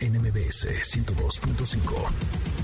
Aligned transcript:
NMBS 0.00 0.66
102.5. 0.66 2.55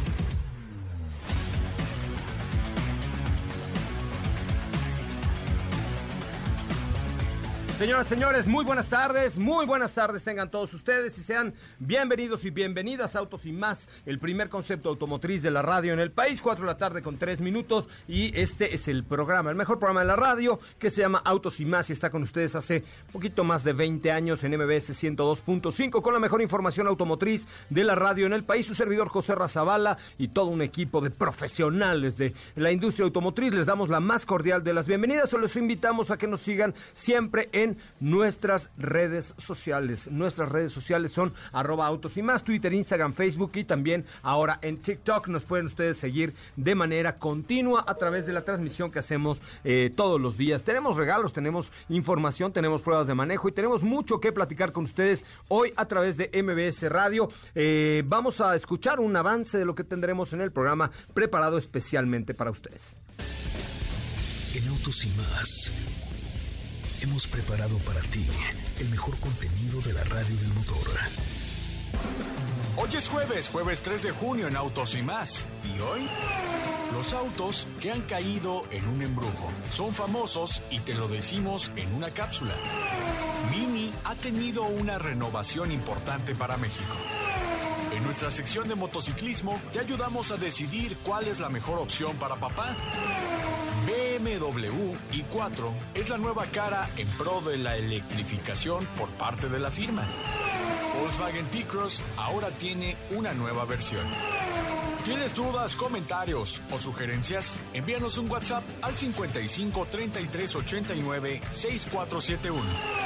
Señoras, 7.83 8.07
señores, 8.07 8.47
muy 8.47 8.65
buenas 8.65 8.89
tardes, 8.89 9.37
muy 9.41 9.67
buenas 9.67 9.93
tardes 9.93 10.23
tengan 10.23 10.53
todos 10.53 10.73
ustedes 10.73 11.19
y 11.19 11.25
sean 11.25 11.53
bienvenidos 11.81 12.45
y 12.45 12.51
bienvenidas 12.51 13.17
a 13.17 13.19
Autos 13.19 13.45
y 13.45 13.51
Más, 13.51 13.89
el 14.07 14.21
primer 14.21 14.49
concepto 14.49 14.89
automotriz 14.89 15.43
de 15.43 15.51
la 15.51 15.63
radio 15.63 15.93
en 15.93 15.99
el 15.99 16.13
país, 16.13 16.41
4 16.41 16.65
de 16.65 16.71
la 16.71 16.77
tarde 16.77 17.03
con 17.03 17.19
3 17.19 17.41
minutos 17.41 17.89
y 18.07 18.39
este 18.41 18.73
es 18.77 18.87
el 18.87 19.03
programa, 19.03 19.51
el 19.51 19.57
mejor 19.57 19.81
programa 19.81 20.03
de 20.03 20.07
la 20.07 20.15
radio 20.15 20.61
que 20.79 20.91
se 20.91 21.03
llama 21.03 21.23
Autos 21.25 21.59
y 21.59 21.65
Más 21.65 21.91
y 21.91 21.93
está 21.93 22.11
con 22.11 22.23
ustedes 22.23 22.55
hace 22.55 22.85
poquito 23.13 23.43
más 23.43 23.65
de 23.65 23.73
20 23.73 24.13
años 24.13 24.45
en 24.45 24.53
MBS 24.57 24.91
102.5 25.03 26.03
con 26.03 26.15
la 26.15 26.21
mejor 26.21 26.41
información 26.41 26.87
automotriz 26.87 27.49
de 27.69 27.83
la 27.83 27.97
radio 27.97 28.27
en 28.27 28.33
el 28.33 28.45
país, 28.45 28.65
su 28.65 28.77
servidor 28.77 29.09
José 29.09 29.35
Razabala 29.35 29.99
y 30.19 30.29
todo 30.29 30.47
un 30.47 30.63
equipo 30.63 31.01
de 31.01 31.11
profesionales 31.11 32.17
de 32.17 32.33
la 32.55 32.71
industria 32.71 33.07
automotriz, 33.07 33.53
les 33.53 33.67
damos 33.67 33.89
la 33.89 33.99
más 33.99 34.25
cordial 34.25 34.63
de 34.63 34.73
las 34.73 34.87
bienvenidas 34.87 35.35
o 35.35 35.39
los 35.39 35.57
invitamos 35.57 36.13
a 36.13 36.17
que 36.17 36.29
nos 36.29 36.43
sigan 36.43 36.77
siempre 36.93 37.49
en 37.51 37.72
nuestras 38.01 38.71
redes 38.77 39.35
sociales. 39.39 40.11
Nuestras 40.11 40.49
redes 40.49 40.73
sociales 40.73 41.13
son 41.13 41.33
arroba 41.53 41.87
autos 41.87 42.17
y 42.17 42.23
más, 42.23 42.45
Twitter, 42.45 42.73
Instagram, 42.73 43.15
Facebook 43.15 43.53
y 43.55 43.65
también 43.65 44.05
ahora 44.23 44.59
en 44.63 44.79
TikTok. 44.79 45.29
Nos 45.29 45.45
pueden 45.45 45.67
ustedes 45.67 45.97
seguir 45.97 46.35
de 46.57 46.75
manera 46.75 47.19
continua 47.19 47.85
a 47.87 47.95
través 47.95 48.27
de 48.27 48.33
la 48.33 48.43
transmisión 48.43 48.91
que 48.91 48.99
hacemos 48.99 49.41
eh, 49.65 49.93
todos 49.95 50.21
los 50.21 50.37
días. 50.37 50.63
Tenemos 50.63 50.97
regalos, 50.97 51.33
tenemos 51.33 51.73
información, 51.89 52.53
tenemos 52.53 52.83
pruebas 52.83 53.07
de 53.07 53.15
manejo 53.15 53.49
y 53.49 53.53
tenemos 53.53 53.83
mucho 53.83 54.21
que 54.21 54.33
platicar 54.33 54.73
con 54.73 54.85
ustedes 54.85 55.25
hoy 55.49 55.73
a 55.77 55.87
través 55.87 56.17
de 56.17 56.31
MBS 56.43 56.89
Radio. 56.91 57.29
Eh, 57.55 58.03
vamos 58.07 58.41
a 58.41 58.55
escuchar 58.55 59.01
un 59.01 59.17
avance 59.17 59.59
de 59.59 59.65
lo 59.65 59.75
que 59.75 59.85
tendremos 59.85 60.33
en 60.33 60.41
el 60.41 60.53
programa 60.53 60.91
preparado 61.15 61.59
especialmente 61.59 62.35
para 62.35 62.51
ustedes. 62.51 62.97
En 64.55 64.69
Autos 64.69 65.05
y 65.07 65.09
más 65.11 66.02
hemos 67.03 67.27
preparado 67.27 67.77
para 67.79 68.01
ti 68.01 68.25
el 68.79 68.89
mejor 68.89 69.19
contenido 69.19 69.81
de 69.81 69.93
la 69.93 70.05
radio 70.05 70.37
del 70.37 70.55
motor. 70.55 70.79
Hoy 72.77 72.89
es 72.97 73.09
jueves, 73.09 73.51
jueves 73.51 73.83
3 73.83 74.03
de 74.03 74.11
junio 74.13 74.47
en 74.47 74.57
Autos 74.57 74.95
y 74.95 75.03
más. 75.03 75.49
¿Y 75.65 75.81
hoy? 75.81 76.09
Los 76.93 77.13
autos 77.13 77.67
que 77.81 77.91
han 77.91 78.03
caído 78.03 78.65
en 78.71 78.87
un 78.87 79.03
embrujo. 79.03 79.51
Son 79.71 79.93
famosos 79.95 80.63
y 80.71 80.79
te 80.81 80.95
lo 80.95 81.09
decimos 81.09 81.73
en 81.77 81.93
una 81.93 82.11
cápsula. 82.11 82.55
Mini 83.51 83.93
ha 84.05 84.15
tenido 84.15 84.63
una 84.63 84.99
renovación 84.99 85.73
importante 85.73 86.35
para 86.37 86.57
México. 86.57 86.95
En 87.97 88.05
nuestra 88.05 88.31
sección 88.31 88.69
de 88.69 88.77
motociclismo 88.77 89.61
te 89.73 89.81
ayudamos 89.81 90.31
a 90.31 90.37
decidir 90.37 90.97
cuál 90.99 91.27
es 91.27 91.41
la 91.41 91.49
mejor 91.49 91.79
opción 91.79 92.17
para 92.17 92.37
papá. 92.37 92.77
BMW 93.93 94.95
i4 95.13 95.73
es 95.95 96.09
la 96.09 96.17
nueva 96.17 96.47
cara 96.47 96.89
en 96.97 97.07
pro 97.19 97.43
de 97.43 97.59
la 97.59 97.77
electrificación 97.77 98.87
por 98.97 99.09
parte 99.11 99.49
de 99.49 99.59
la 99.59 99.71
firma. 99.71 100.07
Volkswagen 100.99 101.51
T-Cross 101.51 102.03
ahora 102.17 102.49
tiene 102.51 102.97
una 103.11 103.35
nueva 103.35 103.65
versión. 103.67 104.07
¿Tienes 105.05 105.35
dudas, 105.35 105.77
comentarios 105.77 106.63
o 106.71 106.79
sugerencias? 106.79 107.59
Envíanos 107.75 108.17
un 108.19 108.31
WhatsApp 108.31 108.63
al 108.83 108.95
55 108.95 109.87
33 109.91 110.57
89 110.57 111.43
6471. 111.51 113.02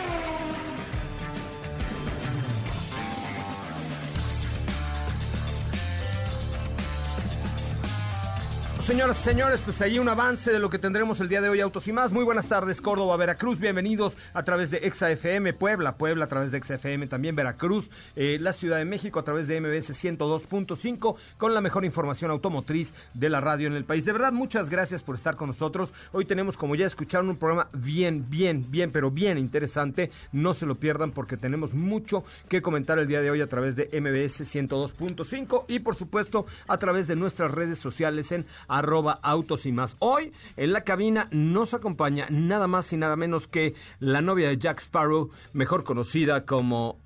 Señoras 8.86 9.19
y 9.19 9.24
señores, 9.24 9.60
pues 9.64 9.80
ahí 9.80 9.98
un 9.98 10.08
avance 10.08 10.52
de 10.52 10.60
lo 10.60 10.70
que 10.70 10.78
tendremos 10.78 11.19
el 11.19 11.28
día 11.28 11.41
de 11.41 11.48
hoy, 11.48 11.58
Autos 11.58 11.88
y 11.88 11.92
más. 11.92 12.12
Muy 12.12 12.22
buenas 12.22 12.48
tardes, 12.48 12.80
Córdoba, 12.80 13.16
Veracruz. 13.16 13.58
Bienvenidos 13.58 14.16
a 14.32 14.44
través 14.44 14.70
de 14.70 14.76
ExaFM, 14.76 15.54
Puebla, 15.54 15.97
Puebla 15.97 16.26
a 16.26 16.28
través 16.28 16.52
de 16.52 16.58
ExaFM, 16.58 17.08
también 17.08 17.34
Veracruz, 17.34 17.91
eh, 18.14 18.38
la 18.41 18.52
Ciudad 18.52 18.78
de 18.78 18.84
México 18.84 19.19
a 19.19 19.25
través 19.25 19.48
de 19.48 19.60
MBS 19.60 19.91
102.5 19.91 21.16
con 21.36 21.52
la 21.52 21.60
mejor 21.60 21.84
información 21.84 22.30
automotriz 22.30 22.94
de 23.12 23.28
la 23.28 23.41
radio 23.41 23.66
en 23.66 23.72
el 23.72 23.84
país. 23.84 24.04
De 24.04 24.12
verdad, 24.12 24.32
muchas 24.32 24.70
gracias 24.70 25.02
por 25.02 25.16
estar 25.16 25.34
con 25.34 25.48
nosotros. 25.48 25.92
Hoy 26.12 26.25
tenemos, 26.25 26.56
como 26.56 26.76
ya 26.76 26.86
escucharon, 26.86 27.28
un 27.28 27.38
programa 27.38 27.69
bien, 27.72 28.26
bien, 28.30 28.70
bien, 28.70 28.92
pero 28.92 29.10
bien 29.10 29.36
interesante. 29.36 30.12
No 30.30 30.54
se 30.54 30.64
lo 30.64 30.76
pierdan 30.76 31.10
porque 31.10 31.36
tenemos 31.36 31.75
mucho 31.75 32.22
que 32.48 32.62
comentar 32.62 33.00
el 33.00 33.08
día 33.08 33.20
de 33.20 33.32
hoy 33.32 33.41
a 33.41 33.48
través 33.48 33.75
de 33.75 33.86
MBS 33.86 34.42
102.5 34.42 35.64
y, 35.66 35.80
por 35.80 35.96
supuesto, 35.96 36.46
a 36.69 36.78
través 36.78 37.08
de 37.08 37.16
nuestras 37.16 37.50
redes 37.50 37.80
sociales 37.80 38.30
en 38.30 38.46
arroba 38.78 39.19
autos 39.22 39.66
y 39.66 39.72
más. 39.72 39.97
Hoy 39.98 40.32
en 40.56 40.72
la 40.72 40.82
cabina 40.82 41.28
nos 41.31 41.75
acompaña 41.75 42.26
nada 42.31 42.66
más 42.66 42.92
y 42.92 42.97
nada 42.97 43.16
menos 43.16 43.48
que 43.48 43.75
la 44.00 44.20
novia 44.20 44.48
de 44.48 44.59
Jack 44.59 44.81
Sparrow, 44.81 45.31
mejor 45.53 45.84
conocida 45.84 46.44
como 46.44 46.98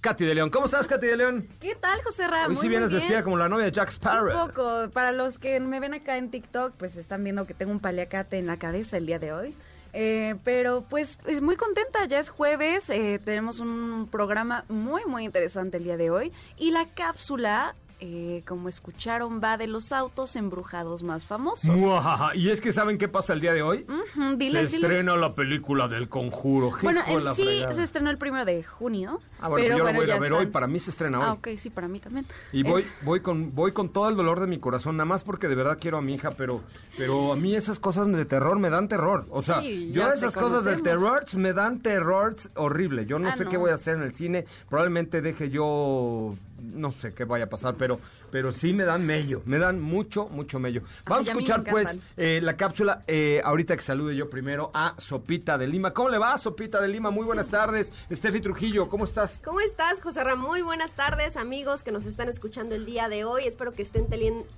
Katy 0.00 0.24
de 0.24 0.34
León. 0.34 0.50
¿Cómo 0.50 0.66
estás, 0.66 0.88
Katy 0.88 1.06
de 1.06 1.16
León? 1.16 1.48
¿Qué 1.60 1.76
tal, 1.76 2.02
José 2.02 2.26
Ramón? 2.26 2.50
Hoy 2.50 2.56
sí 2.56 2.68
vienes 2.68 2.90
vestida 2.90 3.22
como 3.22 3.36
la 3.36 3.48
novia 3.48 3.66
de 3.66 3.72
Jack 3.72 3.90
Sparrow. 3.90 4.34
Un 4.34 4.48
poco. 4.48 4.90
Para 4.92 5.12
los 5.12 5.38
que 5.38 5.60
me 5.60 5.78
ven 5.78 5.94
acá 5.94 6.16
en 6.16 6.30
TikTok, 6.30 6.74
pues 6.76 6.96
están 6.96 7.22
viendo 7.22 7.46
que 7.46 7.54
tengo 7.54 7.70
un 7.70 7.78
paliacate 7.78 8.38
en 8.38 8.48
la 8.48 8.56
cabeza 8.56 8.96
el 8.96 9.06
día 9.06 9.20
de 9.20 9.32
hoy. 9.32 9.54
Eh, 9.92 10.36
pero 10.42 10.84
pues 10.88 11.18
muy 11.42 11.56
contenta, 11.56 12.04
ya 12.06 12.18
es 12.18 12.30
jueves, 12.30 12.88
eh, 12.88 13.20
tenemos 13.22 13.60
un 13.60 14.08
programa 14.10 14.64
muy 14.70 15.04
muy 15.04 15.24
interesante 15.24 15.76
el 15.76 15.84
día 15.84 15.98
de 15.98 16.10
hoy 16.10 16.32
y 16.56 16.70
la 16.70 16.88
cápsula 16.88 17.74
eh, 18.04 18.42
como 18.48 18.68
escucharon, 18.68 19.40
va 19.40 19.56
de 19.56 19.68
los 19.68 19.92
autos 19.92 20.34
embrujados 20.34 21.04
más 21.04 21.24
famosos. 21.24 21.70
Y 22.34 22.50
es 22.50 22.60
que 22.60 22.72
¿saben 22.72 22.98
qué 22.98 23.06
pasa 23.06 23.32
el 23.32 23.40
día 23.40 23.52
de 23.52 23.62
hoy? 23.62 23.86
se 24.50 24.62
estrena 24.62 25.14
la 25.14 25.36
película 25.36 25.86
del 25.86 26.08
conjuro. 26.08 26.72
Bueno, 26.82 27.00
en 27.06 27.36
sí 27.36 27.62
se 27.72 27.84
estrenó 27.84 28.10
el 28.10 28.18
primero 28.18 28.44
de 28.44 28.64
junio. 28.64 29.20
Ah, 29.38 29.48
bueno, 29.48 29.64
pero, 29.64 29.78
yo 29.78 29.84
lo 29.84 29.94
voy 29.94 30.10
a 30.10 30.18
ver 30.18 30.32
hoy. 30.32 30.46
Para 30.46 30.66
mí 30.66 30.80
se 30.80 30.90
estrena 30.90 31.20
hoy. 31.20 31.24
Ah, 31.28 31.32
ok, 31.34 31.48
sí, 31.56 31.70
para 31.70 31.86
mí 31.86 32.00
también. 32.00 32.26
Y 32.52 32.64
voy, 32.64 32.84
voy, 33.02 33.20
con, 33.20 33.54
voy 33.54 33.70
con 33.70 33.90
todo 33.90 34.08
el 34.08 34.16
dolor 34.16 34.40
de 34.40 34.48
mi 34.48 34.58
corazón, 34.58 34.96
nada 34.96 35.04
más 35.04 35.22
porque 35.22 35.46
de 35.46 35.54
verdad 35.54 35.78
quiero 35.80 35.98
a 35.98 36.02
mi 36.02 36.14
hija, 36.14 36.32
pero, 36.32 36.60
pero 36.98 37.32
a 37.32 37.36
mí 37.36 37.54
esas 37.54 37.78
cosas 37.78 38.10
de 38.10 38.24
terror 38.24 38.58
me 38.58 38.68
dan 38.68 38.88
terror. 38.88 39.26
O 39.30 39.42
sea, 39.42 39.62
yo 39.62 40.12
esas 40.12 40.34
cosas 40.34 40.64
de 40.64 40.78
terror 40.78 41.24
me 41.36 41.52
dan 41.52 41.78
terror 41.78 42.34
horrible. 42.56 43.06
Yo 43.06 43.20
no 43.20 43.28
ah, 43.28 43.36
sé 43.36 43.46
qué 43.46 43.56
voy 43.56 43.70
a 43.70 43.74
hacer 43.74 43.96
en 43.96 44.02
el 44.02 44.12
cine. 44.12 44.44
Probablemente 44.68 45.22
deje 45.22 45.50
yo 45.50 46.34
no 46.62 46.92
sé 46.92 47.12
qué 47.14 47.24
vaya 47.24 47.44
a 47.44 47.48
pasar, 47.48 47.76
pero 47.76 47.98
pero 48.32 48.50
sí 48.50 48.72
me 48.72 48.84
dan 48.84 49.04
mello, 49.04 49.42
me 49.44 49.58
dan 49.58 49.78
mucho, 49.78 50.26
mucho 50.28 50.58
mello. 50.58 50.82
Vamos 51.04 51.28
a 51.28 51.32
escuchar 51.32 51.62
pues 51.62 52.00
eh, 52.16 52.40
la 52.42 52.56
cápsula, 52.56 53.04
eh, 53.06 53.42
ahorita 53.44 53.76
que 53.76 53.82
salude 53.82 54.16
yo 54.16 54.30
primero 54.30 54.70
a 54.72 54.94
Sopita 54.98 55.58
de 55.58 55.68
Lima. 55.68 55.92
¿Cómo 55.92 56.08
le 56.08 56.18
va, 56.18 56.36
Sopita 56.38 56.80
de 56.80 56.88
Lima? 56.88 57.10
Muy 57.10 57.26
buenas 57.26 57.48
tardes. 57.48 57.92
Steffi 58.10 58.40
Trujillo, 58.40 58.88
¿cómo 58.88 59.04
estás? 59.04 59.40
¿Cómo 59.44 59.60
estás, 59.60 60.00
José 60.00 60.24
Ramón? 60.24 60.52
Muy 60.52 60.62
buenas 60.62 60.92
tardes, 60.92 61.36
amigos 61.36 61.82
que 61.82 61.92
nos 61.92 62.06
están 62.06 62.28
escuchando 62.28 62.74
el 62.74 62.86
día 62.86 63.08
de 63.08 63.24
hoy. 63.24 63.44
Espero 63.44 63.72
que 63.72 63.82
estén 63.82 64.06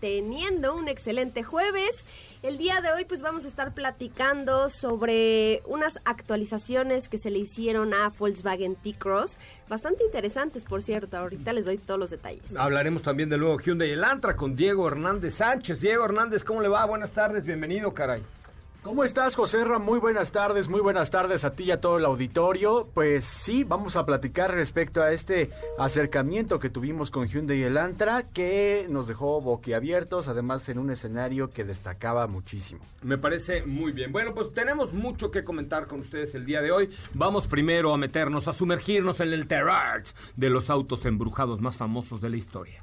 teniendo 0.01 0.75
un 0.77 0.89
excelente 0.89 1.43
jueves. 1.43 2.05
El 2.45 2.59
día 2.59 2.83
de 2.83 2.93
hoy, 2.93 3.07
pues 3.07 3.23
vamos 3.23 3.47
a 3.47 3.49
estar 3.49 3.73
platicando 3.73 4.69
sobre 4.69 5.63
unas 5.65 5.99
actualizaciones 6.05 7.09
que 7.09 7.17
se 7.17 7.31
le 7.31 7.39
hicieron 7.39 7.95
a 7.95 8.11
Volkswagen 8.11 8.77
T-Cross. 8.77 9.39
Bastante 9.67 10.05
interesantes, 10.05 10.67
por 10.67 10.83
cierto. 10.83 11.17
Ahorita 11.17 11.55
les 11.55 11.65
doy 11.65 11.79
todos 11.79 11.99
los 11.99 12.11
detalles. 12.11 12.55
Hablaremos 12.55 13.01
también 13.01 13.31
del 13.31 13.41
nuevo 13.41 13.57
Hyundai 13.65 13.93
Elantra 13.93 14.37
con 14.37 14.55
Diego 14.55 14.87
Hernández 14.87 15.37
Sánchez. 15.37 15.81
Diego 15.81 16.05
Hernández, 16.05 16.45
¿cómo 16.45 16.61
le 16.61 16.69
va? 16.69 16.85
Buenas 16.85 17.13
tardes, 17.13 17.45
bienvenido, 17.45 17.95
caray. 17.95 18.23
¿Cómo 18.83 19.03
estás, 19.03 19.35
José 19.35 19.65
Ra? 19.65 19.79
Muy 19.79 19.99
buenas 19.99 20.31
tardes, 20.31 20.69
muy 20.69 20.81
buenas 20.83 21.11
tardes 21.11 21.47
a 21.47 21.53
ti 21.53 21.65
y 21.65 21.71
a 21.71 21.81
todo 21.81 21.97
el 21.97 22.05
auditorio. 22.05 22.87
Pues 22.93 23.25
sí, 23.25 23.65
vamos 23.65 23.97
a 23.97 24.05
platicar 24.05 24.53
respecto 24.53 25.01
a 25.01 25.13
este 25.13 25.49
acercamiento 25.79 26.61
que 26.61 26.69
tuvimos 26.69 27.11
con 27.11 27.27
Hyundai 27.27 27.63
Elantra, 27.63 28.25
que 28.25 28.87
nos 28.91 29.09
dejó 29.09 29.41
boquiabiertos, 29.41 30.29
además 30.29 30.69
en 30.69 30.79
un 30.79 30.91
escenario 30.91 31.49
que 31.49 31.65
destacaba 31.65 32.27
muchísimo. 32.27 32.83
Me 33.01 33.17
parece 33.17 33.65
muy 33.65 33.93
bien. 33.93 34.13
Bueno, 34.13 34.35
pues 34.35 34.53
tenemos 34.53 34.93
mucho 34.93 35.31
que 35.31 35.43
comentar 35.43 35.87
con 35.87 36.01
ustedes 36.01 36.35
el 36.35 36.45
día 36.45 36.61
de 36.61 36.71
hoy. 36.71 36.91
Vamos 37.15 37.47
primero 37.47 37.95
a 37.95 37.97
meternos, 37.97 38.47
a 38.47 38.53
sumergirnos 38.53 39.21
en 39.21 39.33
el 39.33 39.47
terror 39.47 40.03
de 40.37 40.51
los 40.51 40.69
autos 40.69 41.07
embrujados 41.07 41.63
más 41.63 41.77
famosos 41.77 42.21
de 42.21 42.29
la 42.29 42.37
historia. 42.37 42.83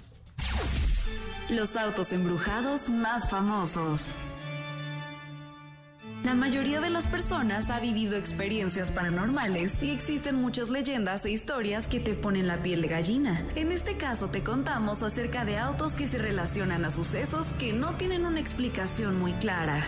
Los 1.51 1.75
autos 1.75 2.13
embrujados 2.13 2.87
más 2.87 3.29
famosos. 3.29 4.13
La 6.23 6.33
mayoría 6.33 6.79
de 6.79 6.89
las 6.89 7.07
personas 7.07 7.69
ha 7.69 7.81
vivido 7.81 8.15
experiencias 8.15 8.89
paranormales 8.89 9.83
y 9.83 9.91
existen 9.91 10.35
muchas 10.35 10.69
leyendas 10.69 11.25
e 11.25 11.31
historias 11.31 11.87
que 11.87 11.99
te 11.99 12.13
ponen 12.13 12.47
la 12.47 12.63
piel 12.63 12.81
de 12.81 12.87
gallina. 12.87 13.45
En 13.55 13.73
este 13.73 13.97
caso 13.97 14.29
te 14.29 14.43
contamos 14.43 15.03
acerca 15.03 15.43
de 15.43 15.57
autos 15.57 15.97
que 15.97 16.07
se 16.07 16.19
relacionan 16.19 16.85
a 16.85 16.89
sucesos 16.89 17.47
que 17.59 17.73
no 17.73 17.95
tienen 17.97 18.25
una 18.25 18.39
explicación 18.39 19.19
muy 19.19 19.33
clara. 19.33 19.83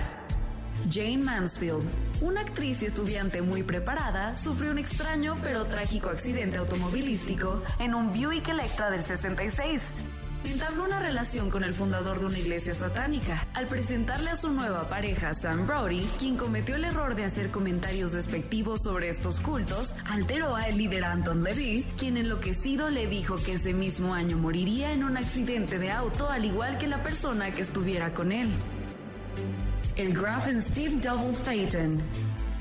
Jane 0.92 1.19
Mansfield, 1.19 1.86
una 2.21 2.42
actriz 2.42 2.81
y 2.81 2.88
estudiante 2.88 3.42
muy 3.42 3.63
preparada, 3.63 4.36
sufrió 4.36 4.69
un 4.69 4.80
extraño 4.80 5.38
pero 5.42 5.63
trágico 5.63 6.10
accidente 6.10 6.57
automovilístico 6.57 7.63
en 7.80 7.95
un 7.95 8.12
Buick 8.12 8.50
Electra 8.50 8.92
del 8.92 9.01
66. 9.01 9.94
Entabló 10.45 10.83
una 10.83 10.99
relación 10.99 11.49
con 11.49 11.63
el 11.63 11.73
fundador 11.73 12.19
de 12.19 12.25
una 12.25 12.37
iglesia 12.37 12.73
satánica. 12.73 13.47
Al 13.53 13.67
presentarle 13.67 14.29
a 14.29 14.35
su 14.35 14.51
nueva 14.51 14.89
pareja, 14.89 15.33
Sam 15.33 15.65
Brody, 15.65 16.01
quien 16.19 16.35
cometió 16.35 16.75
el 16.75 16.85
error 16.85 17.15
de 17.15 17.23
hacer 17.23 17.49
comentarios 17.49 18.11
despectivos 18.11 18.83
sobre 18.83 19.09
estos 19.09 19.39
cultos, 19.39 19.95
alteró 20.05 20.55
a 20.55 20.67
el 20.67 20.77
líder 20.77 21.05
Anton 21.05 21.43
Levy, 21.43 21.85
quien 21.97 22.17
enloquecido 22.17 22.89
le 22.89 23.07
dijo 23.07 23.35
que 23.37 23.53
ese 23.53 23.73
mismo 23.73 24.13
año 24.13 24.37
moriría 24.37 24.91
en 24.91 25.03
un 25.03 25.17
accidente 25.17 25.79
de 25.79 25.91
auto 25.91 26.29
al 26.29 26.45
igual 26.45 26.77
que 26.77 26.87
la 26.87 27.01
persona 27.01 27.51
que 27.51 27.61
estuviera 27.61 28.13
con 28.13 28.31
él. 28.31 28.49
El 29.95 30.13
Grafen 30.13 30.61
Steve 30.61 30.99
Double 31.01 31.33
Phaeton. 31.33 32.01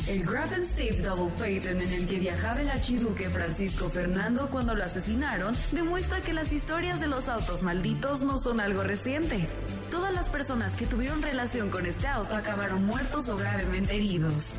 El 0.08 0.24
Grafen 0.24 0.64
Steve 0.64 1.00
Double 1.00 1.30
Phaeton 1.30 1.80
en 1.80 1.92
el 1.92 2.08
que 2.08 2.18
viajaba 2.18 2.60
el 2.60 2.70
archiduque 2.70 3.30
Francisco 3.30 3.88
Fernando 3.88 4.50
cuando 4.50 4.74
lo 4.74 4.82
asesinaron 4.82 5.54
demuestra 5.70 6.20
que 6.20 6.32
las 6.32 6.52
historias 6.52 6.98
de 6.98 7.06
los 7.06 7.28
autos 7.28 7.62
malditos 7.62 8.24
no 8.24 8.38
son 8.38 8.58
algo 8.58 8.82
reciente. 8.82 9.48
Todas 9.92 10.12
las 10.12 10.28
personas 10.28 10.74
que 10.74 10.86
tuvieron 10.86 11.22
relación 11.22 11.70
con 11.70 11.86
este 11.86 12.08
auto 12.08 12.34
acabaron 12.34 12.84
muertos 12.84 13.28
o 13.28 13.36
gravemente 13.36 13.94
heridos. 13.94 14.56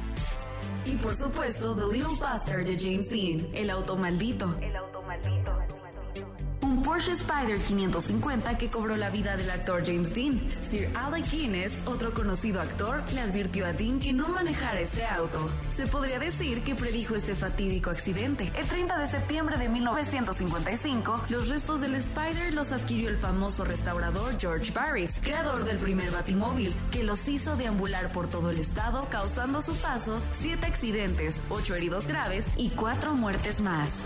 Y 0.86 0.95
por 0.95 1.13
supuesto, 1.13 1.75
The 1.75 1.94
Little 1.94 2.18
Bastard 2.19 2.66
de 2.66 2.78
James 2.80 3.10
Dean, 3.10 3.48
el 3.54 3.69
auto 3.69 3.98
maldito. 3.98 4.48
Un 4.48 5.82
Porsche 6.94 7.13
Spider 7.13 7.57
550 7.57 8.56
que 8.60 8.69
cobró 8.69 8.95
la 8.95 9.10
vida 9.10 9.36
del 9.36 9.50
actor 9.50 9.81
James 9.84 10.13
Dean. 10.13 10.40
Sir 10.62 10.92
Alec 10.94 11.28
Guinness, 11.31 11.81
otro 11.88 12.13
conocido 12.13 12.62
actor, 12.62 13.01
le 13.16 13.22
advirtió 13.22 13.66
a 13.66 13.74
Dean 13.74 13.98
que 13.98 14.13
no 14.13 14.30
manejara 14.30 14.80
este 14.80 15.04
auto. 15.04 15.50
Se 15.69 15.88
podría 15.88 16.19
decir 16.19 16.62
que 16.62 16.75
predijo 16.75 17.16
este 17.16 17.34
fatídico 17.34 17.90
accidente. 17.90 18.51
El 18.56 18.68
30 18.68 19.00
de 19.00 19.07
septiembre 19.07 19.57
de 19.57 19.69
1955, 19.69 21.24
los 21.30 21.48
restos 21.48 21.81
del 21.81 21.95
Spider 21.95 22.54
los 22.54 22.72
adquirió 22.72 23.10
el 23.10 23.18
famoso 23.18 23.66
restaurador 23.66 24.38
George 24.40 24.72
Barris, 24.72 25.19
creador 25.19 25.66
del 25.66 25.80
primer 25.80 26.12
batimóvil, 26.12 26.75
que 26.92 27.01
los 27.01 27.28
hizo 27.28 27.56
deambular 27.56 28.12
por 28.12 28.28
todo 28.28 28.51
el 28.51 28.60
estado, 28.60 29.07
causando 29.10 29.57
a 29.57 29.62
su 29.63 29.75
paso 29.78 30.22
siete 30.31 30.68
accidentes, 30.68 31.42
ocho 31.50 31.74
heridos 31.74 32.06
graves 32.06 32.51
y 32.56 32.69
cuatro 32.69 33.16
muertes 33.16 33.62
más. 33.62 34.06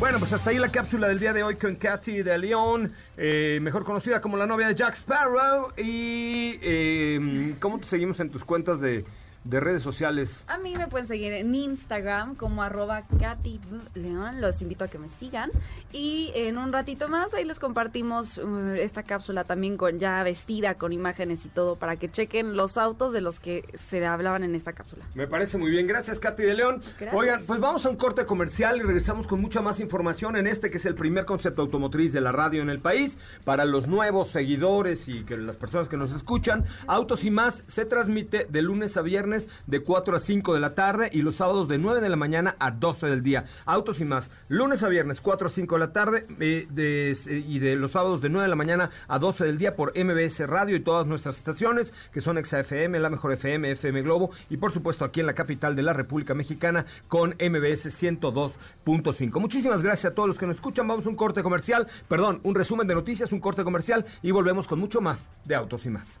Bueno, 0.00 0.18
pues 0.18 0.32
hasta 0.32 0.48
ahí 0.48 0.58
la 0.58 0.70
cápsula 0.70 1.08
del 1.08 1.20
día 1.20 1.34
de 1.34 1.42
hoy 1.42 1.56
con 1.56 1.76
Katy 1.76 2.22
de 2.22 2.38
León, 2.38 2.90
eh, 3.18 3.58
mejor 3.60 3.84
conocida 3.84 4.22
como 4.22 4.38
la 4.38 4.46
novia 4.46 4.68
de 4.68 4.74
Jack 4.74 4.94
Sparrow. 4.94 5.74
Y 5.76 6.58
eh, 6.62 7.54
¿cómo 7.60 7.78
te 7.78 7.84
seguimos 7.84 8.18
en 8.18 8.30
tus 8.30 8.42
cuentas 8.42 8.80
de, 8.80 9.04
de 9.44 9.60
redes 9.60 9.82
sociales? 9.82 10.44
A 10.46 10.58
mí 10.58 10.74
me 10.76 10.86
pueden 10.88 11.08
seguir 11.08 11.32
en 11.32 11.54
Instagram 11.54 12.34
como 12.34 12.62
arroba 12.62 13.02
Katy 13.02 13.60
León. 13.94 14.40
Los 14.40 14.60
invito 14.62 14.84
a 14.84 14.88
que 14.88 14.98
me 14.98 15.08
sigan. 15.08 15.50
Y 15.92 16.30
en 16.34 16.58
un 16.58 16.72
ratito 16.72 17.08
más 17.08 17.34
ahí 17.34 17.44
les 17.44 17.58
compartimos 17.58 18.38
uh, 18.38 18.74
esta 18.76 19.02
cápsula 19.02 19.44
también 19.44 19.76
con 19.76 19.98
ya 19.98 20.22
vestida, 20.22 20.74
con 20.74 20.92
imágenes 20.92 21.44
y 21.46 21.48
todo, 21.48 21.76
para 21.76 21.96
que 21.96 22.10
chequen 22.10 22.56
los 22.56 22.76
autos 22.76 23.12
de 23.12 23.20
los 23.20 23.40
que 23.40 23.64
se 23.76 24.04
hablaban 24.04 24.44
en 24.44 24.54
esta 24.54 24.72
cápsula. 24.72 25.04
Me 25.14 25.26
parece 25.26 25.58
muy 25.58 25.70
bien. 25.70 25.86
Gracias, 25.86 26.20
Katy 26.20 26.42
de 26.42 26.54
León. 26.54 26.82
Gracias. 26.98 27.14
Oigan, 27.14 27.42
pues 27.46 27.60
vamos 27.60 27.86
a 27.86 27.90
un 27.90 27.96
corte 27.96 28.26
comercial 28.26 28.78
y 28.78 28.82
regresamos 28.82 29.26
con 29.26 29.40
mucha 29.40 29.60
más 29.60 29.80
información 29.80 30.36
en 30.36 30.46
este 30.46 30.70
que 30.70 30.76
es 30.76 30.86
el 30.86 30.94
primer 30.94 31.24
concepto 31.24 31.62
automotriz 31.62 32.12
de 32.12 32.20
la 32.20 32.32
radio 32.32 32.62
en 32.62 32.70
el 32.70 32.80
país. 32.80 33.18
Para 33.44 33.64
los 33.64 33.88
nuevos 33.88 34.28
seguidores 34.28 35.08
y 35.08 35.24
que 35.24 35.36
las 35.36 35.56
personas 35.56 35.88
que 35.88 35.96
nos 35.96 36.12
escuchan, 36.12 36.64
Autos 36.86 37.24
y 37.24 37.30
más 37.30 37.62
se 37.66 37.84
transmite 37.84 38.46
de 38.48 38.62
lunes 38.62 38.96
a 38.96 39.02
viernes 39.02 39.29
de 39.66 39.80
4 39.80 40.16
a 40.16 40.18
5 40.20 40.54
de 40.54 40.60
la 40.60 40.74
tarde 40.74 41.10
y 41.12 41.22
los 41.22 41.36
sábados 41.36 41.68
de 41.68 41.78
9 41.78 42.00
de 42.00 42.08
la 42.08 42.16
mañana 42.16 42.56
a 42.58 42.70
12 42.70 43.06
del 43.06 43.22
día. 43.22 43.44
Autos 43.64 44.00
y 44.00 44.04
más, 44.04 44.30
lunes 44.48 44.82
a 44.82 44.88
viernes 44.88 45.20
4 45.20 45.46
a 45.46 45.50
5 45.50 45.74
de 45.76 45.78
la 45.80 45.92
tarde 45.92 46.26
eh, 46.40 46.66
de- 46.70 47.44
y 47.46 47.58
de 47.58 47.76
los 47.76 47.92
sábados 47.92 48.20
de 48.20 48.28
9 48.28 48.44
de 48.44 48.48
la 48.50 48.56
mañana 48.56 48.90
a 49.08 49.18
12 49.18 49.44
del 49.44 49.58
día 49.58 49.76
por 49.76 49.92
MBS 49.96 50.40
Radio 50.46 50.76
y 50.76 50.80
todas 50.80 51.06
nuestras 51.06 51.36
estaciones 51.38 51.94
que 52.12 52.20
son 52.20 52.36
XFM, 52.44 52.98
La 53.00 53.10
Mejor 53.10 53.32
FM, 53.32 53.70
FM 53.72 54.02
Globo 54.02 54.30
y 54.48 54.56
por 54.56 54.72
supuesto 54.72 55.04
aquí 55.04 55.20
en 55.20 55.26
la 55.26 55.34
capital 55.34 55.76
de 55.76 55.82
la 55.82 55.92
República 55.92 56.34
Mexicana 56.34 56.86
con 57.08 57.30
MBS 57.30 57.90
102.5. 57.90 59.40
Muchísimas 59.40 59.82
gracias 59.82 60.12
a 60.12 60.14
todos 60.14 60.28
los 60.28 60.38
que 60.38 60.46
nos 60.46 60.56
escuchan. 60.56 60.86
Vamos 60.88 61.06
a 61.06 61.08
un 61.08 61.16
corte 61.16 61.42
comercial, 61.42 61.86
perdón, 62.08 62.40
un 62.44 62.54
resumen 62.54 62.86
de 62.86 62.94
noticias, 62.94 63.32
un 63.32 63.40
corte 63.40 63.64
comercial 63.64 64.04
y 64.22 64.30
volvemos 64.30 64.66
con 64.66 64.78
mucho 64.78 65.00
más 65.00 65.30
de 65.44 65.54
Autos 65.54 65.86
y 65.86 65.90
más. 65.90 66.20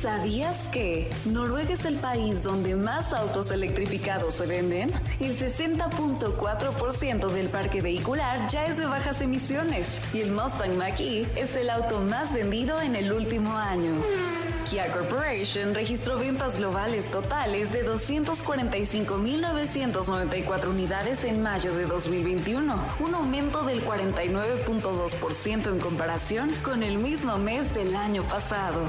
¿Sabías 0.00 0.68
que 0.68 1.10
Noruega 1.24 1.72
es 1.72 1.84
el 1.84 1.96
país 1.96 2.44
donde 2.44 2.76
más 2.76 3.12
autos 3.12 3.50
electrificados 3.50 4.34
se 4.34 4.46
venden? 4.46 4.92
El 5.18 5.36
60.4% 5.36 7.32
del 7.32 7.48
parque 7.48 7.82
vehicular 7.82 8.48
ya 8.48 8.66
es 8.66 8.76
de 8.76 8.86
bajas 8.86 9.22
emisiones 9.22 10.00
y 10.14 10.20
el 10.20 10.30
Mustang 10.30 10.76
Mach-E 10.76 11.26
es 11.34 11.56
el 11.56 11.68
auto 11.68 12.00
más 12.00 12.32
vendido 12.32 12.80
en 12.80 12.94
el 12.94 13.12
último 13.12 13.58
año. 13.58 13.90
Kia 14.70 14.86
Corporation 14.92 15.74
registró 15.74 16.16
ventas 16.16 16.58
globales 16.58 17.10
totales 17.10 17.72
de 17.72 17.84
245.994 17.84 20.68
unidades 20.68 21.24
en 21.24 21.42
mayo 21.42 21.74
de 21.74 21.86
2021, 21.86 22.78
un 23.00 23.14
aumento 23.16 23.64
del 23.64 23.84
49.2% 23.84 25.72
en 25.72 25.80
comparación 25.80 26.52
con 26.62 26.84
el 26.84 26.98
mismo 26.98 27.36
mes 27.38 27.74
del 27.74 27.96
año 27.96 28.22
pasado. 28.22 28.88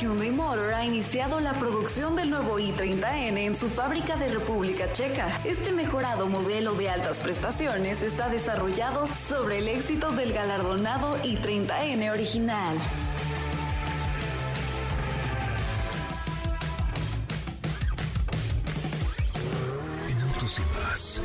Hyundai 0.00 0.30
Motor 0.32 0.74
ha 0.74 0.84
iniciado 0.84 1.38
la 1.38 1.52
producción 1.52 2.16
del 2.16 2.30
nuevo 2.30 2.58
i30N 2.58 3.38
en 3.38 3.54
su 3.54 3.68
fábrica 3.68 4.16
de 4.16 4.28
República 4.28 4.90
Checa. 4.92 5.40
Este 5.44 5.70
mejorado 5.72 6.26
modelo 6.26 6.74
de 6.74 6.90
altas 6.90 7.20
prestaciones 7.20 8.02
está 8.02 8.28
desarrollado 8.28 9.06
sobre 9.06 9.58
el 9.58 9.68
éxito 9.68 10.10
del 10.10 10.32
galardonado 10.32 11.16
i30N 11.22 12.10
original. 12.10 12.76
En 20.08 20.20
autos 20.22 20.58
y 20.58 20.62
más 20.82 21.20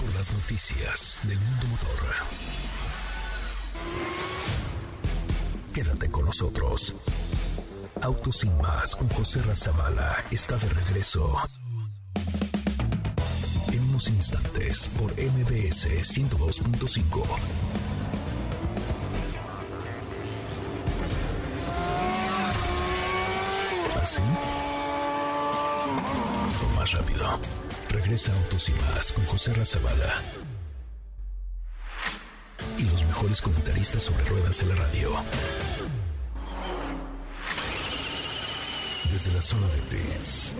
por 0.00 0.14
las 0.14 0.32
noticias 0.32 1.20
del 1.24 1.38
mundo 1.38 1.66
motor. 1.66 2.00
Quédate 5.82 6.10
con 6.10 6.26
nosotros. 6.26 6.94
Autos 8.02 8.36
sin 8.36 8.54
más 8.58 8.94
con 8.94 9.08
José 9.08 9.40
Razabala 9.40 10.22
está 10.30 10.58
de 10.58 10.68
regreso. 10.68 11.34
En 13.72 13.88
unos 13.88 14.06
instantes 14.08 14.88
por 14.98 15.10
MBS 15.12 15.88
102.5. 16.02 17.24
¿Así? 24.02 24.20
O 26.62 26.76
más 26.76 26.92
rápido. 26.92 27.40
Regresa 27.88 28.34
Autos 28.34 28.68
y 28.68 28.72
más 28.72 29.12
con 29.12 29.24
José 29.24 29.54
Razabala. 29.54 30.12
Y 32.76 32.82
los 32.82 33.02
mejores 33.04 33.40
comentaristas 33.40 34.02
sobre 34.02 34.24
ruedas 34.24 34.58
de 34.58 34.66
la 34.66 34.74
radio. 34.74 35.10
Desde 39.22 39.34
la 39.34 39.42
zona 39.42 39.66
de 39.66 39.82
pits, 39.82 40.54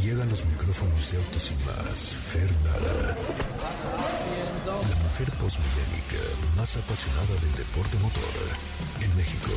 llegan 0.00 0.30
los 0.30 0.44
micrófonos 0.44 1.10
de 1.10 1.18
Autos 1.18 1.50
y 1.50 1.54
más, 1.64 2.14
Fernanda. 2.14 3.16
La 4.64 4.96
mujer 5.02 5.28
postmillénica 5.32 6.22
más 6.56 6.76
apasionada 6.76 7.34
del 7.42 7.56
deporte 7.56 7.98
motor 7.98 8.22
en 9.00 9.16
México. 9.16 9.50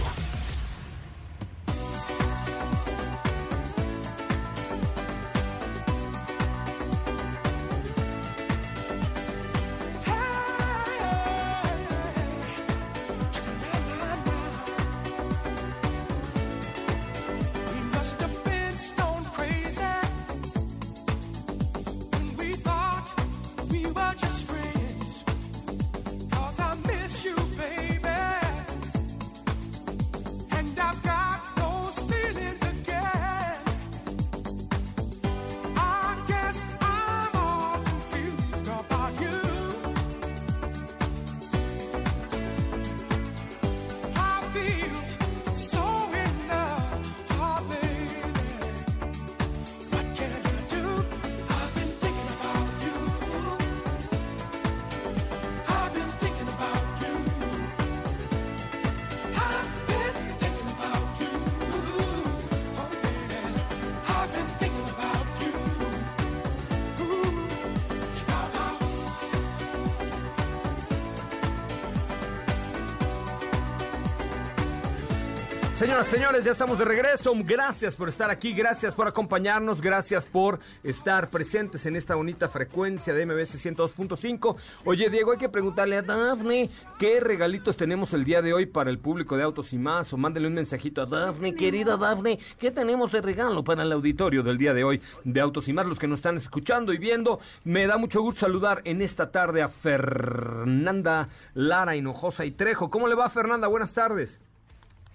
Señores, 76.06 76.44
ya 76.44 76.52
estamos 76.52 76.78
de 76.78 76.86
regreso. 76.86 77.32
Gracias 77.44 77.96
por 77.96 78.10
estar 78.10 78.30
aquí, 78.30 78.54
gracias 78.54 78.94
por 78.94 79.08
acompañarnos, 79.08 79.80
gracias 79.82 80.26
por 80.26 80.60
estar 80.84 81.30
presentes 81.30 81.86
en 81.86 81.96
esta 81.96 82.16
bonita 82.16 82.50
frecuencia 82.50 83.14
de 83.14 83.26
MBS 83.26 83.64
102.5. 83.64 84.56
Oye, 84.86 85.10
Diego, 85.10 85.32
hay 85.32 85.38
que 85.38 85.48
preguntarle 85.48 85.98
a 85.98 86.02
Dafne 86.02 86.70
qué 87.00 87.20
regalitos 87.20 87.78
tenemos 87.78 88.14
el 88.14 88.24
día 88.24 88.42
de 88.42 88.52
hoy 88.52 88.66
para 88.66 88.90
el 88.90 89.00
público 89.00 89.38
de 89.38 89.44
Autos 89.44 89.74
y 89.74 89.78
Más. 89.78 90.12
O 90.12 90.18
mándale 90.18 90.48
un 90.48 90.54
mensajito 90.54 91.02
a 91.02 91.06
Dafne, 91.06 91.56
querida 91.56 91.96
Dafne, 91.98 92.40
¿qué 92.60 92.72
tenemos 92.72 93.12
de 93.12 93.22
regalo 93.22 93.64
para 93.64 93.84
el 93.84 93.92
auditorio 93.92 94.44
del 94.44 94.58
día 94.58 94.74
de 94.74 94.84
hoy 94.84 95.02
de 95.24 95.40
Autos 95.40 95.68
y 95.70 95.74
Más? 95.74 95.86
Los 95.86 96.00
que 96.00 96.08
nos 96.08 96.20
están 96.20 96.38
escuchando 96.38 96.94
y 96.94 96.98
viendo, 96.98 97.40
me 97.64 97.88
da 97.88 97.98
mucho 97.98 98.22
gusto 98.22 98.42
saludar 98.42 98.82
en 98.86 99.02
esta 99.02 99.32
tarde 99.32 99.62
a 99.62 99.70
Fernanda 99.70 101.30
Lara 101.54 101.96
Hinojosa 101.96 102.44
y 102.44 102.52
Trejo. 102.52 102.90
¿Cómo 102.90 103.08
le 103.08 103.16
va, 103.16 103.30
Fernanda? 103.30 103.68
Buenas 103.68 103.94
tardes. 103.94 104.40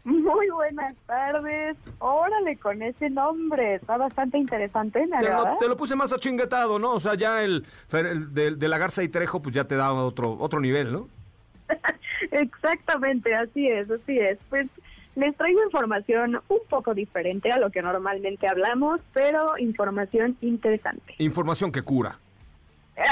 Muy 0.06 0.48
buenas 0.50 0.94
tardes. 1.06 1.76
Órale, 1.98 2.56
con 2.58 2.80
ese 2.80 3.10
nombre. 3.10 3.74
Está 3.74 3.96
bastante 3.96 4.38
interesante, 4.38 5.04
me 5.04 5.18
Te 5.18 5.28
lo, 5.28 5.56
te 5.58 5.68
lo 5.68 5.76
puse 5.76 5.96
más 5.96 6.12
achinguetado, 6.12 6.78
¿no? 6.78 6.92
O 6.92 7.00
sea, 7.00 7.16
ya 7.16 7.42
el, 7.42 7.66
el 7.90 8.32
de, 8.32 8.52
de 8.52 8.68
la 8.68 8.78
Garza 8.78 9.02
y 9.02 9.08
Trejo, 9.08 9.42
pues 9.42 9.52
ya 9.52 9.64
te 9.64 9.74
da 9.74 9.92
otro, 9.92 10.36
otro 10.38 10.60
nivel, 10.60 10.92
¿no? 10.92 11.08
Exactamente, 12.30 13.34
así 13.34 13.66
es, 13.66 13.90
así 13.90 14.16
es. 14.16 14.38
Pues 14.48 14.68
les 15.16 15.36
traigo 15.36 15.64
información 15.64 16.40
un 16.48 16.60
poco 16.70 16.94
diferente 16.94 17.50
a 17.50 17.58
lo 17.58 17.70
que 17.70 17.82
normalmente 17.82 18.46
hablamos, 18.46 19.00
pero 19.12 19.58
información 19.58 20.36
interesante. 20.40 21.16
Información 21.18 21.72
que 21.72 21.82
cura. 21.82 22.16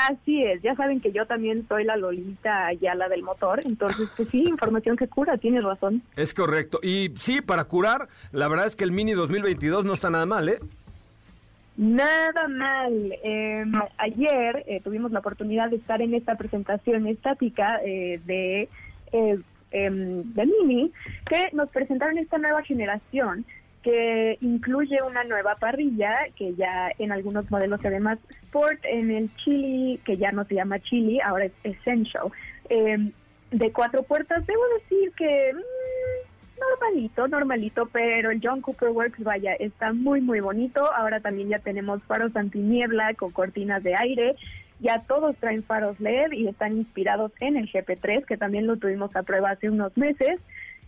Así 0.08 0.42
es, 0.42 0.62
ya 0.62 0.74
saben 0.76 1.00
que 1.00 1.12
yo 1.12 1.26
también 1.26 1.68
soy 1.68 1.84
la 1.84 1.96
Lolita 1.96 2.66
Ayala 2.66 3.08
del 3.08 3.22
motor, 3.22 3.60
entonces 3.66 4.08
pues 4.16 4.28
sí, 4.30 4.42
información 4.42 4.96
que 4.96 5.08
cura, 5.08 5.36
tienes 5.36 5.62
razón. 5.62 6.02
Es 6.16 6.32
correcto. 6.32 6.80
Y 6.82 7.12
sí, 7.20 7.42
para 7.42 7.64
curar, 7.64 8.08
la 8.32 8.48
verdad 8.48 8.66
es 8.66 8.76
que 8.76 8.84
el 8.84 8.92
Mini 8.92 9.12
2022 9.12 9.84
no 9.84 9.92
está 9.92 10.08
nada 10.08 10.24
mal, 10.24 10.48
¿eh? 10.48 10.58
Nada 11.76 12.46
mal. 12.48 13.14
Eh, 13.22 13.64
ayer 13.98 14.64
eh, 14.66 14.80
tuvimos 14.82 15.10
la 15.12 15.18
oportunidad 15.18 15.70
de 15.70 15.76
estar 15.76 16.00
en 16.00 16.14
esta 16.14 16.36
presentación 16.36 17.06
estática 17.06 17.80
eh, 17.84 18.20
de, 18.24 18.68
eh, 19.12 19.38
em, 19.72 20.22
de 20.34 20.46
Mini, 20.46 20.92
que 21.28 21.50
nos 21.52 21.68
presentaron 21.70 22.16
esta 22.18 22.38
nueva 22.38 22.62
generación 22.62 23.44
que 23.82 24.38
incluye 24.40 25.02
una 25.02 25.24
nueva 25.24 25.56
parrilla 25.56 26.16
que 26.36 26.54
ya 26.54 26.90
en 26.98 27.12
algunos 27.12 27.50
modelos 27.50 27.80
se 27.82 27.90
ve 27.90 28.00
más 28.00 28.18
sport, 28.54 28.78
en 28.84 29.10
el 29.10 29.34
Chili, 29.36 29.98
que 30.04 30.16
ya 30.16 30.30
no 30.30 30.44
se 30.44 30.54
llama 30.54 30.78
Chili, 30.78 31.20
ahora 31.20 31.46
es 31.46 31.52
Essential, 31.64 32.30
eh, 32.68 33.10
de 33.50 33.72
cuatro 33.72 34.04
puertas. 34.04 34.46
Debo 34.46 34.62
decir 34.78 35.12
que 35.16 35.52
mm, 35.52 36.60
normalito, 36.60 37.28
normalito, 37.28 37.86
pero 37.86 38.30
el 38.30 38.40
John 38.42 38.60
Cooper 38.60 38.90
Works, 38.90 39.22
vaya, 39.24 39.54
está 39.54 39.92
muy, 39.92 40.20
muy 40.20 40.40
bonito. 40.40 40.88
Ahora 40.94 41.20
también 41.20 41.48
ya 41.48 41.58
tenemos 41.58 42.02
faros 42.04 42.34
antiniebla 42.36 43.14
con 43.14 43.32
cortinas 43.32 43.82
de 43.82 43.96
aire. 43.96 44.36
Ya 44.80 45.00
todos 45.00 45.36
traen 45.36 45.64
faros 45.64 45.98
LED 45.98 46.32
y 46.32 46.46
están 46.46 46.76
inspirados 46.76 47.32
en 47.40 47.56
el 47.56 47.70
GP3, 47.70 48.24
que 48.24 48.36
también 48.36 48.66
lo 48.66 48.76
tuvimos 48.76 49.14
a 49.16 49.22
prueba 49.24 49.50
hace 49.50 49.68
unos 49.68 49.96
meses. 49.96 50.40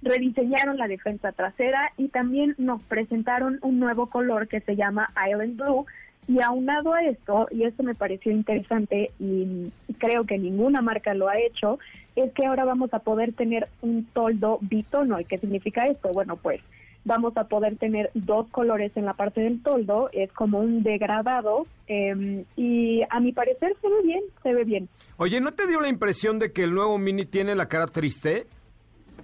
Rediseñaron 0.02 0.76
la 0.76 0.88
defensa 0.88 1.32
trasera 1.32 1.92
y 1.96 2.08
también 2.08 2.54
nos 2.58 2.82
presentaron 2.82 3.58
un 3.62 3.80
nuevo 3.80 4.08
color 4.08 4.46
que 4.46 4.60
se 4.60 4.76
llama 4.76 5.10
Island 5.26 5.56
Blue. 5.56 5.86
Y 6.28 6.40
aunado 6.42 6.92
a 6.92 7.02
esto, 7.02 7.46
y 7.52 7.62
esto 7.64 7.82
me 7.82 7.94
pareció 7.94 8.32
interesante 8.32 9.12
y 9.20 9.70
creo 9.98 10.24
que 10.24 10.38
ninguna 10.38 10.82
marca 10.82 11.14
lo 11.14 11.28
ha 11.28 11.38
hecho, 11.38 11.78
es 12.16 12.32
que 12.32 12.46
ahora 12.46 12.64
vamos 12.64 12.92
a 12.94 12.98
poder 12.98 13.32
tener 13.32 13.68
un 13.80 14.04
toldo 14.12 14.58
bitono. 14.60 15.20
¿Y 15.20 15.24
qué 15.24 15.38
significa 15.38 15.86
esto? 15.86 16.08
Bueno, 16.12 16.36
pues 16.36 16.60
vamos 17.04 17.36
a 17.36 17.44
poder 17.44 17.76
tener 17.76 18.10
dos 18.14 18.48
colores 18.50 18.90
en 18.96 19.04
la 19.04 19.14
parte 19.14 19.40
del 19.40 19.62
toldo, 19.62 20.10
es 20.12 20.32
como 20.32 20.58
un 20.58 20.82
degradado 20.82 21.66
eh, 21.86 22.44
y 22.56 23.02
a 23.08 23.20
mi 23.20 23.30
parecer 23.30 23.76
se 23.80 23.88
ve 23.88 24.02
bien, 24.02 24.22
se 24.42 24.52
ve 24.52 24.64
bien. 24.64 24.88
Oye, 25.16 25.40
¿no 25.40 25.52
te 25.52 25.68
dio 25.68 25.78
la 25.80 25.88
impresión 25.88 26.40
de 26.40 26.52
que 26.52 26.64
el 26.64 26.74
nuevo 26.74 26.98
Mini 26.98 27.24
tiene 27.24 27.54
la 27.54 27.68
cara 27.68 27.86
triste? 27.86 28.48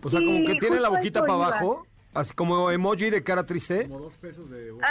O 0.00 0.08
sea, 0.08 0.20
Sí, 0.20 0.26
como 0.26 0.44
que 0.46 0.54
tiene 0.60 0.78
la 0.78 0.90
boquita 0.90 1.20
para 1.22 1.34
iba. 1.34 1.46
abajo, 1.48 1.86
así 2.14 2.34
como 2.34 2.70
emoji 2.70 3.10
de 3.10 3.22
cara 3.22 3.44
triste. 3.44 3.88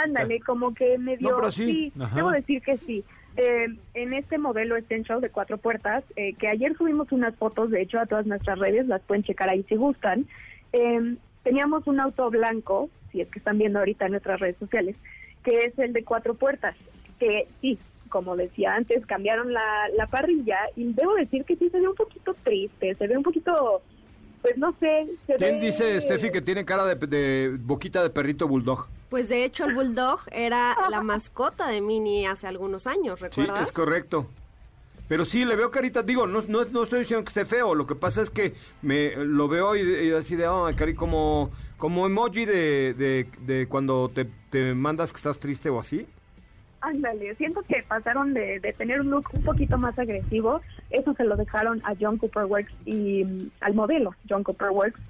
Ándale, 0.04 0.40
como 0.40 0.74
que 0.74 0.98
medio... 0.98 1.30
No, 1.30 1.36
pero 1.36 1.52
sí. 1.52 1.64
sí, 1.64 1.92
debo 2.14 2.30
decir 2.30 2.62
que 2.62 2.76
sí. 2.78 3.04
Eh, 3.36 3.66
en 3.94 4.12
este 4.12 4.36
modelo 4.36 4.76
Essential 4.76 5.20
de 5.20 5.30
cuatro 5.30 5.56
puertas, 5.56 6.04
eh, 6.16 6.34
que 6.34 6.48
ayer 6.48 6.76
subimos 6.76 7.12
unas 7.12 7.34
fotos, 7.36 7.70
de 7.70 7.80
hecho, 7.80 7.98
a 7.98 8.06
todas 8.06 8.26
nuestras 8.26 8.58
redes, 8.58 8.86
las 8.86 9.00
pueden 9.02 9.24
checar 9.24 9.48
ahí 9.48 9.64
si 9.68 9.76
gustan, 9.76 10.26
eh, 10.72 11.16
teníamos 11.42 11.86
un 11.86 12.00
auto 12.00 12.28
blanco, 12.30 12.90
si 13.10 13.20
es 13.22 13.28
que 13.28 13.38
están 13.38 13.58
viendo 13.58 13.78
ahorita 13.78 14.04
en 14.06 14.12
nuestras 14.12 14.38
redes 14.38 14.56
sociales, 14.58 14.96
que 15.42 15.64
es 15.64 15.78
el 15.78 15.92
de 15.92 16.04
cuatro 16.04 16.34
puertas, 16.34 16.76
que 17.18 17.48
sí, 17.60 17.78
como 18.08 18.36
decía 18.36 18.74
antes, 18.74 19.06
cambiaron 19.06 19.52
la, 19.52 19.88
la 19.96 20.06
parrilla 20.06 20.58
y 20.76 20.92
debo 20.92 21.14
decir 21.14 21.44
que 21.44 21.56
sí 21.56 21.70
se 21.70 21.80
ve 21.80 21.88
un 21.88 21.94
poquito 21.94 22.34
triste, 22.44 22.94
se 22.94 23.06
ve 23.06 23.16
un 23.16 23.22
poquito, 23.22 23.82
pues 24.42 24.56
no 24.58 24.74
sé, 24.80 25.06
se 25.26 25.36
¿Quién 25.36 25.60
ve- 25.60 25.66
dice, 25.66 26.00
Steffi, 26.00 26.30
que 26.30 26.42
tiene 26.42 26.64
cara 26.64 26.84
de, 26.84 26.94
de 27.06 27.56
boquita 27.60 28.02
de 28.02 28.10
perrito 28.10 28.46
bulldog? 28.48 28.86
Pues 29.08 29.28
de 29.28 29.44
hecho 29.44 29.66
el 29.66 29.74
Bulldog 29.74 30.20
era 30.30 30.74
la 30.90 31.02
mascota 31.02 31.68
de 31.68 31.80
Mini 31.82 32.26
hace 32.26 32.46
algunos 32.46 32.86
años, 32.86 33.20
Sí, 33.20 33.24
¿recuerdas? 33.26 33.68
es 33.68 33.72
correcto. 33.72 34.26
Pero 35.08 35.26
sí, 35.26 35.44
le 35.44 35.54
veo 35.56 35.70
carita, 35.70 36.02
digo, 36.02 36.26
no, 36.26 36.40
no, 36.48 36.64
no 36.64 36.82
estoy 36.84 37.00
diciendo 37.00 37.22
que 37.24 37.28
esté 37.28 37.44
feo, 37.44 37.74
lo 37.74 37.86
que 37.86 37.94
pasa 37.94 38.22
es 38.22 38.30
que 38.30 38.54
me 38.80 39.14
lo 39.16 39.48
veo 39.48 39.76
y, 39.76 39.80
y 40.08 40.12
así 40.12 40.36
de, 40.36 40.48
oh, 40.48 40.70
cari, 40.74 40.94
como, 40.94 41.50
como 41.76 42.06
emoji 42.06 42.46
de, 42.46 42.94
de, 42.94 43.28
de 43.40 43.66
cuando 43.68 44.08
te, 44.08 44.24
te 44.48 44.72
mandas 44.74 45.12
que 45.12 45.18
estás 45.18 45.38
triste 45.38 45.68
o 45.68 45.78
así. 45.78 46.06
Ándale, 46.82 47.36
siento 47.36 47.62
que 47.62 47.84
pasaron 47.86 48.34
de, 48.34 48.58
de 48.58 48.72
tener 48.72 49.00
un 49.00 49.10
look 49.10 49.28
un 49.32 49.44
poquito 49.44 49.78
más 49.78 49.96
agresivo, 50.00 50.60
eso 50.90 51.14
se 51.14 51.22
lo 51.22 51.36
dejaron 51.36 51.80
a 51.84 51.94
John 51.98 52.18
Cooper 52.18 52.46
Works 52.46 52.72
y 52.84 53.22
mm, 53.24 53.50
al 53.60 53.74
modelo 53.74 54.16
John 54.28 54.42
Cooper 54.42 54.70
Works 54.70 55.00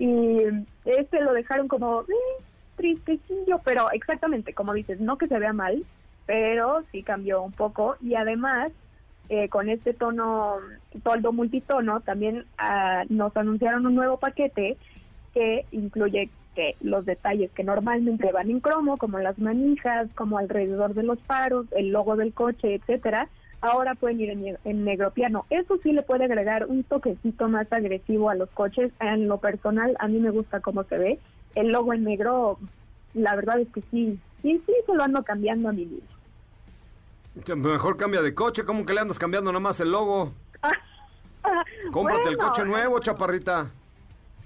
y 0.00 0.08
mm, 0.08 0.66
este 0.86 1.20
lo 1.20 1.32
dejaron 1.32 1.68
como 1.68 2.02
eh, 2.02 2.42
tristecillo, 2.74 3.60
pero 3.64 3.92
exactamente 3.92 4.54
como 4.54 4.74
dices, 4.74 4.98
no 4.98 5.18
que 5.18 5.28
se 5.28 5.38
vea 5.38 5.52
mal, 5.52 5.86
pero 6.26 6.82
sí 6.90 7.04
cambió 7.04 7.42
un 7.42 7.52
poco 7.52 7.94
y 8.00 8.16
además 8.16 8.72
eh, 9.28 9.48
con 9.48 9.68
este 9.68 9.94
tono, 9.94 10.56
toldo 11.04 11.32
multitono, 11.32 12.00
también 12.00 12.44
ah, 12.58 13.04
nos 13.08 13.36
anunciaron 13.36 13.86
un 13.86 13.94
nuevo 13.94 14.18
paquete 14.18 14.78
que 15.32 15.64
incluye 15.70 16.28
que 16.54 16.76
los 16.80 17.04
detalles 17.04 17.50
que 17.52 17.64
normalmente 17.64 18.32
van 18.32 18.50
en 18.50 18.60
cromo, 18.60 18.96
como 18.96 19.18
las 19.18 19.38
manijas, 19.38 20.08
como 20.14 20.38
alrededor 20.38 20.94
de 20.94 21.02
los 21.02 21.18
faros, 21.20 21.66
el 21.72 21.90
logo 21.90 22.16
del 22.16 22.32
coche, 22.32 22.74
etcétera, 22.74 23.28
ahora 23.60 23.94
pueden 23.94 24.20
ir 24.20 24.30
en, 24.30 24.58
en 24.64 24.84
negro 24.84 25.10
piano. 25.12 25.46
Eso 25.50 25.78
sí 25.82 25.92
le 25.92 26.02
puede 26.02 26.24
agregar 26.24 26.66
un 26.66 26.82
toquecito 26.84 27.48
más 27.48 27.72
agresivo 27.72 28.30
a 28.30 28.34
los 28.34 28.50
coches. 28.50 28.92
En 29.00 29.28
lo 29.28 29.38
personal, 29.38 29.96
a 30.00 30.08
mí 30.08 30.18
me 30.18 30.30
gusta 30.30 30.60
cómo 30.60 30.84
se 30.84 30.98
ve. 30.98 31.18
El 31.54 31.68
logo 31.68 31.92
en 31.92 32.04
negro, 32.04 32.58
la 33.14 33.36
verdad 33.36 33.60
es 33.60 33.68
que 33.68 33.82
sí, 33.90 34.18
sí, 34.42 34.62
sí, 34.66 34.72
se 34.86 34.94
lo 34.94 35.02
ando 35.02 35.22
cambiando 35.22 35.68
a 35.68 35.72
mi 35.72 35.84
vida. 35.84 36.06
Mejor 37.54 37.96
cambia 37.96 38.22
de 38.22 38.34
coche, 38.34 38.64
¿cómo 38.64 38.84
que 38.84 38.92
le 38.92 39.00
andas 39.00 39.18
cambiando 39.18 39.52
nomás 39.52 39.80
el 39.80 39.92
logo? 39.92 40.32
Cómprate 41.92 42.28
el 42.28 42.38
coche 42.38 42.64
nuevo, 42.64 43.00
chaparrita. 43.00 43.70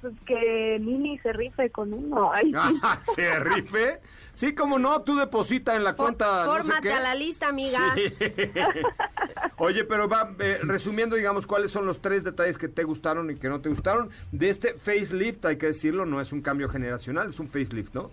Pues 0.05 0.15
que 0.27 0.79
Mini 0.83 1.17
se 1.21 1.33
rife 1.33 1.71
con 1.71 1.95
uno. 1.95 2.31
Ay, 2.35 2.53
sí. 2.53 2.53
Ah, 2.83 3.01
¿Se 3.15 3.39
rife? 3.41 4.01
Sí, 4.35 4.55
como 4.55 4.79
no, 4.79 5.01
tú 5.01 5.17
deposita 5.17 5.75
en 5.77 5.83
la 5.85 5.95
cuenta. 5.95 6.45
no 6.45 6.53
sé 6.53 6.59
Fórmate 6.59 6.89
qué. 6.89 6.93
a 6.95 7.01
la 7.01 7.15
lista, 7.15 7.49
amiga. 7.49 7.79
Sí. 7.95 8.13
Oye, 9.57 9.85
pero 9.85 10.07
va, 10.09 10.31
eh, 10.41 10.59
resumiendo, 10.63 11.17
digamos, 11.17 11.47
¿cuáles 11.47 11.71
son 11.71 11.87
los 11.87 12.03
tres 12.03 12.23
detalles 12.23 12.59
que 12.59 12.69
te 12.69 12.83
gustaron 12.83 13.31
y 13.31 13.37
que 13.37 13.49
no 13.49 13.61
te 13.63 13.71
gustaron? 13.71 14.11
De 14.31 14.51
este 14.51 14.75
facelift, 14.75 15.45
hay 15.47 15.57
que 15.57 15.67
decirlo, 15.67 16.05
no 16.05 16.21
es 16.21 16.33
un 16.33 16.43
cambio 16.43 16.69
generacional, 16.69 17.31
es 17.31 17.41
un 17.41 17.49
facelift, 17.49 17.95
¿no? 17.95 18.11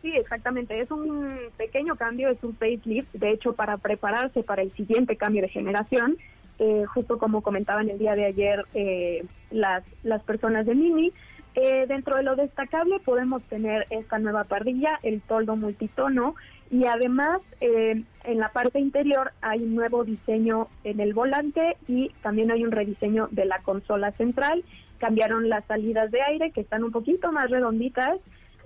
Sí, 0.00 0.12
exactamente. 0.16 0.80
Es 0.80 0.90
un 0.90 1.36
pequeño 1.58 1.94
cambio, 1.96 2.30
es 2.30 2.42
un 2.42 2.54
facelift, 2.56 3.12
de 3.12 3.32
hecho, 3.32 3.52
para 3.52 3.76
prepararse 3.76 4.42
para 4.42 4.62
el 4.62 4.72
siguiente 4.72 5.16
cambio 5.16 5.42
de 5.42 5.48
generación. 5.48 6.16
eh, 6.58 6.84
justo 6.94 7.18
como 7.18 7.42
comentaban 7.42 7.88
el 7.90 7.98
día 7.98 8.14
de 8.14 8.26
ayer 8.26 8.64
eh, 8.74 9.24
las, 9.52 9.84
las 10.02 10.22
personas 10.22 10.66
de 10.66 10.74
Mini. 10.74 11.12
Eh, 11.54 11.84
dentro 11.86 12.16
de 12.16 12.22
lo 12.22 12.34
destacable 12.34 12.98
podemos 13.00 13.42
tener 13.42 13.86
esta 13.90 14.18
nueva 14.18 14.44
parrilla, 14.44 14.98
el 15.02 15.20
toldo 15.20 15.54
multitono 15.54 16.34
y 16.70 16.86
además 16.86 17.42
eh, 17.60 18.02
en 18.24 18.38
la 18.38 18.48
parte 18.52 18.80
interior 18.80 19.32
hay 19.42 19.62
un 19.62 19.74
nuevo 19.74 20.04
diseño 20.04 20.68
en 20.84 21.00
el 21.00 21.12
volante 21.12 21.76
y 21.86 22.10
también 22.22 22.50
hay 22.50 22.64
un 22.64 22.72
rediseño 22.72 23.28
de 23.30 23.44
la 23.44 23.58
consola 23.58 24.12
central. 24.12 24.64
Cambiaron 24.96 25.50
las 25.50 25.66
salidas 25.66 26.10
de 26.10 26.22
aire 26.22 26.52
que 26.52 26.62
están 26.62 26.84
un 26.84 26.92
poquito 26.92 27.30
más 27.32 27.50
redonditas 27.50 28.18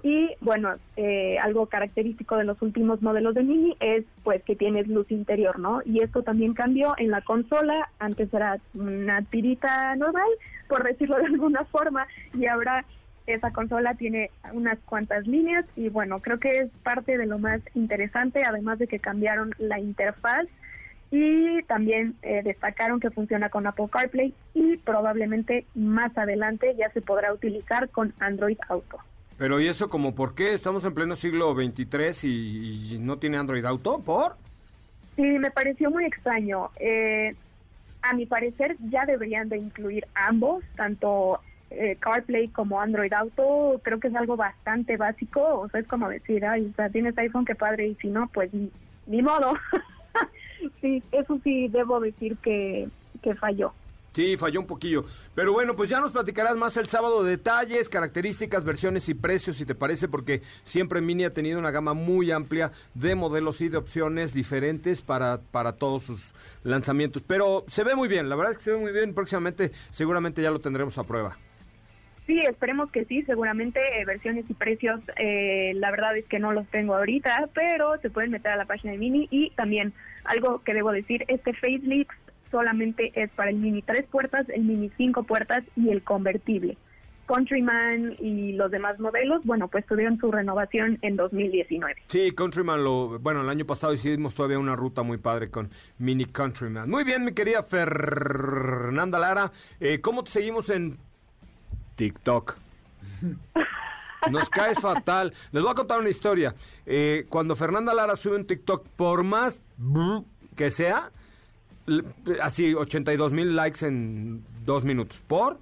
y 0.02 0.30
bueno, 0.40 0.74
eh, 0.96 1.38
algo 1.38 1.66
característico 1.66 2.36
de 2.36 2.44
los 2.44 2.60
últimos 2.62 3.02
modelos 3.02 3.34
de 3.34 3.42
Mini 3.42 3.76
es 3.80 4.04
pues 4.22 4.42
que 4.42 4.56
tienes 4.56 4.86
luz 4.88 5.10
interior, 5.10 5.58
¿no? 5.58 5.80
Y 5.84 6.00
esto 6.00 6.22
también 6.22 6.54
cambió 6.54 6.94
en 6.98 7.10
la 7.10 7.22
consola, 7.22 7.90
antes 7.98 8.32
era 8.32 8.58
una 8.74 9.22
tirita 9.22 9.94
normal, 9.96 10.28
por 10.68 10.84
decirlo 10.84 11.16
de 11.16 11.26
alguna 11.26 11.64
forma, 11.64 12.06
y 12.34 12.46
ahora 12.46 12.84
esa 13.26 13.50
consola 13.52 13.94
tiene 13.94 14.30
unas 14.52 14.78
cuantas 14.80 15.26
líneas 15.26 15.64
y 15.74 15.88
bueno, 15.88 16.20
creo 16.20 16.38
que 16.38 16.58
es 16.58 16.70
parte 16.84 17.18
de 17.18 17.26
lo 17.26 17.38
más 17.38 17.60
interesante, 17.74 18.42
además 18.46 18.78
de 18.78 18.86
que 18.86 19.00
cambiaron 19.00 19.52
la 19.58 19.80
interfaz 19.80 20.46
y 21.10 21.62
también 21.64 22.14
eh, 22.22 22.42
destacaron 22.44 23.00
que 23.00 23.10
funciona 23.10 23.48
con 23.48 23.66
Apple 23.66 23.88
CarPlay 23.90 24.34
y 24.54 24.76
probablemente 24.78 25.66
más 25.74 26.16
adelante 26.16 26.74
ya 26.76 26.90
se 26.90 27.00
podrá 27.00 27.32
utilizar 27.32 27.88
con 27.90 28.12
Android 28.18 28.58
Auto. 28.68 28.98
Pero 29.38 29.60
¿y 29.60 29.68
eso 29.68 29.90
como 29.90 30.14
por 30.14 30.34
qué? 30.34 30.54
Estamos 30.54 30.84
en 30.84 30.94
pleno 30.94 31.14
siglo 31.16 31.54
XXIII 31.54 32.30
y, 32.30 32.98
no 32.98 33.18
tiene 33.18 33.36
Android 33.36 33.64
Auto, 33.64 34.00
¿por? 34.00 34.36
Sí, 35.14 35.22
me 35.22 35.50
pareció 35.50 35.90
muy 35.90 36.04
extraño. 36.04 36.70
Eh, 36.80 37.34
a 38.02 38.14
mi 38.14 38.26
parecer 38.26 38.76
ya 38.90 39.04
deberían 39.04 39.48
de 39.48 39.58
incluir 39.58 40.06
ambos, 40.14 40.64
tanto 40.76 41.40
eh, 41.70 41.96
CarPlay 41.98 42.48
como 42.48 42.80
Android 42.80 43.12
Auto. 43.12 43.80
Creo 43.82 44.00
que 44.00 44.08
es 44.08 44.14
algo 44.14 44.36
bastante 44.36 44.96
básico. 44.96 45.42
O 45.60 45.68
sea, 45.68 45.80
es 45.80 45.86
como 45.86 46.08
decir, 46.08 46.44
ay, 46.46 46.70
o 46.72 46.74
sea, 46.74 46.88
tienes 46.88 47.16
iPhone, 47.18 47.44
qué 47.44 47.54
padre, 47.54 47.88
y 47.88 47.94
si 47.96 48.08
no, 48.08 48.28
pues 48.28 48.52
ni, 48.54 48.70
ni 49.06 49.20
modo. 49.20 49.54
sí, 50.80 51.02
eso 51.12 51.38
sí 51.44 51.68
debo 51.68 52.00
decir 52.00 52.36
que, 52.38 52.88
que 53.22 53.34
falló. 53.34 53.72
Sí, 54.16 54.38
falló 54.38 54.60
un 54.60 54.66
poquillo. 54.66 55.04
Pero 55.34 55.52
bueno, 55.52 55.76
pues 55.76 55.90
ya 55.90 56.00
nos 56.00 56.10
platicarás 56.10 56.56
más 56.56 56.74
el 56.78 56.86
sábado 56.86 57.22
detalles, 57.22 57.90
características, 57.90 58.64
versiones 58.64 59.10
y 59.10 59.14
precios, 59.14 59.58
si 59.58 59.66
te 59.66 59.74
parece, 59.74 60.08
porque 60.08 60.40
siempre 60.62 61.02
Mini 61.02 61.24
ha 61.24 61.34
tenido 61.34 61.58
una 61.58 61.70
gama 61.70 61.92
muy 61.92 62.30
amplia 62.30 62.72
de 62.94 63.14
modelos 63.14 63.60
y 63.60 63.68
de 63.68 63.76
opciones 63.76 64.32
diferentes 64.32 65.02
para, 65.02 65.42
para 65.50 65.72
todos 65.72 66.04
sus 66.04 66.34
lanzamientos. 66.64 67.24
Pero 67.26 67.66
se 67.68 67.84
ve 67.84 67.94
muy 67.94 68.08
bien, 68.08 68.30
la 68.30 68.36
verdad 68.36 68.52
es 68.52 68.56
que 68.56 68.64
se 68.64 68.70
ve 68.70 68.78
muy 68.78 68.90
bien. 68.90 69.12
Próximamente 69.12 69.72
seguramente 69.90 70.40
ya 70.40 70.50
lo 70.50 70.60
tendremos 70.60 70.96
a 70.96 71.04
prueba. 71.04 71.36
Sí, 72.26 72.40
esperemos 72.40 72.90
que 72.90 73.04
sí, 73.04 73.20
seguramente 73.24 73.80
eh, 74.00 74.06
versiones 74.06 74.46
y 74.48 74.54
precios, 74.54 74.98
eh, 75.18 75.72
la 75.74 75.90
verdad 75.90 76.16
es 76.16 76.24
que 76.24 76.38
no 76.38 76.52
los 76.52 76.66
tengo 76.68 76.94
ahorita, 76.94 77.50
pero 77.52 77.98
se 78.00 78.08
pueden 78.08 78.30
meter 78.30 78.52
a 78.52 78.56
la 78.56 78.64
página 78.64 78.92
de 78.92 78.98
Mini 78.98 79.28
y 79.30 79.50
también 79.50 79.92
algo 80.24 80.62
que 80.64 80.72
debo 80.72 80.90
decir, 80.90 81.22
este 81.28 81.52
facelift 81.52 82.10
solamente 82.50 83.12
es 83.14 83.30
para 83.30 83.50
el 83.50 83.56
Mini 83.56 83.82
tres 83.82 84.04
puertas, 84.10 84.48
el 84.48 84.62
Mini 84.62 84.90
cinco 84.96 85.24
puertas 85.24 85.64
y 85.76 85.90
el 85.90 86.02
convertible. 86.02 86.76
Countryman 87.26 88.16
y 88.20 88.52
los 88.52 88.70
demás 88.70 88.98
modelos, 88.98 89.44
bueno, 89.44 89.68
pues 89.68 89.84
tuvieron 89.86 90.18
su 90.18 90.30
renovación 90.30 90.98
en 91.02 91.16
2019. 91.16 92.02
Sí, 92.06 92.30
Countryman, 92.32 92.82
lo, 92.82 93.18
bueno, 93.18 93.42
el 93.42 93.48
año 93.48 93.66
pasado 93.66 93.92
hicimos 93.92 94.34
todavía 94.34 94.58
una 94.58 94.76
ruta 94.76 95.02
muy 95.02 95.18
padre 95.18 95.50
con 95.50 95.70
Mini 95.98 96.26
Countryman. 96.26 96.88
Muy 96.88 97.04
bien, 97.04 97.24
mi 97.24 97.32
querida 97.32 97.62
Fernanda 97.64 99.18
Lara, 99.18 99.52
eh, 99.80 100.00
¿cómo 100.00 100.22
te 100.22 100.30
seguimos 100.30 100.70
en 100.70 100.96
TikTok? 101.96 102.56
Nos 104.30 104.48
caes 104.50 104.78
fatal. 104.80 105.32
Les 105.52 105.62
voy 105.62 105.72
a 105.72 105.74
contar 105.74 105.98
una 106.00 106.08
historia. 106.08 106.54
Eh, 106.84 107.26
cuando 107.28 107.54
Fernanda 107.56 107.94
Lara 107.94 108.16
sube 108.16 108.36
un 108.36 108.46
TikTok, 108.46 108.88
por 108.96 109.24
más 109.24 109.60
que 110.56 110.70
sea, 110.70 111.10
así 112.42 112.74
82 112.74 113.32
mil 113.32 113.54
likes 113.54 113.86
en 113.86 114.44
dos 114.64 114.84
minutos. 114.84 115.22
¿Por? 115.26 115.58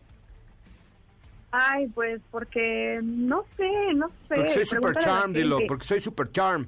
Ay, 1.53 1.87
pues 1.89 2.21
porque 2.31 3.01
no 3.03 3.45
sé, 3.57 3.95
no 3.95 4.09
sé. 4.29 4.35
Porque 4.35 4.51
soy 4.51 4.65
super 4.65 4.97
charm, 4.97 5.33
dilo, 5.33 5.59
porque 5.69 5.85
soy 5.85 6.01
super 6.01 6.31
charm. 6.33 6.67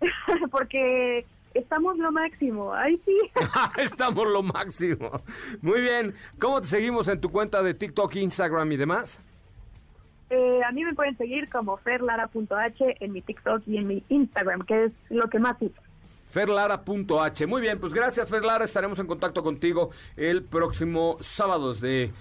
porque 0.50 1.24
estamos 1.54 1.96
lo 1.98 2.12
máximo. 2.12 2.72
Ay, 2.72 3.00
sí. 3.04 3.16
Estamos 3.78 4.28
lo 4.28 4.42
máximo. 4.42 5.10
Muy 5.60 5.80
bien. 5.80 6.14
¿Cómo 6.38 6.60
te 6.60 6.68
seguimos 6.68 7.08
en 7.08 7.20
tu 7.20 7.30
cuenta 7.30 7.62
de 7.62 7.74
TikTok, 7.74 8.14
Instagram 8.16 8.70
y 8.72 8.76
demás? 8.76 9.20
Eh, 10.30 10.60
a 10.64 10.72
mí 10.72 10.84
me 10.84 10.94
pueden 10.94 11.16
seguir 11.16 11.48
como 11.48 11.76
ferlara.h 11.78 12.96
en 13.00 13.12
mi 13.12 13.22
TikTok 13.22 13.62
y 13.66 13.78
en 13.78 13.86
mi 13.86 14.04
Instagram, 14.08 14.62
que 14.62 14.84
es 14.86 14.92
lo 15.08 15.28
que 15.28 15.38
más 15.38 15.56
uso. 15.60 15.80
ferlara.h. 16.36 17.46
Muy 17.46 17.62
bien, 17.62 17.80
pues 17.80 17.94
gracias 17.94 18.28
Ferlara, 18.28 18.66
estaremos 18.66 18.98
en 18.98 19.06
contacto 19.06 19.42
contigo 19.42 19.88
el 20.18 20.42
próximo 20.42 21.16
sábado 21.20 21.72
desde, 21.72 22.12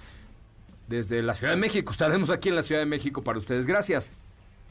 desde 0.87 1.21
la 1.21 1.33
Ciudad 1.33 1.51
de 1.51 1.59
México. 1.59 1.91
Estaremos 1.91 2.29
aquí 2.29 2.47
en 2.47 2.55
la 2.55 2.63
Ciudad 2.63 2.79
de 2.79 2.85
México 2.85 3.21
para 3.21 3.39
ustedes. 3.39 3.67
Gracias. 3.67 4.13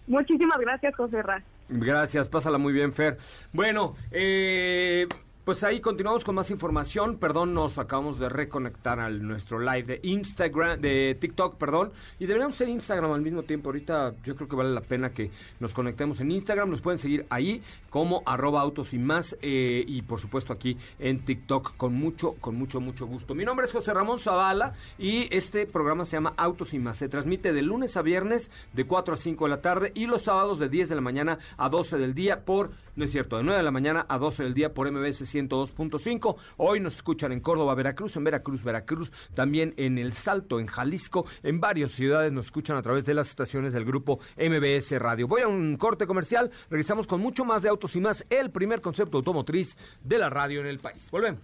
Muchísimas 0.07 0.57
gracias, 0.59 0.97
José 0.97 1.21
Ra. 1.21 1.43
Gracias, 1.69 2.27
pásala 2.27 2.57
muy 2.57 2.73
bien, 2.73 2.95
Fer. 2.95 3.19
Bueno, 3.53 3.97
eh, 4.13 5.07
pues 5.45 5.63
ahí 5.63 5.81
continuamos 5.81 6.25
con 6.25 6.35
más 6.35 6.51
información. 6.51 7.19
Perdón, 7.19 7.53
nos 7.53 7.77
acabamos 7.77 8.19
de 8.19 8.31
reconectar 8.31 8.99
al 8.99 9.23
nuestro 9.27 9.59
live 9.59 9.83
de 9.83 10.01
Instagram, 10.03 10.81
de 10.81 11.17
TikTok, 11.21 11.57
perdón. 11.57 11.93
Y 12.19 12.25
deberíamos 12.25 12.57
ser 12.57 12.71
Instagram 12.71 13.13
al 13.13 13.21
mismo 13.21 13.43
tiempo. 13.43 13.69
Ahorita 13.69 14.15
yo 14.25 14.37
creo 14.37 14.49
que 14.49 14.57
vale 14.57 14.73
la 14.73 14.81
pena 14.81 15.11
que 15.11 15.31
nos 15.61 15.75
conectemos 15.75 16.19
en 16.21 16.31
Instagram. 16.31 16.71
Nos 16.71 16.81
pueden 16.81 16.99
seguir 16.99 17.27
ahí 17.29 17.63
como 17.91 18.23
arroba 18.25 18.63
autos 18.63 18.95
y 18.95 18.99
más. 18.99 19.37
eh, 19.43 19.85
y 19.87 20.01
por 20.03 20.19
supuesto 20.19 20.53
aquí 20.53 20.79
en 20.99 21.25
TikTok 21.25 21.77
con 21.77 21.95
mucho, 21.95 22.33
con 22.41 22.57
mucho, 22.57 22.81
mucho 22.81 23.07
gusto. 23.07 23.35
Mi 23.35 23.45
nombre 23.45 23.67
es 23.67 23.73
José 23.73 23.93
Ramón 23.93 24.19
Zavala 24.19 24.73
y 24.99 25.29
este 25.31 25.67
programa 25.67 26.07
se 26.07 26.17
llama 26.17 26.33
Autos 26.39 26.73
y 26.73 26.79
más. 26.79 26.97
Se 26.97 27.09
transmite 27.11 27.53
de 27.53 27.63
lunes 27.63 27.99
a 27.99 28.03
viernes 28.03 28.51
de 28.73 28.87
4 28.87 29.15
a 29.15 29.17
5 29.19 29.45
de 29.45 29.51
la 29.51 29.61
tarde 29.61 29.93
y 29.95 30.07
los 30.07 30.23
sábados 30.23 30.59
de 30.59 30.71
10 30.71 30.89
de 30.89 30.95
la 30.95 31.01
mañana 31.03 31.39
a 31.59 31.69
12 31.69 31.99
del 31.99 32.15
día 32.15 32.45
por, 32.45 32.71
no 32.97 33.05
es 33.05 33.11
cierto, 33.13 33.37
de 33.37 33.43
9 33.43 33.59
de 33.59 33.65
la 33.65 33.71
mañana 33.71 34.07
a 34.09 34.19
12 34.19 34.43
del 34.43 34.55
día 34.55 34.73
por 34.73 34.91
MBS 34.91 35.34
102.5. 35.35 36.37
Hoy 36.57 36.81
nos 36.81 36.95
escuchan 36.97 37.33
en 37.33 37.41
Córdoba, 37.41 37.75
Veracruz, 37.75 38.17
en 38.17 38.25
Veracruz, 38.25 38.63
Veracruz, 38.63 39.13
también 39.35 39.75
en 39.77 39.99
El 39.99 40.13
Salto, 40.13 40.61
en 40.61 40.67
Jalisco, 40.67 41.27
en 41.43 41.61
varias 41.61 41.93
ciudades 41.93 42.33
nos 42.33 42.47
escuchan 42.47 42.77
a 42.77 42.83
través 42.83 43.05
de 43.05 43.15
las 43.15 43.29
estaciones 43.29 43.73
del 43.73 43.85
grupo 43.85 44.21
MBS 44.37 44.99
Radio. 44.99 45.27
Voy 45.27 45.43
a 45.43 45.49
un 45.49 45.77
corte 45.77 46.07
comercial, 46.07 46.51
regresamos 46.71 47.07
con 47.07 47.21
mucho 47.21 47.45
más 47.45 47.63
de 47.63 47.69
autos 47.69 47.97
y 47.97 48.01
más, 48.01 48.25
el 48.31 48.51
primer 48.51 48.81
concepto 48.81 49.19
automotriz 49.19 49.77
de 50.03 50.19
la 50.19 50.31
radio 50.31 50.61
en 50.61 50.67
el 50.67 50.79
país. 50.79 51.11
Volvemos. 51.11 51.43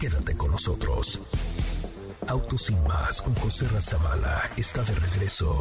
Quédate 0.00 0.34
con 0.36 0.50
nosotros. 0.50 1.20
Autos 2.26 2.62
sin 2.62 2.82
más 2.84 3.20
con 3.22 3.34
José 3.34 3.68
Razabala 3.68 4.50
está 4.56 4.82
de 4.82 4.94
regreso. 4.94 5.60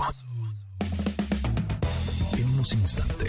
En 2.38 2.50
unos 2.54 2.74
instantes 2.74 3.09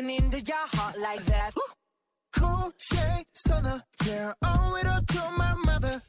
breaking 0.00 0.24
into 0.24 0.40
your 0.40 0.56
heart 0.56 0.98
like 0.98 1.24
that. 1.26 1.52
Cool 2.36 2.72
shade 2.78 3.26
stunner, 3.34 3.82
yeah, 4.06 4.32
owe 4.42 4.76
it 4.76 4.86
all 4.86 5.00
to 5.00 5.30
my 5.36 5.54
mother. 5.64 6.00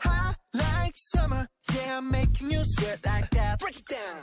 Hot 0.00 0.36
like 0.54 0.94
summer, 0.96 1.48
yeah, 1.74 1.98
I'm 1.98 2.10
making 2.10 2.50
you 2.50 2.60
sweat 2.64 2.98
like 3.06 3.30
that. 3.30 3.60
Break 3.60 3.78
it 3.78 3.86
down. 3.86 4.16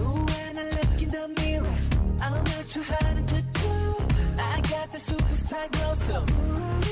Ooh, 0.00 0.24
when 0.24 0.58
I 0.58 0.70
look 0.70 1.02
in 1.02 1.10
the 1.10 1.28
mirror, 1.40 1.76
I'm 2.20 2.44
not 2.44 2.68
too 2.68 2.82
hard 2.82 3.28
to 3.28 3.42
do. 3.42 3.96
I 4.38 4.60
got 4.60 4.92
the 4.92 4.98
superstar 4.98 5.70
glow, 5.72 5.94
so 5.94 6.24
ooh, 6.34 6.83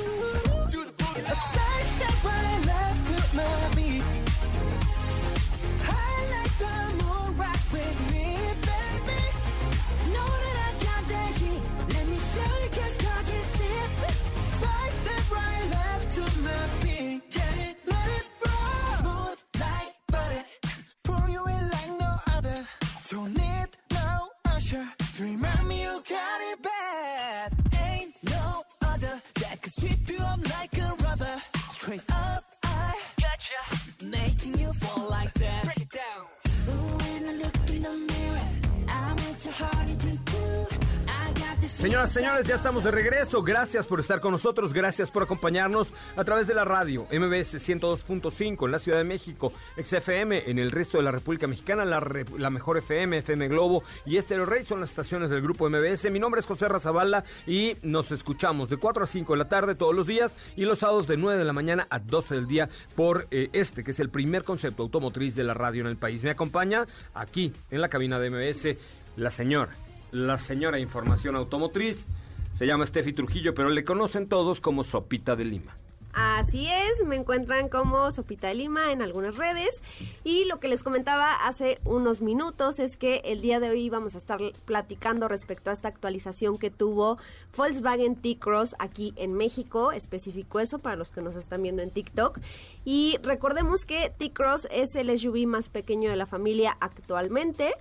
Señoras, 41.92 42.12
señores, 42.12 42.46
ya 42.46 42.54
estamos 42.54 42.84
de 42.84 42.90
regreso. 42.90 43.42
Gracias 43.42 43.86
por 43.86 44.00
estar 44.00 44.18
con 44.22 44.32
nosotros, 44.32 44.72
gracias 44.72 45.10
por 45.10 45.24
acompañarnos 45.24 45.92
a 46.16 46.24
través 46.24 46.46
de 46.46 46.54
la 46.54 46.64
radio 46.64 47.02
MBS 47.12 47.56
102.5 47.68 48.64
en 48.64 48.72
la 48.72 48.78
Ciudad 48.78 48.96
de 48.96 49.04
México, 49.04 49.52
XFM 49.76 50.44
en 50.50 50.58
el 50.58 50.70
resto 50.70 50.96
de 50.96 51.02
la 51.02 51.10
República 51.10 51.46
Mexicana, 51.46 51.84
la 51.84 52.48
mejor 52.48 52.78
FM, 52.78 53.18
FM 53.18 53.46
Globo 53.48 53.84
y 54.06 54.16
Estéreo 54.16 54.46
Rey 54.46 54.64
son 54.64 54.80
las 54.80 54.88
estaciones 54.88 55.28
del 55.28 55.42
grupo 55.42 55.68
MBS. 55.68 56.10
Mi 56.10 56.18
nombre 56.18 56.40
es 56.40 56.46
José 56.46 56.66
Razabala 56.66 57.24
y 57.46 57.76
nos 57.82 58.10
escuchamos 58.10 58.70
de 58.70 58.78
4 58.78 59.04
a 59.04 59.06
5 59.06 59.34
de 59.34 59.38
la 59.38 59.50
tarde 59.50 59.74
todos 59.74 59.94
los 59.94 60.06
días 60.06 60.34
y 60.56 60.64
los 60.64 60.78
sábados 60.78 61.06
de 61.06 61.18
9 61.18 61.38
de 61.38 61.44
la 61.44 61.52
mañana 61.52 61.88
a 61.90 61.98
12 61.98 62.36
del 62.36 62.46
día 62.46 62.70
por 62.96 63.28
eh, 63.30 63.50
este, 63.52 63.84
que 63.84 63.90
es 63.90 64.00
el 64.00 64.08
primer 64.08 64.44
concepto 64.44 64.82
automotriz 64.82 65.34
de 65.34 65.44
la 65.44 65.52
radio 65.52 65.82
en 65.82 65.88
el 65.88 65.98
país. 65.98 66.24
Me 66.24 66.30
acompaña 66.30 66.86
aquí 67.12 67.52
en 67.70 67.82
la 67.82 67.90
cabina 67.90 68.18
de 68.18 68.30
MBS 68.30 68.78
la 69.16 69.28
señora 69.28 69.76
la 70.12 70.38
señora 70.38 70.78
Información 70.78 71.34
Automotriz. 71.34 72.06
Se 72.52 72.66
llama 72.66 72.86
Steffi 72.86 73.12
Trujillo, 73.12 73.54
pero 73.54 73.70
le 73.70 73.82
conocen 73.82 74.28
todos 74.28 74.60
como 74.60 74.84
Sopita 74.84 75.34
de 75.34 75.46
Lima. 75.46 75.76
Así 76.14 76.68
es, 76.68 77.06
me 77.06 77.16
encuentran 77.16 77.70
como 77.70 78.12
Sopita 78.12 78.48
de 78.48 78.54
Lima 78.54 78.92
en 78.92 79.00
algunas 79.00 79.34
redes 79.36 79.82
y 80.24 80.44
lo 80.44 80.60
que 80.60 80.68
les 80.68 80.82
comentaba 80.82 81.46
hace 81.46 81.80
unos 81.86 82.20
minutos 82.20 82.80
es 82.80 82.98
que 82.98 83.22
el 83.24 83.40
día 83.40 83.60
de 83.60 83.70
hoy 83.70 83.88
vamos 83.88 84.14
a 84.14 84.18
estar 84.18 84.38
platicando 84.66 85.26
respecto 85.26 85.70
a 85.70 85.72
esta 85.72 85.88
actualización 85.88 86.58
que 86.58 86.70
tuvo 86.70 87.16
Volkswagen 87.56 88.16
T-Cross 88.16 88.76
aquí 88.78 89.14
en 89.16 89.32
México, 89.32 89.92
especificó 89.92 90.60
eso 90.60 90.80
para 90.80 90.96
los 90.96 91.08
que 91.08 91.22
nos 91.22 91.34
están 91.34 91.62
viendo 91.62 91.80
en 91.80 91.90
TikTok 91.90 92.40
y 92.84 93.16
recordemos 93.22 93.86
que 93.86 94.12
T-Cross 94.18 94.68
es 94.70 94.94
el 94.96 95.18
SUV 95.18 95.46
más 95.46 95.70
pequeño 95.70 96.10
de 96.10 96.16
la 96.16 96.26
familia 96.26 96.76
actualmente 96.80 97.72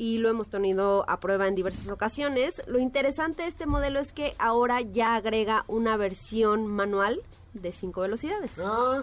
y 0.00 0.16
lo 0.16 0.30
hemos 0.30 0.48
tenido 0.48 1.04
a 1.10 1.20
prueba 1.20 1.46
en 1.46 1.54
diversas 1.54 1.86
ocasiones. 1.88 2.62
Lo 2.66 2.78
interesante 2.78 3.42
de 3.42 3.48
este 3.48 3.66
modelo 3.66 4.00
es 4.00 4.14
que 4.14 4.34
ahora 4.38 4.80
ya 4.80 5.14
agrega 5.14 5.64
una 5.66 5.98
versión 5.98 6.66
manual 6.66 7.20
de 7.52 7.70
cinco 7.70 8.00
velocidades. 8.00 8.58
Ah, 8.64 9.02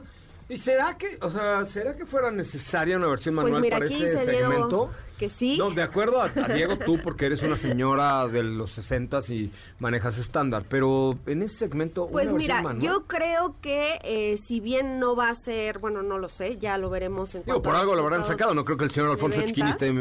¿y 0.49 0.57
será 0.57 0.97
que, 0.97 1.19
o 1.21 1.29
sea, 1.29 1.63
será 1.67 1.95
que 1.95 2.07
fuera 2.07 2.31
necesaria 2.31 2.97
una 2.97 3.05
versión 3.05 3.35
manual 3.35 3.53
Pues 3.53 3.61
mira, 3.61 3.75
para 3.77 3.85
aquí 3.85 4.03
ese 4.03 4.25
Diego 4.25 4.51
segmento? 4.51 4.89
que 5.19 5.29
sí. 5.29 5.59
No, 5.59 5.69
de 5.69 5.83
acuerdo 5.83 6.19
a, 6.19 6.31
a 6.35 6.47
Diego 6.53 6.77
tú, 6.83 6.99
porque 7.03 7.27
eres 7.27 7.43
una 7.43 7.57
señora 7.57 8.27
de 8.27 8.41
los 8.41 8.71
60 8.71 9.21
y 9.29 9.51
manejas 9.77 10.17
estándar, 10.17 10.63
pero 10.67 11.15
en 11.27 11.43
ese 11.43 11.57
segmento 11.57 12.07
Pues 12.07 12.29
una 12.29 12.37
mira, 12.39 12.55
versión 12.55 12.77
manual. 12.79 13.01
yo 13.01 13.05
creo 13.05 13.55
que 13.61 13.99
eh, 14.03 14.37
si 14.39 14.61
bien 14.61 14.97
no 14.99 15.15
va 15.15 15.29
a 15.29 15.35
ser, 15.35 15.77
bueno, 15.77 16.01
no 16.01 16.17
lo 16.17 16.27
sé, 16.27 16.57
ya 16.57 16.79
lo 16.79 16.89
veremos 16.89 17.35
en 17.35 17.43
Digo, 17.43 17.61
por 17.61 17.75
algo 17.75 17.93
lo 17.93 18.01
habrán 18.01 18.25
sacado, 18.25 18.55
no 18.55 18.65
creo 18.65 18.77
que 18.77 18.85
el 18.85 18.91
señor 18.91 19.11
Alfonso 19.11 19.43
Chiquini 19.43 19.69
esté... 19.69 19.93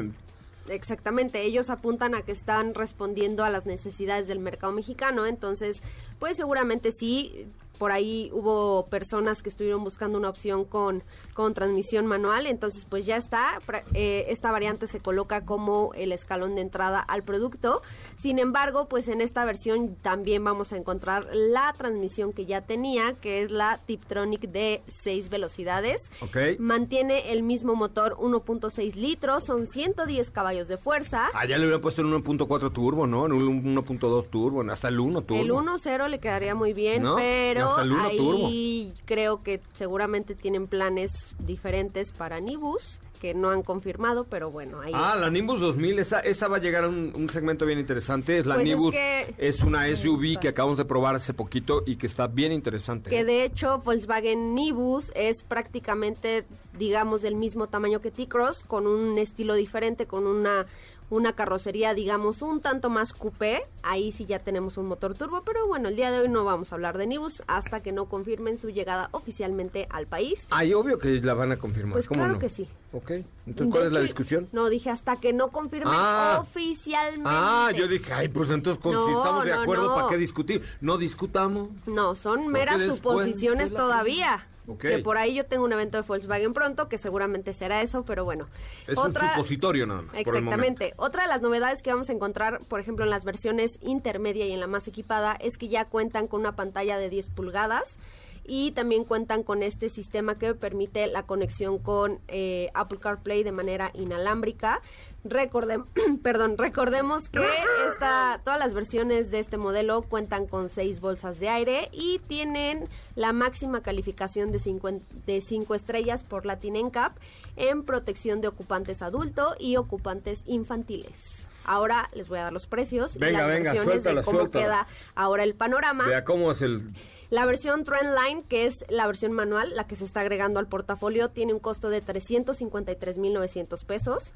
Exactamente, 0.69 1.43
ellos 1.43 1.71
apuntan 1.71 2.15
a 2.15 2.23
que 2.23 2.33
están 2.33 2.75
respondiendo 2.75 3.45
a 3.45 3.51
las 3.51 3.67
necesidades 3.67 4.27
del 4.29 4.41
mercado 4.41 4.73
mexicano, 4.73 5.27
entonces, 5.27 5.83
pues 6.19 6.37
seguramente 6.37 6.91
sí, 6.91 7.47
por 7.79 7.93
ahí 7.93 8.31
hubo 8.33 8.87
personas 8.87 9.43
que 9.43 9.49
estuvieron 9.49 9.85
buscando 9.85 10.19
una 10.19 10.29
opción 10.29 10.65
con, 10.65 11.03
con 11.35 11.55
transmisión 11.55 12.07
manual, 12.07 12.47
entonces 12.47 12.87
pues 12.89 13.07
ya 13.07 13.17
está, 13.17 13.59
eh, 13.95 14.27
esta 14.29 14.51
variante 14.51 14.87
se 14.87 15.01
coloca 15.01 15.45
como 15.45 15.93
el 15.95 16.13
escalón 16.13 16.55
de 16.55 16.63
entrada 16.63 17.01
al 17.01 17.23
producto, 17.23 17.83
sin 18.17 18.39
embargo, 18.39 18.89
pues 18.89 19.09
en 19.09 19.21
esta 19.21 19.45
versión 19.45 19.97
también 19.97 20.43
vamos 20.45 20.73
a 20.73 20.77
encontrar 20.77 21.29
la 21.33 21.75
transmisión 21.77 22.33
que 22.33 22.47
ya 22.47 22.63
tenía, 22.63 23.15
que 23.15 23.43
es 23.43 23.51
la 23.51 23.81
Tiptronic 23.87 24.43
de 24.51 24.83
6 24.89 25.29
velocidades, 25.29 26.11
Ok. 26.21 26.59
mantiene 26.59 27.33
el 27.33 27.43
mismo 27.43 27.75
motor 27.75 28.17
1.6 28.19 28.95
litros, 28.95 29.45
son 29.45 29.67
110 29.67 30.31
caballos 30.31 30.69
de 30.69 30.77
fuerza. 30.77 31.29
Ah, 31.35 31.47
ya 31.47 31.57
le 31.59 31.65
hubieran 31.65 31.81
puesto 31.81 32.03
en 32.03 32.09
1.4 32.13 32.73
turbo, 32.73 33.07
¿no? 33.07 33.27
En 33.27 33.33
un 33.33 33.77
1.2 33.77 34.29
turbo, 34.31 34.63
hasta 34.71 34.89
el 34.89 35.01
1 35.01 35.23
turbo. 35.23 35.41
El 35.43 35.51
1.0 35.51 36.09
le 36.09 36.19
quedaría 36.19 36.55
muy 36.55 36.73
bien, 36.73 37.03
¿No? 37.03 37.17
pero 37.17 37.66
Hasta 37.71 37.83
el 37.83 37.93
1 37.93 38.05
ahí 38.07 38.95
creo 39.05 39.43
que 39.43 39.61
seguramente 39.73 40.35
tienen 40.35 40.67
planes 40.67 41.35
diferentes 41.39 42.13
para 42.13 42.41
Nibus 42.41 42.99
que 43.21 43.33
no 43.33 43.49
han 43.49 43.63
confirmado, 43.63 44.25
pero 44.25 44.51
bueno, 44.51 44.83
ahí 44.83 44.93
Ah, 44.95 45.13
está. 45.15 45.17
la 45.21 45.31
Nimbus 45.31 45.59
2000, 45.59 45.99
esa, 46.01 46.21
esa 46.21 46.49
va 46.49 46.59
a 46.59 46.61
llegar 46.61 46.85
a 46.85 46.89
un, 46.89 47.13
un 47.17 47.31
segmento 47.31 47.65
bien 47.65 47.79
interesante. 47.79 48.37
Es 48.39 48.45
la 48.45 48.57
Pues 48.57 48.67
es 48.69 48.75
Nimbus, 48.77 48.95
que- 48.95 49.35
es 49.39 49.63
una 49.63 49.89
SUV 49.89 50.39
que 50.39 50.49
acabamos 50.49 50.77
de 50.77 50.85
probar 50.85 51.15
hace 51.17 51.33
poquito 51.33 51.83
y 51.87 51.97
que 51.97 52.07
está 52.07 52.27
bien 52.27 52.53
interesante. 52.53 53.09
que 53.09 53.21
¿eh? 53.21 53.25
de 53.25 53.45
hecho 53.45 53.79
Volkswagen 53.79 54.55
Nibus 54.55 55.13
es 55.15 55.43
prácticamente, 55.45 56.45
digamos, 56.79 57.23
del 57.23 57.37
mismo 57.37 57.69
tamaño 57.69 58.01
que 58.03 58.11
T-Cross, 58.11 58.65
con 58.65 58.87
un 58.87 59.17
estilo 59.17 59.55
diferente, 59.55 60.05
con 60.07 60.27
una 60.27 60.67
una 61.11 61.35
carrocería, 61.35 61.95
digamos, 61.95 62.43
un 62.43 62.61
tanto 62.61 62.91
más 62.91 63.13
coupé. 63.13 63.63
Ahí 63.83 64.11
sí 64.13 64.25
ya 64.27 64.41
tenemos 64.41 64.77
un 64.77 64.87
motor 64.87 65.15
turbo, 65.15 65.43
pero 65.45 65.67
bueno, 65.67 65.89
el 65.89 65.97
día 65.97 66.11
de 66.11 66.21
hoy 66.21 66.29
no 66.29 66.45
vamos 66.45 66.73
a 66.73 66.75
hablar 66.75 66.99
de 66.99 67.07
Nibus 67.07 67.43
hasta 67.47 67.81
que 67.81 67.93
no 67.93 68.07
confirmen 68.07 68.59
su 68.59 68.71
llegada 68.71 69.09
oficialmente 69.13 69.87
al 69.91 70.07
país. 70.07 70.47
Ay, 70.51 70.75
obvio 70.75 70.99
que 70.99 71.09
la 71.21 71.35
van 71.35 71.53
a 71.53 71.57
confirmar. 71.59 71.93
Pues 71.95 72.09
¿cómo 72.09 72.21
claro 72.21 72.35
no? 72.35 72.39
que 72.41 72.49
sí. 72.49 72.67
Ok. 72.93 73.11
Entonces, 73.47 73.71
¿cuál 73.73 73.83
De 73.83 73.87
es 73.89 73.93
la 73.93 73.99
hecho, 74.01 74.07
discusión? 74.07 74.49
No, 74.53 74.69
dije 74.69 74.91
hasta 74.91 75.17
que 75.17 75.33
no 75.33 75.49
confirmen 75.49 75.93
Ah. 75.95 76.39
oficialmente. 76.43 77.23
Ah, 77.31 77.71
yo 77.77 77.87
dije, 77.87 78.13
ay, 78.13 78.29
pues 78.29 78.51
entonces, 78.51 78.83
con- 78.83 78.93
si 78.93 79.13
No, 79.13 79.19
estamos 79.19 79.45
de 79.45 79.51
no, 79.55 79.61
acuerdo, 79.63 79.89
no. 79.89 79.95
¿para 79.95 80.09
qué 80.09 80.17
discutir? 80.17 80.63
No 80.81 80.99
discutamos. 80.99 81.69
No, 81.87 82.15
son 82.17 82.49
meras 82.49 82.83
suposiciones 82.83 83.73
todavía. 83.73 84.47
Que 84.79 84.99
por 84.99 85.17
ahí 85.19 85.35
yo 85.35 85.47
tengo 85.47 85.65
un 85.65 85.73
evento 85.73 86.01
de 86.01 86.07
Volkswagen 86.07 86.53
pronto, 86.53 86.89
que 86.89 86.99
seguramente 86.99 87.53
será 87.53 87.83
eso, 87.83 88.05
pero 88.05 88.25
bueno. 88.25 88.49
Es 88.87 88.99
un 88.99 89.15
supositorio 89.15 89.87
nada 89.87 90.03
más. 90.03 90.17
Exactamente. 90.17 90.95
Otra 90.97 91.23
de 91.23 91.29
las 91.29 91.43
novedades 91.43 91.83
que 91.83 91.91
vamos 91.91 92.11
a 92.11 92.13
encontrar, 92.13 92.65
por 92.67 92.81
ejemplo, 92.81 93.05
en 93.05 93.11
las 93.11 93.25
versiones 93.25 93.79
intermedia 93.83 94.47
y 94.47 94.53
en 94.53 94.61
la 94.61 94.67
más 94.67 94.89
equipada, 94.89 95.37
es 95.41 95.59
que 95.59 95.69
ya 95.69 95.85
cuentan 95.85 96.27
con 96.27 96.41
una 96.41 96.57
pantalla 96.57 96.99
de 96.99 97.11
10 97.11 97.31
pulgadas 97.31 97.99
y 98.47 98.71
también 98.73 99.05
cuentan 99.05 99.43
con 99.43 99.63
este 99.63 99.89
sistema 99.89 100.39
que 100.39 100.55
permite 100.55 101.07
la 101.09 101.25
conexión 101.25 101.79
con 101.79 102.21
eh, 102.29 102.71
Apple 102.75 102.99
CarPlay 102.99 103.43
de 103.43 103.53
manera 103.53 103.91
inalámbrica. 103.95 104.81
Recordem 105.31 105.85
perdón, 106.23 106.57
recordemos 106.59 107.29
que 107.29 107.41
esta, 107.89 108.41
todas 108.45 108.59
las 108.59 108.75
versiones 108.75 109.31
de 109.31 109.39
este 109.39 109.57
modelo 109.57 110.03
cuentan 110.03 110.47
con 110.47 110.69
seis 110.69 111.01
bolsas 111.01 111.39
de 111.41 111.49
aire 111.49 111.89
y 111.93 112.19
tienen 112.21 112.89
la 113.15 113.33
máxima 113.33 113.81
calificación 113.81 114.53
de 114.53 114.59
5 114.59 114.89
de 115.27 115.41
cinco 115.41 115.75
estrellas 115.75 116.25
por 116.25 116.47
Latin 116.47 116.75
NCAP 116.87 117.17
en 117.57 117.83
protección 117.83 118.41
de 118.41 118.49
ocupantes 118.49 119.03
adulto 119.03 119.55
y 119.59 119.77
ocupantes 119.77 120.43
infantiles. 120.47 121.47
Ahora 121.65 122.09
les 122.15 122.29
voy 122.29 122.39
a 122.39 122.45
dar 122.45 122.53
los 122.53 122.67
precios 122.69 123.17
Venga, 123.17 123.31
y 123.31 123.33
las 123.33 123.47
venga, 123.49 123.73
versiones 123.73 124.03
suéltala, 124.03 124.21
de 124.21 124.25
cómo 124.25 124.39
suéltala. 124.39 124.65
queda 124.65 124.87
ahora 125.17 125.43
el 125.43 125.55
panorama. 125.55 126.07
Vea 126.07 126.25
cómo 126.25 126.51
es 126.53 126.63
el... 126.63 126.93
La 127.29 127.45
versión 127.45 127.83
Trendline, 127.83 128.45
que 128.45 128.67
es 128.67 128.85
la 128.89 129.05
versión 129.09 129.33
manual, 129.33 129.75
la 129.75 129.89
que 129.89 129.97
se 129.97 130.05
está 130.05 130.21
agregando 130.21 130.61
al 130.61 130.69
portafolio, 130.69 131.29
tiene 131.31 131.53
un 131.53 131.59
costo 131.59 131.89
de 131.91 132.01
353.900 132.01 133.85
pesos. 133.85 134.33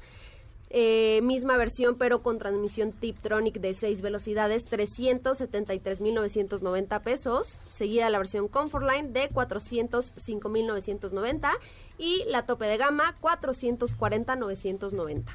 Eh, 0.73 1.19
misma 1.21 1.57
versión, 1.57 1.97
pero 1.97 2.23
con 2.23 2.39
transmisión 2.39 2.93
Tiptronic 2.93 3.59
de 3.59 3.73
6 3.73 4.01
velocidades, 4.01 4.65
373.990 4.67 7.01
pesos. 7.01 7.59
Seguida 7.67 8.09
la 8.09 8.19
versión 8.19 8.47
Comfortline 8.47 9.11
de 9.11 9.27
405.990 9.29 11.49
y 11.97 12.23
la 12.27 12.45
tope 12.45 12.67
de 12.67 12.77
gama 12.77 13.17
440.990. 13.19 15.25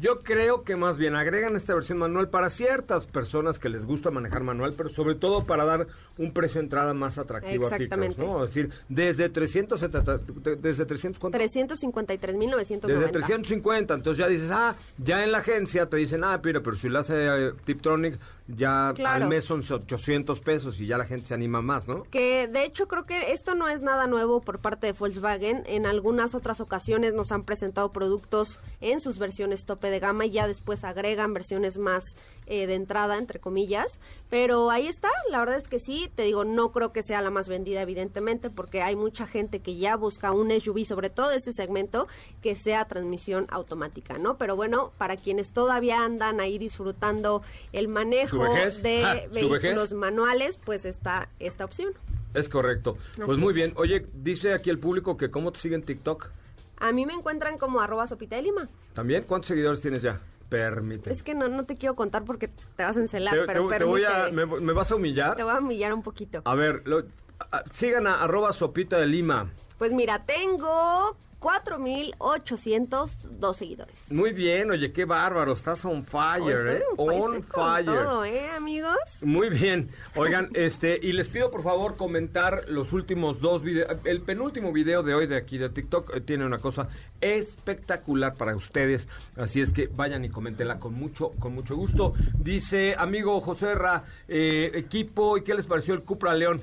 Yo 0.00 0.20
creo 0.20 0.62
que 0.62 0.76
más 0.76 0.98
bien 0.98 1.16
agregan 1.16 1.56
esta 1.56 1.74
versión 1.74 1.98
manual 1.98 2.28
para 2.28 2.50
ciertas 2.50 3.06
personas 3.06 3.58
que 3.58 3.70
les 3.70 3.86
gusta 3.86 4.10
manejar 4.10 4.42
manual, 4.42 4.74
pero 4.76 4.90
sobre 4.90 5.14
todo 5.14 5.44
para 5.44 5.64
dar 5.64 5.86
un 6.18 6.32
precio 6.32 6.60
de 6.60 6.66
entrada 6.66 6.92
más 6.92 7.16
atractivo 7.16 7.64
a 7.64 7.68
Exactamente. 7.68 8.22
¿no? 8.22 8.44
Es 8.44 8.54
decir, 8.54 8.70
desde 8.90 9.30
370, 9.30 10.20
desde 10.58 10.84
300, 10.84 11.18
¿cuánto? 11.18 11.38
353.990. 11.38 12.86
Desde 12.86 13.08
350, 13.08 13.94
entonces 13.94 14.18
ya 14.18 14.28
dices, 14.28 14.50
ah, 14.50 14.76
ya 14.98 15.24
en 15.24 15.32
la 15.32 15.38
agencia 15.38 15.86
te 15.86 15.96
dicen, 15.96 16.24
ah, 16.24 16.40
pero, 16.42 16.62
pero 16.62 16.76
si 16.76 16.90
lo 16.90 16.98
hace 16.98 17.14
eh, 17.16 17.52
Tiptronic, 17.64 18.18
ya 18.48 18.92
Claro. 18.94 19.24
al 19.24 19.28
mes 19.28 19.44
son 19.44 19.62
800 19.68 20.40
pesos 20.40 20.80
y 20.80 20.86
ya 20.86 20.98
la 20.98 21.04
gente 21.04 21.26
se 21.28 21.34
anima 21.34 21.62
más, 21.62 21.88
¿no? 21.88 22.04
Que 22.04 22.46
de 22.48 22.64
hecho 22.64 22.86
creo 22.86 23.04
que 23.04 23.32
esto 23.32 23.54
no 23.54 23.68
es 23.68 23.82
nada 23.82 24.06
nuevo 24.06 24.40
por 24.40 24.60
parte 24.60 24.86
de 24.86 24.92
Volkswagen. 24.92 25.62
En 25.66 25.86
algunas 25.86 26.34
otras 26.34 26.60
ocasiones 26.60 27.14
nos 27.14 27.32
han 27.32 27.44
presentado 27.44 27.92
productos 27.92 28.60
en 28.80 29.00
sus 29.00 29.18
versiones 29.18 29.64
tope 29.64 29.90
de 29.90 29.98
gama 29.98 30.26
y 30.26 30.30
ya 30.30 30.46
después 30.46 30.84
agregan 30.84 31.34
versiones 31.34 31.78
más 31.78 32.04
eh, 32.46 32.66
de 32.66 32.74
entrada, 32.74 33.18
entre 33.18 33.40
comillas. 33.40 34.00
Pero 34.28 34.70
ahí 34.70 34.88
está, 34.88 35.08
la 35.30 35.38
verdad 35.38 35.56
es 35.56 35.68
que 35.68 35.78
sí, 35.78 36.10
te 36.14 36.24
digo, 36.24 36.44
no 36.44 36.72
creo 36.72 36.92
que 36.92 37.02
sea 37.04 37.22
la 37.22 37.30
más 37.30 37.48
vendida 37.48 37.82
evidentemente 37.82 38.50
porque 38.50 38.82
hay 38.82 38.96
mucha 38.96 39.26
gente 39.26 39.60
que 39.60 39.76
ya 39.76 39.96
busca 39.96 40.32
un 40.32 40.50
SUV, 40.50 40.84
sobre 40.84 41.10
todo 41.10 41.30
este 41.30 41.52
segmento, 41.52 42.08
que 42.42 42.56
sea 42.56 42.86
transmisión 42.86 43.46
automática, 43.50 44.18
¿no? 44.18 44.36
Pero 44.36 44.56
bueno, 44.56 44.92
para 44.98 45.16
quienes 45.16 45.52
todavía 45.52 46.04
andan 46.04 46.40
ahí 46.40 46.58
disfrutando 46.58 47.42
el 47.72 47.86
manejo 47.86 48.42
de 48.82 49.04
Ah, 49.04 49.20
¿su 49.24 49.48
vehículos 49.48 49.92
manuales, 49.92 50.58
pues 50.64 50.84
está 50.84 51.28
esta 51.38 51.64
opción. 51.64 51.92
Es 52.34 52.48
correcto. 52.48 52.98
Pues 53.24 53.38
muy 53.38 53.50
es. 53.50 53.54
bien. 53.54 53.72
Oye, 53.76 54.06
dice 54.12 54.52
aquí 54.52 54.70
el 54.70 54.78
público 54.78 55.16
que 55.16 55.30
cómo 55.30 55.52
te 55.52 55.60
siguen 55.60 55.82
TikTok. 55.82 56.30
A 56.78 56.92
mí 56.92 57.06
me 57.06 57.14
encuentran 57.14 57.56
como 57.58 57.80
arroba 57.80 58.06
sopita 58.06 58.36
de 58.36 58.42
lima. 58.42 58.68
¿También? 58.92 59.22
¿Cuántos 59.22 59.48
seguidores 59.48 59.80
tienes 59.80 60.02
ya? 60.02 60.20
Permite. 60.48 61.10
Es 61.10 61.22
que 61.22 61.34
no, 61.34 61.48
no 61.48 61.64
te 61.64 61.74
quiero 61.76 61.94
contar 61.96 62.24
porque 62.24 62.48
te 62.48 62.82
vas 62.84 62.96
a 62.96 63.00
encelar, 63.00 63.34
te, 63.34 63.42
pero 63.46 63.68
te- 63.68 63.78
te 63.78 63.84
voy 63.84 64.04
a, 64.04 64.24
permíteme. 64.26 64.46
me, 64.46 64.60
me 64.60 64.72
vas 64.72 64.90
a 64.92 64.94
humillar? 64.96 65.36
Te 65.36 65.42
voy 65.42 65.52
a 65.52 65.58
humillar 65.58 65.92
un 65.92 66.02
poquito. 66.02 66.42
A 66.44 66.54
ver, 66.54 66.82
lo- 66.86 67.04
a- 67.50 67.62
sigan 67.72 68.06
a 68.06 68.22
arroba 68.22 68.52
sopita 68.52 68.98
de 68.98 69.06
lima. 69.06 69.50
Pues 69.78 69.92
mira, 69.92 70.24
tengo 70.24 71.16
4.802 71.38 73.54
seguidores. 73.54 74.10
Muy 74.10 74.32
bien, 74.32 74.70
oye, 74.70 74.90
qué 74.92 75.04
bárbaro, 75.04 75.52
estás 75.52 75.84
on 75.84 76.02
fire, 76.04 76.40
Oh, 76.42 76.48
estoy 76.50 76.76
¿eh? 76.76 76.82
on- 76.96 77.42
fire. 77.44 77.84
todo, 77.84 78.24
¿eh, 78.24 78.48
amigos? 78.50 78.96
Muy 79.20 79.50
bien. 79.50 79.90
Oigan, 80.14 80.48
este, 80.54 80.98
y 81.00 81.12
les 81.12 81.28
pido 81.28 81.50
por 81.50 81.62
favor 81.62 81.96
comentar 81.96 82.64
los 82.68 82.92
últimos 82.94 83.38
dos 83.40 83.62
videos. 83.62 83.94
El 84.04 84.22
penúltimo 84.22 84.72
video 84.72 85.02
de 85.02 85.14
hoy 85.14 85.26
de 85.26 85.36
aquí 85.36 85.58
de 85.58 85.68
TikTok 85.68 86.16
eh, 86.16 86.20
tiene 86.22 86.46
una 86.46 86.58
cosa 86.58 86.88
espectacular 87.20 88.34
para 88.34 88.56
ustedes. 88.56 89.06
Así 89.36 89.60
es 89.60 89.72
que 89.74 89.88
vayan 89.88 90.24
y 90.24 90.30
coméntenla 90.30 90.80
con 90.80 90.94
mucho, 90.94 91.32
con 91.38 91.54
mucho 91.54 91.76
gusto. 91.76 92.14
Dice, 92.38 92.94
amigo 92.98 93.40
José 93.42 93.74
Ra, 93.74 94.04
eh, 94.26 94.70
equipo, 94.74 95.36
¿y 95.36 95.42
qué 95.42 95.52
les 95.54 95.66
pareció 95.66 95.92
el 95.94 96.02
Cupra 96.02 96.32
León? 96.34 96.62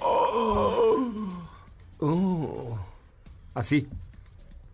Oh. 0.00 1.44
Así. 3.54 3.88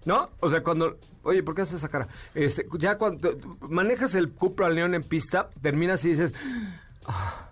¿No? 0.05 0.31
O 0.41 0.51
sea, 0.51 0.63
cuando... 0.63 0.99
Oye, 1.23 1.43
¿por 1.43 1.55
qué 1.55 1.63
haces 1.63 1.77
esa 1.77 1.89
cara? 1.89 2.09
Este, 2.35 2.67
ya 2.79 2.99
cuando 2.99 3.31
manejas 3.71 4.15
el 4.15 4.33
Cupra 4.33 4.69
León 4.69 4.95
en 4.95 5.03
pista, 5.03 5.49
terminas 5.63 6.05
y 6.05 6.11
dices... 6.11 6.35
"Ah, 7.07 7.49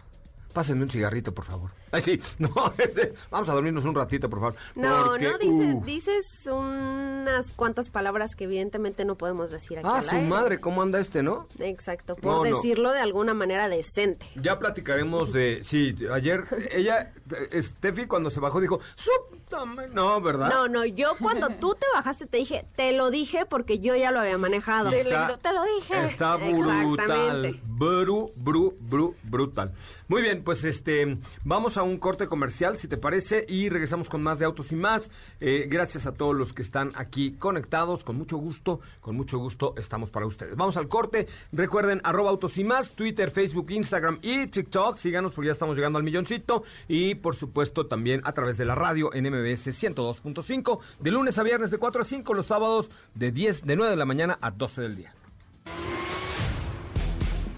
pásenme 0.53 0.83
un 0.85 0.91
cigarrito, 0.91 1.33
por 1.33 1.47
favor. 1.47 1.71
Ay, 1.95 2.03
sí. 2.03 2.21
No, 2.39 2.49
ese- 2.79 3.15
vamos 3.31 3.49
a 3.49 3.53
dormirnos 3.53 3.85
un 3.85 3.95
ratito, 3.95 4.29
por 4.31 4.41
favor. 4.41 4.55
No, 4.75 5.05
porque, 5.09 5.25
no, 5.29 5.39
dices, 5.39 5.75
uh, 5.75 5.85
dices 5.85 6.47
unas 6.51 7.53
cuantas 7.53 7.89
palabras 7.91 8.35
que 8.35 8.45
evidentemente 8.45 9.05
no 9.05 9.17
podemos 9.17 9.51
decir 9.51 9.79
aquí 9.79 9.87
Ah, 9.91 9.99
al 9.99 10.05
su 10.05 10.11
aire. 10.17 10.27
madre, 10.27 10.61
¿cómo 10.61 10.83
anda 10.83 10.99
este, 10.99 11.23
no? 11.23 11.47
Exacto, 11.59 12.15
por 12.17 12.25
No, 12.25 12.45
no. 12.45 12.57
decirlo 12.57 12.93
de 12.93 13.01
alguna 13.01 13.35
manera 13.35 13.69
decente. 13.69 14.27
Ya 14.37 14.59
platicaremos 14.59 15.33
de... 15.33 15.61
Sí, 15.65 15.95
ayer 16.13 16.45
ella, 16.73 17.13
Steffi, 17.53 18.07
cuando 18.07 18.31
se 18.31 18.41
bajó, 18.41 18.61
dijo... 18.61 18.81
No, 19.93 20.19
¿verdad? 20.23 20.49
No, 20.49 20.67
no, 20.67 20.87
yo 20.87 21.11
cuando 21.21 21.49
tú 21.61 21.75
te 21.79 21.85
bajaste 21.95 22.25
te 22.27 22.39
dije, 22.39 22.65
te 22.75 22.93
lo 22.95 23.11
dije 23.11 23.45
porque 23.45 23.81
yo 23.81 23.95
ya 23.95 24.11
lo 24.11 24.21
había 24.21 24.39
manejado. 24.39 24.91
Sí, 24.91 24.97
está- 24.97 25.37
te 25.37 25.53
lo 25.53 25.63
dije. 25.77 26.05
Está 26.05 26.37
brutal. 26.37 27.61
Bru, 27.67 28.33
bru, 28.37 28.75
bru, 28.81 29.15
brutal. 29.23 29.73
Muy 30.09 30.23
bien, 30.23 30.43
pues 30.43 30.65
este, 30.65 31.19
vamos 31.45 31.77
a 31.77 31.82
un 31.83 31.99
corte 31.99 32.27
comercial, 32.27 32.79
si 32.79 32.89
te 32.89 32.97
parece, 32.97 33.45
y 33.49 33.69
regresamos 33.69 34.09
con 34.09 34.23
más 34.23 34.39
de 34.39 34.45
Autos 34.45 34.73
y 34.73 34.77
Más. 34.77 35.11
Eh, 35.41 35.67
gracias 35.69 36.07
a 36.07 36.13
todos 36.13 36.35
los 36.35 36.53
que 36.53 36.63
están 36.63 36.93
aquí 36.95 37.33
conectados, 37.33 38.05
con 38.05 38.17
mucho 38.17 38.37
gusto, 38.37 38.81
con 39.01 39.17
mucho 39.17 39.39
gusto 39.39 39.75
estamos 39.77 40.11
para 40.11 40.27
ustedes. 40.27 40.57
Vamos 40.57 40.77
al 40.77 40.89
corte. 40.89 41.27
Recuerden, 41.53 42.01
arroba 42.05 42.31
Autos 42.31 42.59
y 42.59 42.65
Más, 42.65 42.93
Twitter, 42.93 43.31
Facebook, 43.31 43.71
Instagram 43.71 44.19
y 44.23 44.47
TikTok. 44.47 44.97
Síganos 44.97 45.33
porque 45.33 45.47
ya 45.47 45.53
estamos 45.53 45.77
llegando 45.77 45.99
al 45.99 46.05
milloncito. 46.05 46.65
Y 46.89 47.15
por 47.17 47.37
supuesto 47.37 47.87
también 47.87 48.21
a 48.25 48.33
través 48.33 48.57
de 48.57 48.65
la 48.65 48.75
radio 48.75 49.13
en 49.15 49.25
MBS 49.25 49.69
102.5, 49.69 50.79
de 51.01 51.11
lunes 51.11 51.39
a 51.39 51.43
viernes 51.43 51.71
de 51.71 51.79
4 51.79 52.03
a 52.03 52.05
5, 52.05 52.35
los 52.35 52.47
sábados 52.47 52.91
de 53.15 53.33
10, 53.33 53.65
de 53.65 53.77
9 53.77 53.91
de 53.91 53.97
la 53.97 54.05
mañana 54.05 54.39
a 54.41 54.51
12 54.51 54.83
del 54.83 54.97
día. 54.97 55.15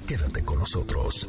Quédate 0.06 0.44
con 0.44 0.58
nosotros. 0.58 1.28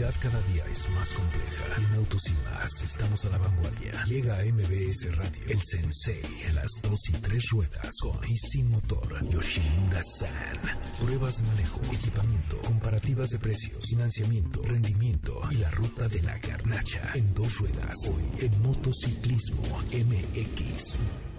Cada 0.00 0.40
día 0.44 0.64
es 0.72 0.88
más 0.90 1.12
compleja. 1.12 1.64
En 1.76 1.94
Autos 1.96 2.22
y 2.28 2.32
Más 2.44 2.82
estamos 2.82 3.22
a 3.26 3.28
la 3.28 3.36
vanguardia. 3.36 4.02
Llega 4.04 4.38
a 4.38 4.44
MBS 4.44 5.14
Radio 5.14 5.42
el 5.46 5.60
Sensei 5.60 6.22
en 6.46 6.54
las 6.54 6.70
dos 6.82 6.98
y 7.10 7.12
tres 7.12 7.50
ruedas 7.50 7.94
con 8.00 8.26
y 8.26 8.34
sin 8.34 8.70
motor. 8.70 9.28
Yoshimura 9.28 10.02
San. 10.02 10.58
Pruebas 11.00 11.36
de 11.36 11.48
manejo, 11.48 11.80
equipamiento, 11.92 12.62
comparativas 12.62 13.28
de 13.28 13.38
precios, 13.40 13.84
financiamiento, 13.90 14.62
rendimiento 14.62 15.38
y 15.50 15.56
la 15.56 15.70
ruta 15.70 16.08
de 16.08 16.22
la 16.22 16.38
garnacha 16.38 17.12
en 17.14 17.34
dos 17.34 17.58
ruedas. 17.58 17.94
Hoy 18.08 18.24
en 18.38 18.62
Motociclismo 18.62 19.62
MX. 19.92 21.29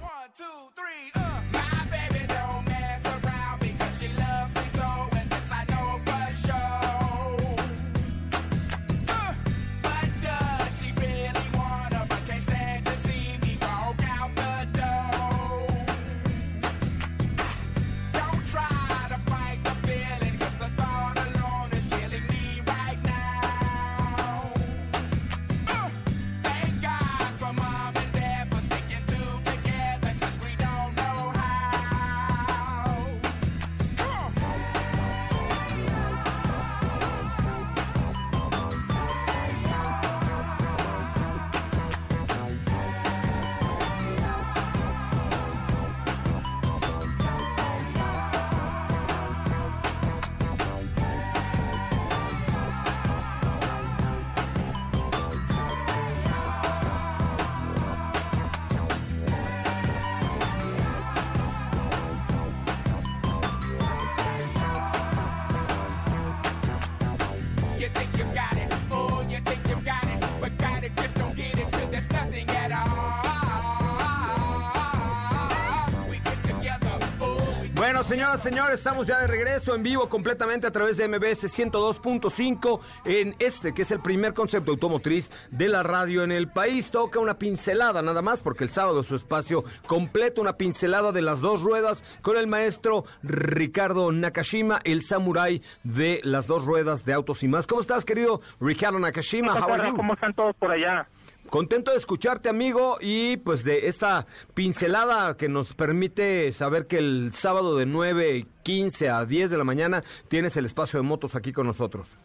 Señoras, 78.12 78.43
señores, 78.43 78.76
estamos 78.76 79.08
ya 79.08 79.21
de 79.21 79.28
regreso 79.28 79.74
en 79.74 79.84
vivo 79.84 80.10
completamente 80.10 80.67
a 80.67 80.71
través 80.71 80.97
de 80.97 81.08
MBS 81.08 81.45
102.5 81.45 82.82
en 83.06 83.38
este, 83.39 83.74
que 83.74 83.84
es 83.84 83.91
el 83.91 84.02
primer 84.02 84.34
concepto 84.34 84.71
automotriz 84.71 85.32
de 85.50 85.69
la 85.69 85.82
radio 85.82 86.21
en 86.26 86.34
el 86.34 86.50
país. 86.50 86.91
Toca 86.91 87.19
una 87.19 87.36
pincelada 87.39 88.02
nada 88.02 88.21
más, 88.21 88.41
porque 88.41 88.65
el 88.65 88.69
sábado 88.69 89.02
su 89.04 89.15
espacio 89.15 89.63
completo, 89.88 90.41
una 90.41 90.58
pincelada 90.58 91.13
de 91.13 91.21
las 91.21 91.39
dos 91.39 91.62
ruedas 91.62 92.04
con 92.21 92.36
el 92.36 92.47
maestro 92.47 93.06
Ricardo 93.24 94.12
Nakashima, 94.12 94.82
el 94.84 95.04
samurái 95.04 95.62
de 95.86 96.19
las 96.26 96.47
dos 96.47 96.65
ruedas 96.65 97.06
de 97.06 97.13
autos 97.13 97.43
y 97.43 97.47
más. 97.47 97.65
¿Cómo 97.65 97.80
estás, 97.80 98.04
querido 98.04 98.41
Ricardo 98.60 99.00
Nakashima? 99.00 99.58
¿Cómo 99.95 100.15
están 100.15 100.34
todos 100.34 100.54
por 100.58 100.69
allá? 100.69 101.08
Contento 101.51 101.91
de 101.91 101.97
escucharte, 101.97 102.47
amigo, 102.47 102.97
y 103.01 103.35
pues 103.35 103.65
de 103.65 103.87
esta 103.87 104.25
pincelada 104.53 105.35
que 105.35 105.49
nos 105.49 105.73
permite 105.73 106.53
saber 106.53 106.87
que 106.87 106.97
el 106.97 107.33
sábado 107.33 107.75
de 107.75 107.85
9, 107.85 108.45
15 108.63 109.09
a 109.09 109.25
10 109.25 109.51
de 109.51 109.57
la 109.57 109.65
mañana 109.65 110.01
tienes 110.29 110.55
el 110.55 110.63
espacio 110.63 111.01
de 111.01 111.05
motos 111.05 111.35
aquí 111.35 111.51
con 111.51 111.67
nosotros. 111.67 112.17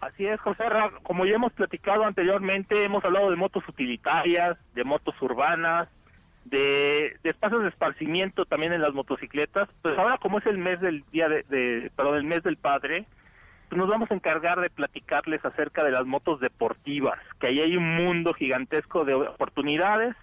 Así 0.00 0.26
es, 0.26 0.40
José 0.40 0.64
como 1.04 1.24
ya 1.24 1.36
hemos 1.36 1.52
platicado 1.52 2.02
anteriormente, 2.02 2.84
hemos 2.84 3.04
hablado 3.04 3.30
de 3.30 3.36
motos 3.36 3.62
utilitarias, 3.68 4.58
de 4.74 4.82
motos 4.82 5.14
urbanas, 5.22 5.88
de, 6.44 7.16
de 7.22 7.30
espacios 7.30 7.62
de 7.62 7.68
esparcimiento 7.68 8.46
también 8.46 8.72
en 8.72 8.82
las 8.82 8.94
motocicletas. 8.94 9.68
Pues 9.82 9.96
ahora 9.96 10.18
como 10.18 10.38
es 10.38 10.46
el 10.46 10.58
mes 10.58 10.80
del 10.80 11.04
día 11.12 11.28
de, 11.28 11.44
de 11.44 11.88
perdón, 11.94 12.16
el 12.16 12.24
mes 12.24 12.42
del 12.42 12.56
padre, 12.56 13.06
pues 13.72 13.78
nos 13.78 13.88
vamos 13.88 14.10
a 14.10 14.14
encargar 14.14 14.60
de 14.60 14.68
platicarles 14.68 15.42
acerca 15.46 15.82
de 15.82 15.90
las 15.90 16.04
motos 16.04 16.40
deportivas, 16.40 17.18
que 17.40 17.46
ahí 17.46 17.58
hay 17.58 17.74
un 17.74 17.96
mundo 17.96 18.34
gigantesco 18.34 19.06
de 19.06 19.14
oportunidades 19.14 20.14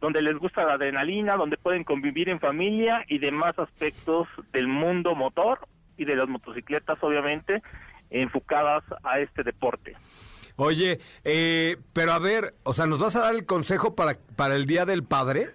donde 0.00 0.22
les 0.22 0.34
gusta 0.38 0.64
la 0.64 0.72
adrenalina, 0.72 1.36
donde 1.36 1.58
pueden 1.58 1.84
convivir 1.84 2.30
en 2.30 2.40
familia 2.40 3.04
y 3.06 3.18
demás 3.18 3.58
aspectos 3.58 4.28
del 4.50 4.66
mundo 4.66 5.14
motor 5.14 5.68
y 5.98 6.06
de 6.06 6.16
las 6.16 6.26
motocicletas, 6.26 6.96
obviamente, 7.02 7.62
enfocadas 8.08 8.82
a 9.02 9.18
este 9.18 9.42
deporte. 9.42 9.94
Oye, 10.56 10.98
eh, 11.22 11.76
pero 11.92 12.12
a 12.12 12.18
ver, 12.18 12.54
o 12.62 12.72
sea, 12.72 12.86
¿nos 12.86 12.98
vas 12.98 13.14
a 13.16 13.20
dar 13.20 13.34
el 13.34 13.44
consejo 13.44 13.94
para, 13.94 14.16
para 14.36 14.56
el 14.56 14.64
Día 14.64 14.86
del 14.86 15.04
Padre? 15.04 15.50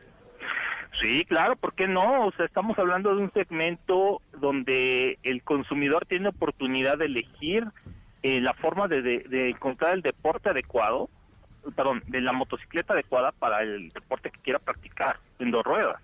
Sí, 0.99 1.25
claro, 1.25 1.55
¿por 1.55 1.73
qué 1.73 1.87
no? 1.87 2.27
O 2.27 2.31
sea, 2.33 2.45
estamos 2.45 2.77
hablando 2.77 3.15
de 3.15 3.23
un 3.23 3.31
segmento 3.33 4.21
donde 4.33 5.17
el 5.23 5.41
consumidor 5.43 6.05
tiene 6.05 6.29
oportunidad 6.29 6.97
de 6.97 7.05
elegir 7.05 7.65
eh, 8.23 8.41
la 8.41 8.53
forma 8.53 8.87
de, 8.87 9.01
de- 9.01 9.25
de 9.29 9.49
encontrar 9.49 9.93
el 9.93 10.01
deporte 10.01 10.49
adecuado, 10.49 11.09
perdón, 11.75 12.03
de 12.07 12.21
la 12.21 12.33
motocicleta 12.33 12.93
adecuada 12.93 13.31
para 13.31 13.63
el 13.63 13.89
deporte 13.89 14.29
que 14.29 14.39
quiera 14.41 14.59
practicar 14.59 15.17
en 15.39 15.49
dos 15.51 15.63
ruedas. 15.63 15.99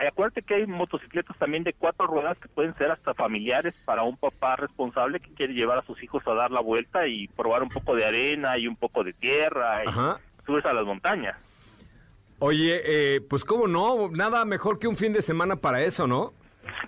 Y 0.00 0.04
acuérdate 0.06 0.42
que 0.42 0.54
hay 0.54 0.66
motocicletas 0.66 1.36
también 1.38 1.62
de 1.64 1.72
cuatro 1.74 2.06
ruedas 2.06 2.38
que 2.38 2.48
pueden 2.48 2.74
ser 2.76 2.90
hasta 2.90 3.12
familiares 3.14 3.74
para 3.84 4.02
un 4.02 4.16
papá 4.16 4.56
responsable 4.56 5.20
que 5.20 5.34
quiere 5.34 5.52
llevar 5.54 5.78
a 5.78 5.82
sus 5.82 6.02
hijos 6.02 6.22
a 6.26 6.34
dar 6.34 6.50
la 6.50 6.60
vuelta 6.60 7.06
y 7.06 7.26
probar 7.28 7.62
un 7.62 7.68
poco 7.68 7.94
de 7.96 8.04
arena 8.06 8.56
y 8.58 8.66
un 8.66 8.76
poco 8.76 9.02
de 9.04 9.12
tierra 9.12 9.84
y 9.84 9.88
Ajá. 9.88 10.18
subirse 10.46 10.68
a 10.68 10.72
las 10.74 10.86
montañas. 10.86 11.36
Oye, 12.40 12.80
eh, 12.84 13.20
pues 13.20 13.44
cómo 13.44 13.68
no, 13.68 14.10
nada 14.10 14.44
mejor 14.44 14.78
que 14.78 14.88
un 14.88 14.96
fin 14.96 15.12
de 15.12 15.22
semana 15.22 15.56
para 15.56 15.82
eso, 15.82 16.06
¿no? 16.06 16.32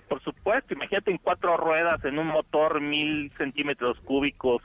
Por 0.09 0.21
supuesto, 0.23 0.73
imagínate 0.73 1.11
en 1.11 1.17
cuatro 1.17 1.57
ruedas, 1.57 2.03
en 2.05 2.17
un 2.19 2.27
motor 2.27 2.81
mil 2.81 3.31
centímetros 3.37 3.99
cúbicos, 4.01 4.61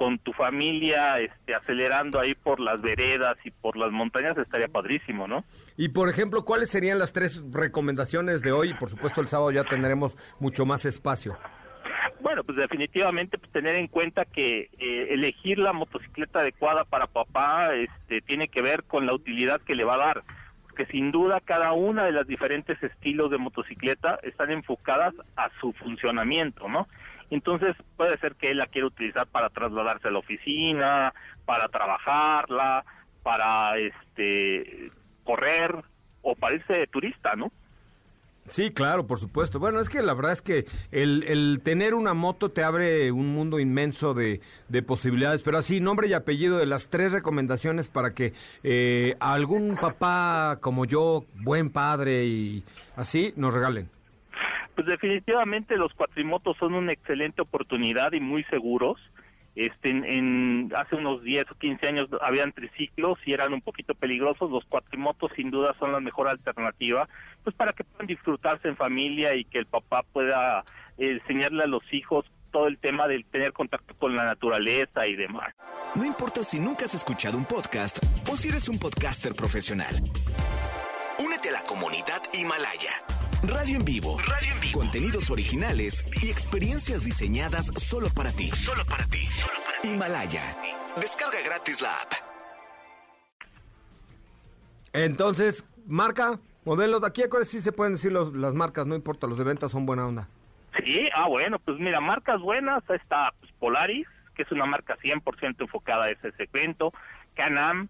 con 0.00 0.18
tu 0.18 0.32
familia 0.32 1.20
este, 1.20 1.54
acelerando 1.54 2.18
ahí 2.18 2.34
por 2.34 2.58
las 2.58 2.80
veredas 2.80 3.36
y 3.44 3.50
por 3.50 3.76
las 3.76 3.92
montañas, 3.92 4.34
estaría 4.38 4.66
padrísimo, 4.66 5.28
¿no? 5.28 5.44
Y 5.76 5.90
por 5.90 6.08
ejemplo, 6.08 6.42
¿cuáles 6.42 6.70
serían 6.70 6.98
las 6.98 7.12
tres 7.12 7.42
recomendaciones 7.52 8.40
de 8.40 8.50
hoy? 8.50 8.72
Por 8.72 8.88
supuesto, 8.88 9.20
el 9.20 9.28
sábado 9.28 9.50
ya 9.50 9.64
tendremos 9.64 10.16
mucho 10.38 10.64
más 10.64 10.86
espacio. 10.86 11.36
Bueno, 12.22 12.44
pues 12.44 12.58
definitivamente 12.58 13.38
pues, 13.38 13.50
tener 13.50 13.76
en 13.76 13.88
cuenta 13.88 14.24
que 14.26 14.70
eh, 14.78 15.06
elegir 15.10 15.58
la 15.58 15.72
motocicleta 15.72 16.40
adecuada 16.40 16.84
para 16.84 17.06
papá 17.06 17.74
este, 17.74 18.20
tiene 18.20 18.48
que 18.48 18.60
ver 18.60 18.84
con 18.84 19.06
la 19.06 19.14
utilidad 19.14 19.60
que 19.62 19.74
le 19.74 19.84
va 19.84 19.94
a 19.94 20.06
dar. 20.06 20.24
Porque 20.62 20.86
sin 20.86 21.12
duda 21.12 21.40
cada 21.40 21.72
una 21.72 22.04
de 22.04 22.12
las 22.12 22.26
diferentes 22.26 22.80
estilos 22.82 23.30
de 23.30 23.38
motocicleta 23.38 24.18
están 24.22 24.50
enfocadas 24.50 25.14
a 25.36 25.50
su 25.60 25.72
funcionamiento, 25.72 26.68
¿no? 26.68 26.88
Entonces 27.30 27.74
puede 27.96 28.18
ser 28.18 28.34
que 28.34 28.50
él 28.50 28.58
la 28.58 28.66
quiera 28.66 28.88
utilizar 28.88 29.26
para 29.26 29.48
trasladarse 29.48 30.08
a 30.08 30.10
la 30.10 30.18
oficina, 30.18 31.14
para 31.46 31.68
trabajarla, 31.68 32.84
para 33.22 33.78
este 33.78 34.90
correr 35.24 35.74
o 36.22 36.34
para 36.34 36.56
irse 36.56 36.72
de 36.74 36.86
turista, 36.86 37.34
¿no? 37.34 37.50
Sí, 38.48 38.70
claro, 38.72 39.06
por 39.06 39.20
supuesto. 39.20 39.60
Bueno, 39.60 39.80
es 39.80 39.88
que 39.88 40.02
la 40.02 40.14
verdad 40.14 40.32
es 40.32 40.42
que 40.42 40.64
el, 40.90 41.22
el 41.24 41.60
tener 41.62 41.94
una 41.94 42.14
moto 42.14 42.50
te 42.50 42.64
abre 42.64 43.12
un 43.12 43.32
mundo 43.32 43.60
inmenso 43.60 44.12
de, 44.12 44.40
de 44.68 44.82
posibilidades. 44.82 45.42
Pero 45.42 45.58
así, 45.58 45.80
nombre 45.80 46.08
y 46.08 46.14
apellido 46.14 46.58
de 46.58 46.66
las 46.66 46.88
tres 46.88 47.12
recomendaciones 47.12 47.88
para 47.88 48.12
que 48.12 48.32
eh, 48.64 49.14
algún 49.20 49.76
papá 49.76 50.58
como 50.60 50.84
yo, 50.84 51.24
buen 51.44 51.70
padre 51.70 52.24
y 52.24 52.64
así, 52.96 53.32
nos 53.36 53.54
regalen. 53.54 53.88
Pues 54.74 54.86
definitivamente 54.86 55.76
los 55.76 55.92
cuatrimotos 55.94 56.56
son 56.56 56.74
una 56.74 56.92
excelente 56.92 57.42
oportunidad 57.42 58.12
y 58.12 58.20
muy 58.20 58.44
seguros. 58.44 58.98
Este, 59.56 59.90
en, 59.90 60.72
hace 60.76 60.96
unos 60.96 61.22
10 61.22 61.50
o 61.50 61.54
15 61.56 61.86
años 61.86 62.08
habían 62.22 62.52
triciclos 62.52 63.18
y 63.26 63.32
eran 63.32 63.52
un 63.52 63.60
poquito 63.60 63.94
peligrosos. 63.94 64.50
Los 64.50 64.64
cuatrimotos 64.64 65.32
sin 65.34 65.50
duda 65.50 65.74
son 65.78 65.92
la 65.92 66.00
mejor 66.00 66.28
alternativa, 66.28 67.08
pues 67.42 67.54
para 67.56 67.72
que 67.72 67.84
puedan 67.84 68.06
disfrutarse 68.06 68.68
en 68.68 68.76
familia 68.76 69.34
y 69.34 69.44
que 69.44 69.58
el 69.58 69.66
papá 69.66 70.04
pueda 70.12 70.64
eh, 70.98 71.18
enseñarle 71.20 71.64
a 71.64 71.66
los 71.66 71.82
hijos 71.92 72.24
todo 72.50 72.66
el 72.66 72.78
tema 72.78 73.06
del 73.06 73.24
tener 73.24 73.52
contacto 73.52 73.94
con 73.94 74.16
la 74.16 74.24
naturaleza 74.24 75.06
y 75.06 75.14
demás. 75.14 75.54
No 75.94 76.04
importa 76.04 76.42
si 76.42 76.58
nunca 76.58 76.84
has 76.84 76.94
escuchado 76.94 77.38
un 77.38 77.44
podcast 77.44 77.98
o 78.30 78.36
si 78.36 78.48
eres 78.48 78.68
un 78.68 78.78
podcaster 78.78 79.34
profesional. 79.34 79.94
Únete 81.24 81.50
a 81.50 81.52
la 81.52 81.62
comunidad 81.62 82.22
Himalaya. 82.32 83.19
Radio 83.42 83.76
en 83.76 83.84
vivo. 83.84 84.18
Radio 84.18 84.52
en 84.54 84.60
vivo. 84.60 84.78
Contenidos 84.80 85.30
originales 85.30 86.04
y 86.22 86.28
experiencias 86.30 87.04
diseñadas 87.04 87.66
solo 87.76 88.08
para 88.14 88.30
ti. 88.32 88.50
Solo 88.50 88.84
para 88.84 89.04
ti. 89.06 89.20
Himalaya. 89.84 90.42
Descarga 91.00 91.38
gratis 91.44 91.80
la 91.80 91.88
app. 91.94 92.12
Entonces, 94.92 95.64
marca, 95.86 96.38
modelo, 96.64 97.00
de 97.00 97.06
aquí 97.06 97.22
a 97.22 97.30
cuáles 97.30 97.48
sí 97.48 97.60
se 97.62 97.72
pueden 97.72 97.94
decir 97.94 98.12
los- 98.12 98.34
las 98.34 98.54
marcas, 98.54 98.86
no 98.86 98.94
importa, 98.94 99.26
los 99.26 99.38
de 99.38 99.44
ventas 99.44 99.70
son 99.70 99.86
buena 99.86 100.06
onda. 100.06 100.28
Sí, 100.84 101.08
ah, 101.14 101.28
bueno, 101.28 101.58
pues 101.60 101.78
mira, 101.78 102.00
marcas 102.00 102.40
buenas, 102.40 102.82
ahí 102.90 102.96
está 102.96 103.32
pues, 103.40 103.52
Polaris, 103.58 104.06
que 104.34 104.42
es 104.42 104.52
una 104.52 104.66
marca 104.66 104.96
100% 105.02 105.64
enfocada 105.64 106.06
a 106.06 106.10
ese 106.10 106.32
segmento, 106.32 106.92
Can-Am, 107.34 107.88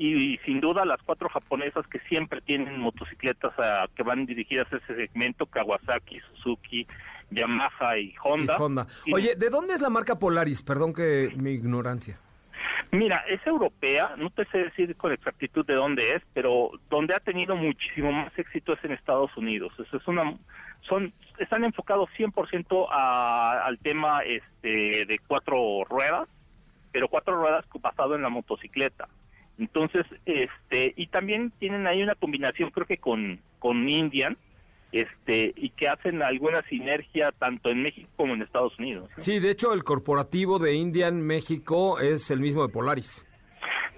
y, 0.00 0.38
sin 0.46 0.60
duda 0.60 0.86
las 0.86 1.02
cuatro 1.02 1.28
japonesas 1.28 1.86
que 1.88 2.00
siempre 2.08 2.40
tienen 2.40 2.80
motocicletas 2.80 3.52
ah, 3.58 3.86
que 3.94 4.02
van 4.02 4.24
dirigidas 4.24 4.66
a 4.72 4.78
ese 4.78 4.96
segmento, 4.96 5.44
Kawasaki, 5.44 6.20
Suzuki, 6.20 6.86
Yamaha 7.30 7.98
y 7.98 8.14
Honda. 8.24 8.56
Y 8.58 8.62
Honda. 8.62 8.86
Oye, 9.12 9.36
¿de 9.36 9.50
dónde 9.50 9.74
es 9.74 9.82
la 9.82 9.90
marca 9.90 10.18
Polaris? 10.18 10.62
Perdón 10.62 10.94
que 10.94 11.30
mi 11.36 11.50
ignorancia. 11.50 12.18
Mira, 12.92 13.24
es 13.28 13.46
europea, 13.46 14.14
no 14.16 14.30
te 14.30 14.46
sé 14.46 14.58
decir 14.58 14.96
con 14.96 15.12
exactitud 15.12 15.66
de 15.66 15.74
dónde 15.74 16.12
es, 16.12 16.22
pero 16.32 16.70
donde 16.88 17.14
ha 17.14 17.20
tenido 17.20 17.54
muchísimo 17.54 18.10
más 18.10 18.36
éxito 18.38 18.72
es 18.72 18.82
en 18.82 18.92
Estados 18.92 19.36
Unidos. 19.36 19.72
Eso 19.78 19.98
es 19.98 20.08
una, 20.08 20.34
son, 20.88 21.12
están 21.38 21.62
enfocados 21.62 22.08
100% 22.18 22.88
a, 22.90 23.66
al 23.66 23.78
tema 23.78 24.20
este, 24.22 25.04
de 25.04 25.20
cuatro 25.28 25.84
ruedas, 25.84 26.26
pero 26.90 27.08
cuatro 27.08 27.36
ruedas 27.36 27.66
basado 27.80 28.16
en 28.16 28.22
la 28.22 28.30
motocicleta. 28.30 29.06
Entonces, 29.60 30.06
este, 30.24 30.94
y 30.96 31.08
también 31.08 31.52
tienen 31.58 31.86
ahí 31.86 32.02
una 32.02 32.14
combinación, 32.14 32.70
creo 32.70 32.86
que 32.86 32.96
con, 32.96 33.40
con 33.58 33.86
Indian, 33.88 34.38
este, 34.90 35.52
y 35.54 35.68
que 35.70 35.86
hacen 35.88 36.22
alguna 36.22 36.62
sinergia 36.62 37.30
tanto 37.32 37.68
en 37.68 37.82
México 37.82 38.08
como 38.16 38.34
en 38.34 38.42
Estados 38.42 38.76
Unidos. 38.78 39.10
Sí, 39.18 39.38
de 39.38 39.50
hecho, 39.50 39.74
el 39.74 39.84
corporativo 39.84 40.58
de 40.58 40.74
Indian 40.74 41.20
México 41.20 42.00
es 42.00 42.30
el 42.30 42.40
mismo 42.40 42.66
de 42.66 42.72
Polaris. 42.72 43.24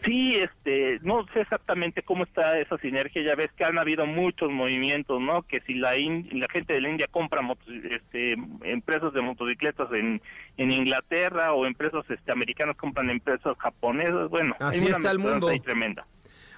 Sí, 0.05 0.35
este, 0.37 0.99
no 1.03 1.25
sé 1.33 1.41
exactamente 1.43 2.03
cómo 2.03 2.25
está 2.25 2.59
esa 2.59 2.77
sinergia. 2.79 3.23
Ya 3.23 3.35
ves 3.35 3.51
que 3.57 3.65
han 3.65 3.79
habido 3.79 4.05
muchos 4.07 4.51
movimientos, 4.51 5.21
¿no? 5.21 5.43
Que 5.43 5.61
si 5.67 5.75
la, 5.75 5.97
in- 5.97 6.29
la 6.33 6.47
gente 6.53 6.75
de 6.75 6.81
la 6.81 6.89
India 6.91 7.07
compra 7.11 7.41
motos- 7.43 7.69
este, 7.91 8.33
empresas 8.65 9.13
de 9.13 9.21
motocicletas 9.23 9.93
en, 9.93 10.21
en 10.57 10.73
Inglaterra 10.73 11.53
o 11.55 11.67
empresas 11.67 12.05
este, 12.11 12.33
americanas 12.33 12.77
compran 12.77 13.11
empresas 13.11 13.57
japonesas, 13.59 14.29
bueno, 14.31 14.57
Así 14.59 14.79
hay 14.81 14.87
una 14.87 14.97
está 14.97 15.11
el 15.11 15.19
mundo. 15.19 15.49
ahí 15.49 15.61
tremenda. 15.61 16.07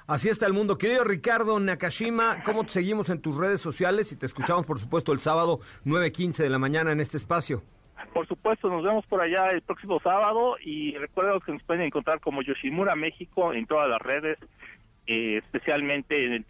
Así 0.07 0.29
está 0.29 0.47
el 0.47 0.53
mundo. 0.53 0.77
Querido 0.77 1.03
Ricardo 1.05 1.59
Nakashima, 1.59 2.43
¿cómo 2.45 2.65
te 2.65 2.71
seguimos 2.73 3.09
en 3.09 3.21
tus 3.23 3.37
redes 3.39 3.61
sociales? 3.63 4.13
Y 4.13 4.17
te 4.17 4.27
escuchamos, 4.27 4.67
por 4.67 4.79
supuesto, 4.79 5.13
el 5.13 5.19
sábado 5.19 5.61
9.15 5.87 6.37
de 6.43 6.51
la 6.51 6.59
mañana 6.59 6.93
en 6.93 7.01
este 7.01 7.17
espacio. 7.17 7.63
Por 8.13 8.27
supuesto, 8.29 8.69
nos 8.69 8.83
vemos 8.83 9.05
por 9.07 9.21
allá 9.21 9.49
el 9.49 9.63
próximo 9.63 10.01
sábado 10.01 10.57
y 10.61 10.97
recuerden 10.97 11.41
que 11.41 11.53
nos 11.53 11.63
pueden 11.63 11.87
encontrar 11.87 12.21
como 12.21 12.43
Yoshimura 12.43 12.95
México 12.95 13.53
en 13.53 13.67
todas 13.67 13.89
las 13.89 14.01
redes, 14.01 14.39
eh, 15.07 15.39
especialmente 15.39 16.25
en 16.25 16.33
el 16.33 16.45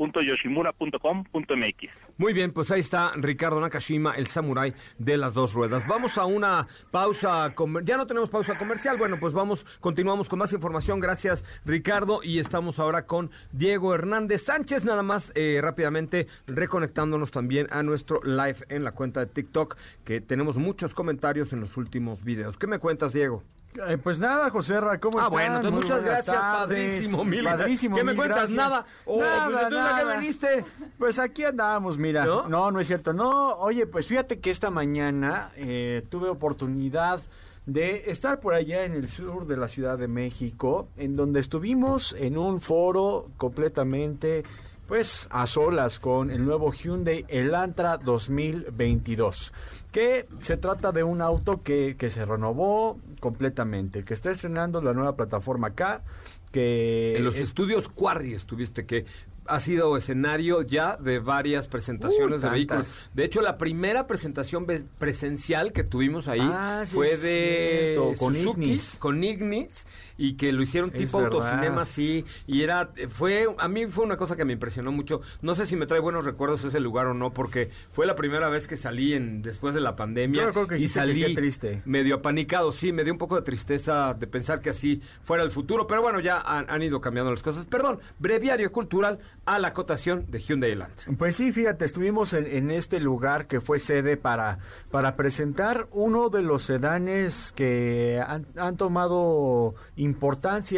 www.yoshimura.com.mx. 0.00 1.90
Muy 2.16 2.32
bien, 2.32 2.52
pues 2.52 2.70
ahí 2.70 2.80
está 2.80 3.12
Ricardo 3.16 3.60
Nakashima, 3.60 4.14
el 4.14 4.26
samurái 4.26 4.74
de 4.98 5.16
las 5.16 5.34
dos 5.34 5.52
ruedas. 5.52 5.86
Vamos 5.86 6.16
a 6.18 6.24
una 6.24 6.66
pausa, 6.90 7.54
ya 7.84 7.96
no 7.96 8.06
tenemos 8.06 8.30
pausa 8.30 8.56
comercial, 8.58 8.96
bueno, 8.98 9.18
pues 9.20 9.32
vamos, 9.32 9.66
continuamos 9.80 10.28
con 10.28 10.38
más 10.38 10.52
información, 10.52 11.00
gracias 11.00 11.44
Ricardo, 11.64 12.22
y 12.22 12.38
estamos 12.38 12.78
ahora 12.78 13.06
con 13.06 13.30
Diego 13.52 13.94
Hernández 13.94 14.44
Sánchez, 14.44 14.84
nada 14.84 15.02
más 15.02 15.32
eh, 15.34 15.58
rápidamente 15.62 16.26
reconectándonos 16.46 17.30
también 17.30 17.66
a 17.70 17.82
nuestro 17.82 18.20
live 18.22 18.58
en 18.68 18.84
la 18.84 18.92
cuenta 18.92 19.20
de 19.20 19.26
TikTok, 19.26 19.76
que 20.04 20.20
tenemos 20.20 20.56
muchos 20.56 20.94
comentarios 20.94 21.52
en 21.52 21.60
los 21.60 21.76
últimos 21.76 22.24
videos. 22.24 22.56
¿Qué 22.56 22.66
me 22.66 22.78
cuentas, 22.78 23.12
Diego? 23.12 23.42
Eh, 23.86 23.98
pues 24.02 24.18
nada, 24.18 24.50
José 24.50 24.80
Ra, 24.80 24.98
¿cómo 24.98 25.18
Ah, 25.18 25.22
están? 25.22 25.32
bueno, 25.32 25.56
entonces 25.58 25.72
muchas 25.90 26.04
gracias, 26.04 26.26
tardes. 26.36 26.90
padrísimo, 26.92 27.24
mil 27.24 27.44
Padrísimo, 27.44 27.96
¿Qué 27.96 28.04
me 28.04 28.16
cuentas? 28.16 28.38
gracias. 28.52 28.56
Nada. 28.56 28.86
Oh, 29.04 29.14
pues, 29.18 29.28
nada, 29.28 29.44
entonces, 29.46 29.62
¿a 29.92 29.98
qué 29.98 30.04
nada. 30.04 30.16
viniste? 30.18 30.64
Pues 30.98 31.18
aquí 31.20 31.44
andamos, 31.44 31.96
mira. 31.96 32.24
¿No? 32.24 32.48
¿No? 32.48 32.70
no, 32.72 32.80
es 32.80 32.88
cierto. 32.88 33.12
No, 33.12 33.54
oye, 33.58 33.86
pues 33.86 34.06
fíjate 34.08 34.40
que 34.40 34.50
esta 34.50 34.70
mañana 34.70 35.52
eh, 35.56 36.04
tuve 36.10 36.28
oportunidad 36.28 37.20
de 37.66 38.10
estar 38.10 38.40
por 38.40 38.54
allá 38.54 38.84
en 38.84 38.94
el 38.94 39.08
sur 39.08 39.46
de 39.46 39.56
la 39.56 39.68
Ciudad 39.68 39.96
de 39.98 40.08
México, 40.08 40.88
en 40.96 41.14
donde 41.14 41.38
estuvimos 41.38 42.16
en 42.18 42.36
un 42.38 42.60
foro 42.60 43.28
completamente, 43.36 44.42
pues, 44.88 45.28
a 45.30 45.46
solas 45.46 46.00
con 46.00 46.32
el 46.32 46.44
nuevo 46.44 46.72
Hyundai 46.72 47.24
Elantra 47.28 47.98
2022, 47.98 49.52
que 49.92 50.26
se 50.38 50.56
trata 50.56 50.90
de 50.90 51.04
un 51.04 51.20
auto 51.22 51.60
que, 51.62 51.94
que 51.96 52.10
se 52.10 52.24
renovó 52.24 52.98
completamente, 53.20 54.02
que 54.04 54.14
está 54.14 54.30
estrenando 54.30 54.80
la 54.82 54.92
nueva 54.94 55.14
plataforma 55.16 55.68
acá, 55.68 56.02
que... 56.50 57.16
En 57.16 57.24
los 57.24 57.36
es- 57.36 57.42
estudios 57.42 57.88
Quarry 57.88 58.34
estuviste 58.34 58.86
que 58.86 59.04
ha 59.46 59.58
sido 59.58 59.96
escenario 59.96 60.62
ya 60.62 60.96
de 60.96 61.18
varias 61.18 61.66
presentaciones 61.66 62.38
Uh, 62.38 62.42
de 62.42 62.50
vehículos. 62.50 63.08
De 63.14 63.24
hecho, 63.24 63.40
la 63.40 63.56
primera 63.58 64.06
presentación 64.06 64.64
presencial 64.98 65.72
que 65.72 65.82
tuvimos 65.82 66.28
ahí 66.28 66.40
Ah, 66.42 66.84
sí 66.86 66.94
fue 66.94 67.16
de 67.16 68.14
con 68.18 68.36
Ignis. 68.36 68.96
con 69.00 69.24
Ignis 69.24 69.86
y 70.22 70.34
que 70.34 70.52
lo 70.52 70.62
hicieron 70.62 70.90
Es 70.90 70.98
tipo 70.98 71.18
verdad. 71.18 71.40
autocinema 71.40 71.84
sí 71.86 72.26
y 72.46 72.60
era 72.62 72.90
fue 73.08 73.46
a 73.56 73.68
mí 73.68 73.86
fue 73.86 74.04
una 74.04 74.18
cosa 74.18 74.36
que 74.36 74.44
me 74.44 74.52
impresionó 74.52 74.92
mucho. 74.92 75.22
No 75.40 75.54
sé 75.54 75.64
si 75.64 75.76
me 75.76 75.86
trae 75.86 75.98
buenos 75.98 76.26
recuerdos 76.26 76.62
ese 76.64 76.78
lugar 76.78 77.06
o 77.06 77.14
no 77.14 77.32
porque 77.32 77.70
fue 77.90 78.04
la 78.04 78.14
primera 78.14 78.50
vez 78.50 78.68
que 78.68 78.76
salí 78.76 79.14
en 79.14 79.40
después 79.40 79.72
de 79.74 79.80
la 79.80 79.96
pandemia 79.96 80.52
Yo 80.52 80.66
que 80.68 80.76
y 80.76 80.82
que 80.82 80.88
salí 80.88 81.24
qué 81.24 81.34
triste. 81.34 81.82
medio 81.86 82.16
apanicado, 82.16 82.72
sí, 82.72 82.92
me 82.92 83.02
dio 83.02 83.14
un 83.14 83.18
poco 83.18 83.36
de 83.36 83.42
tristeza 83.42 84.12
de 84.12 84.26
pensar 84.26 84.60
que 84.60 84.70
así 84.70 85.00
fuera 85.22 85.42
el 85.42 85.50
futuro, 85.50 85.86
pero 85.86 86.02
bueno, 86.02 86.20
ya 86.20 86.40
han, 86.40 86.68
han 86.68 86.82
ido 86.82 87.00
cambiando 87.00 87.30
las 87.32 87.42
cosas. 87.42 87.64
Perdón, 87.64 87.98
breviario 88.18 88.70
cultural 88.72 89.20
a 89.46 89.58
la 89.58 89.72
cotación 89.72 90.26
de 90.30 90.38
Hyundai 90.40 90.72
Elantra. 90.72 91.12
Pues 91.16 91.36
sí, 91.36 91.50
fíjate, 91.50 91.86
estuvimos 91.86 92.34
en, 92.34 92.46
en 92.46 92.70
este 92.70 93.00
lugar 93.00 93.46
que 93.46 93.60
fue 93.62 93.78
sede 93.78 94.18
para, 94.18 94.58
para 94.90 95.16
presentar 95.16 95.88
uno 95.92 96.28
de 96.28 96.42
los 96.42 96.62
sedanes 96.64 97.52
que 97.56 98.22
han, 98.24 98.46
han 98.56 98.76
tomado 98.76 99.74
importancia 99.96 100.09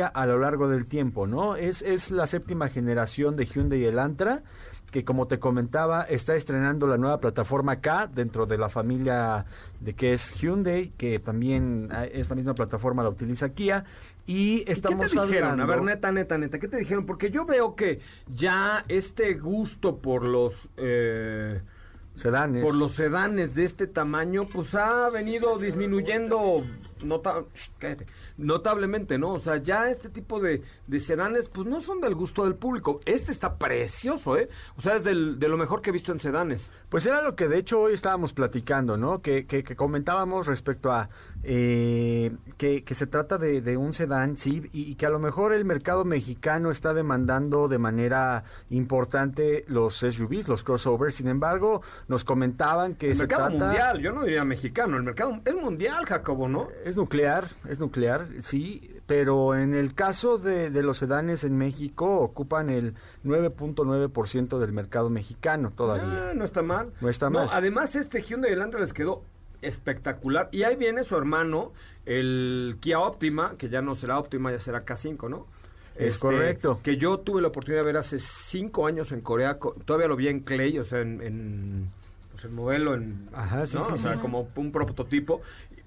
a 0.08 0.26
lo 0.26 0.38
largo 0.38 0.68
del 0.68 0.86
tiempo, 0.86 1.26
¿no? 1.26 1.56
Es, 1.56 1.82
es 1.82 2.10
la 2.10 2.26
séptima 2.26 2.68
generación 2.68 3.36
de 3.36 3.44
Hyundai 3.44 3.84
Elantra, 3.84 4.42
que 4.90 5.04
como 5.04 5.26
te 5.26 5.38
comentaba, 5.38 6.02
está 6.02 6.34
estrenando 6.34 6.86
la 6.86 6.98
nueva 6.98 7.18
plataforma 7.18 7.80
K 7.80 8.08
dentro 8.08 8.44
de 8.44 8.58
la 8.58 8.68
familia 8.68 9.46
de 9.80 9.94
que 9.94 10.12
es 10.12 10.32
Hyundai, 10.34 10.90
que 10.98 11.18
también 11.18 11.88
ah, 11.90 12.04
esta 12.04 12.34
misma 12.34 12.54
plataforma 12.54 13.02
la 13.02 13.08
utiliza 13.08 13.48
Kia. 13.50 13.84
Y 14.26 14.62
estamos 14.70 15.10
¿Qué 15.10 15.18
te 15.18 15.26
dijeron? 15.26 15.60
A 15.60 15.66
ver, 15.66 15.82
neta, 15.82 16.12
neta, 16.12 16.38
neta, 16.38 16.58
¿qué 16.58 16.68
te 16.68 16.76
dijeron? 16.76 17.06
Porque 17.06 17.30
yo 17.30 17.44
veo 17.46 17.74
que 17.74 18.00
ya 18.34 18.84
este 18.88 19.34
gusto 19.34 19.96
por 19.98 20.28
los... 20.28 20.68
eh, 20.76 21.60
Sedanes. 22.14 22.62
Por 22.62 22.74
los 22.74 22.92
sedanes 22.92 23.54
de 23.54 23.64
este 23.64 23.86
tamaño, 23.86 24.42
pues 24.52 24.74
ha 24.74 25.08
venido 25.08 25.58
disminuyendo 25.58 26.62
nota- 27.02 27.42
cállate, 27.78 28.06
notablemente, 28.42 29.18
¿no? 29.18 29.32
O 29.32 29.40
sea, 29.40 29.56
ya 29.56 29.88
este 29.90 30.08
tipo 30.08 30.40
de, 30.40 30.62
de 30.86 31.00
sedanes, 31.00 31.48
pues 31.48 31.66
no 31.68 31.80
son 31.80 32.00
del 32.00 32.14
gusto 32.14 32.44
del 32.44 32.54
público. 32.54 33.00
Este 33.04 33.32
está 33.32 33.56
precioso, 33.56 34.36
¿eh? 34.36 34.48
O 34.76 34.80
sea, 34.80 34.96
es 34.96 35.04
de 35.04 35.14
lo 35.14 35.56
mejor 35.56 35.80
que 35.80 35.90
he 35.90 35.92
visto 35.92 36.12
en 36.12 36.20
sedanes. 36.20 36.70
Pues 36.88 37.06
era 37.06 37.22
lo 37.22 37.36
que 37.36 37.48
de 37.48 37.58
hecho 37.58 37.80
hoy 37.80 37.94
estábamos 37.94 38.32
platicando, 38.32 38.96
¿no? 38.96 39.22
Que, 39.22 39.46
que, 39.46 39.64
que 39.64 39.76
comentábamos 39.76 40.46
respecto 40.46 40.92
a 40.92 41.08
eh, 41.44 42.36
que, 42.56 42.84
que 42.84 42.94
se 42.94 43.06
trata 43.06 43.38
de, 43.38 43.60
de 43.60 43.76
un 43.76 43.92
sedán, 43.92 44.36
sí, 44.36 44.68
y, 44.72 44.90
y 44.90 44.94
que 44.94 45.06
a 45.06 45.10
lo 45.10 45.18
mejor 45.18 45.52
el 45.52 45.64
mercado 45.64 46.04
mexicano 46.04 46.70
está 46.70 46.94
demandando 46.94 47.68
de 47.68 47.78
manera 47.78 48.44
importante 48.70 49.64
los 49.68 49.96
SUVs, 49.96 50.48
los 50.48 50.64
crossovers. 50.64 51.14
Sin 51.16 51.28
embargo, 51.28 51.82
nos 52.08 52.24
comentaban 52.24 52.94
que 52.94 53.10
El 53.10 53.16
se 53.16 53.22
mercado 53.22 53.48
trata... 53.48 53.64
mundial, 53.64 54.00
yo 54.00 54.12
no 54.12 54.24
diría 54.24 54.44
mexicano, 54.44 54.96
el 54.96 55.02
mercado 55.02 55.40
es 55.44 55.54
mundial, 55.54 56.04
Jacobo, 56.06 56.48
¿no? 56.48 56.68
Es 56.84 56.96
nuclear, 56.96 57.46
es 57.68 57.78
nuclear, 57.78 58.28
sí, 58.42 58.88
pero 59.06 59.54
en 59.56 59.74
el 59.74 59.94
caso 59.94 60.38
de, 60.38 60.70
de 60.70 60.82
los 60.82 60.98
sedanes 60.98 61.44
en 61.44 61.56
México 61.56 62.20
ocupan 62.20 62.70
el 62.70 62.94
9.9% 63.24 64.58
del 64.58 64.72
mercado 64.72 65.10
mexicano 65.10 65.72
todavía. 65.74 66.30
Ah, 66.30 66.32
no 66.34 66.44
está 66.44 66.62
mal. 66.62 66.92
No 67.00 67.08
está 67.08 67.30
mal. 67.30 67.48
Además, 67.52 67.96
este 67.96 68.22
Hyundai 68.22 68.52
Elantra 68.52 68.80
les 68.80 68.92
quedó 68.92 69.24
espectacular. 69.62 70.48
Y 70.52 70.64
ahí 70.64 70.76
viene 70.76 71.04
su 71.04 71.16
hermano, 71.16 71.72
el 72.06 72.76
Kia 72.80 73.00
Optima, 73.00 73.54
que 73.56 73.68
ya 73.68 73.80
no 73.82 73.94
será 73.94 74.18
Optima, 74.18 74.52
ya 74.52 74.58
será 74.60 74.84
K5, 74.84 75.28
¿no? 75.30 75.46
Este, 75.94 76.06
Es 76.06 76.18
correcto. 76.18 76.80
Que 76.82 76.96
yo 76.96 77.18
tuve 77.18 77.42
la 77.42 77.48
oportunidad 77.48 77.82
de 77.82 77.86
ver 77.86 77.96
hace 77.96 78.18
cinco 78.18 78.86
años 78.86 79.12
en 79.12 79.20
Corea. 79.20 79.58
co- 79.58 79.74
Todavía 79.84 80.08
lo 80.08 80.16
vi 80.16 80.28
en 80.28 80.40
Clay, 80.40 80.78
o 80.78 80.84
sea, 80.84 81.00
en... 81.00 81.20
en 81.22 81.90
pues 82.32 82.44
el 82.46 82.52
modelo 82.52 82.94
en... 82.94 83.28
Ajá, 83.34 83.66
sí, 83.66 83.76
¿no? 83.76 83.84
sí, 83.84 83.92
O 83.92 83.96
sea, 83.98 84.14
sí. 84.14 84.18
como 84.20 84.48
un 84.56 84.72
prototipo. 84.72 85.42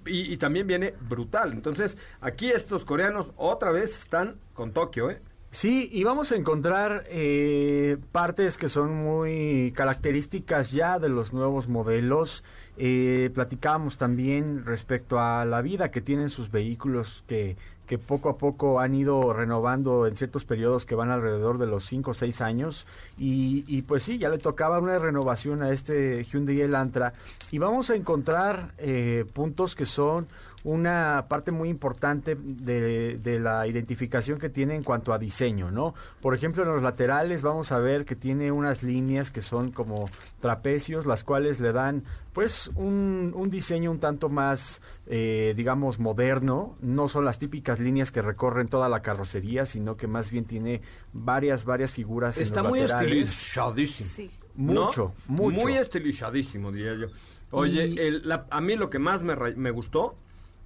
Y, 0.05 0.31
y 0.31 0.37
también 0.37 0.67
viene 0.67 0.93
brutal. 1.09 1.51
Entonces, 1.53 1.97
aquí 2.21 2.51
estos 2.51 2.85
coreanos 2.85 3.31
otra 3.35 3.71
vez 3.71 3.97
están 3.97 4.35
con 4.53 4.71
Tokio, 4.71 5.09
¿eh? 5.09 5.19
Sí, 5.55 5.87
y 5.89 6.03
vamos 6.03 6.33
a 6.33 6.35
encontrar 6.35 7.05
eh, 7.07 7.95
partes 8.11 8.57
que 8.57 8.67
son 8.67 8.93
muy 8.93 9.71
características 9.73 10.71
ya 10.71 10.99
de 10.99 11.07
los 11.07 11.31
nuevos 11.31 11.69
modelos. 11.69 12.43
Eh, 12.75 13.31
platicábamos 13.33 13.95
también 13.97 14.65
respecto 14.65 15.17
a 15.17 15.45
la 15.45 15.61
vida 15.61 15.91
que 15.91 16.01
tienen 16.01 16.29
sus 16.29 16.51
vehículos 16.51 17.23
que, 17.25 17.55
que 17.87 17.97
poco 17.97 18.27
a 18.27 18.37
poco 18.37 18.81
han 18.81 18.95
ido 18.95 19.31
renovando 19.31 20.07
en 20.07 20.17
ciertos 20.17 20.43
periodos 20.43 20.85
que 20.85 20.95
van 20.95 21.09
alrededor 21.09 21.57
de 21.57 21.67
los 21.67 21.85
5 21.85 22.11
o 22.11 22.13
6 22.13 22.41
años. 22.41 22.85
Y, 23.17 23.63
y 23.65 23.83
pues 23.83 24.03
sí, 24.03 24.17
ya 24.17 24.27
le 24.27 24.39
tocaba 24.39 24.79
una 24.79 24.99
renovación 24.99 25.63
a 25.63 25.71
este 25.71 26.21
Hyundai 26.25 26.59
Elantra. 26.59 27.13
Y 27.51 27.59
vamos 27.59 27.89
a 27.89 27.95
encontrar 27.95 28.73
eh, 28.77 29.23
puntos 29.33 29.73
que 29.73 29.85
son 29.85 30.27
una 30.65 31.25
parte 31.29 31.51
muy 31.51 31.69
importante 31.69 32.35
de, 32.35 33.17
de 33.21 33.39
la 33.39 33.67
identificación 33.67 34.39
que 34.39 34.49
tiene 34.49 34.73
en 34.75 34.83
cuanto 34.83 35.13
a 35.13 35.19
diseño, 35.19 35.69
¿no? 35.69 35.93
Por 36.21 36.33
ejemplo, 36.33 36.63
en 36.63 36.69
los 36.69 36.81
laterales 36.81 37.43
vamos 37.43 37.71
a 37.71 37.77
ver 37.77 38.03
que 38.03 38.15
tiene 38.15 38.51
unas 38.51 38.81
líneas 38.81 39.29
que 39.29 39.41
son 39.41 39.71
como 39.71 40.09
trapecios, 40.41 41.05
las 41.05 41.23
cuales 41.23 41.59
le 41.59 41.71
dan, 41.71 42.03
pues, 42.33 42.71
un, 42.75 43.31
un 43.35 43.49
diseño 43.51 43.91
un 43.91 43.99
tanto 43.99 44.27
más, 44.27 44.81
eh, 45.05 45.53
digamos, 45.55 45.99
moderno. 45.99 46.75
No 46.81 47.09
son 47.09 47.25
las 47.25 47.37
típicas 47.37 47.79
líneas 47.79 48.11
que 48.11 48.23
recorren 48.23 48.67
toda 48.67 48.89
la 48.89 49.01
carrocería, 49.03 49.67
sino 49.67 49.95
que 49.95 50.07
más 50.07 50.31
bien 50.31 50.45
tiene 50.45 50.81
varias, 51.13 51.63
varias 51.63 51.91
figuras 51.91 52.37
Está 52.37 52.61
en 52.61 52.63
los 52.63 52.69
muy 52.71 52.79
laterales. 52.79 53.11
estilizadísimo. 53.29 54.09
Sí. 54.09 54.31
Mucho, 54.55 55.13
¿No? 55.27 55.35
mucho. 55.35 55.59
Muy 55.61 55.77
estilizadísimo, 55.77 56.71
diría 56.71 56.95
yo. 56.95 57.07
Oye, 57.51 57.85
Y- 57.87 57.99
el- 57.99 58.27
la- 58.27 58.47
a 58.49 58.61
mí 58.61 58.75
lo 58.75 58.89
que 58.89 58.97
más 58.99 59.21
me, 59.21 59.35
ra- 59.35 59.53
me 59.55 59.69
gustó 59.69 60.15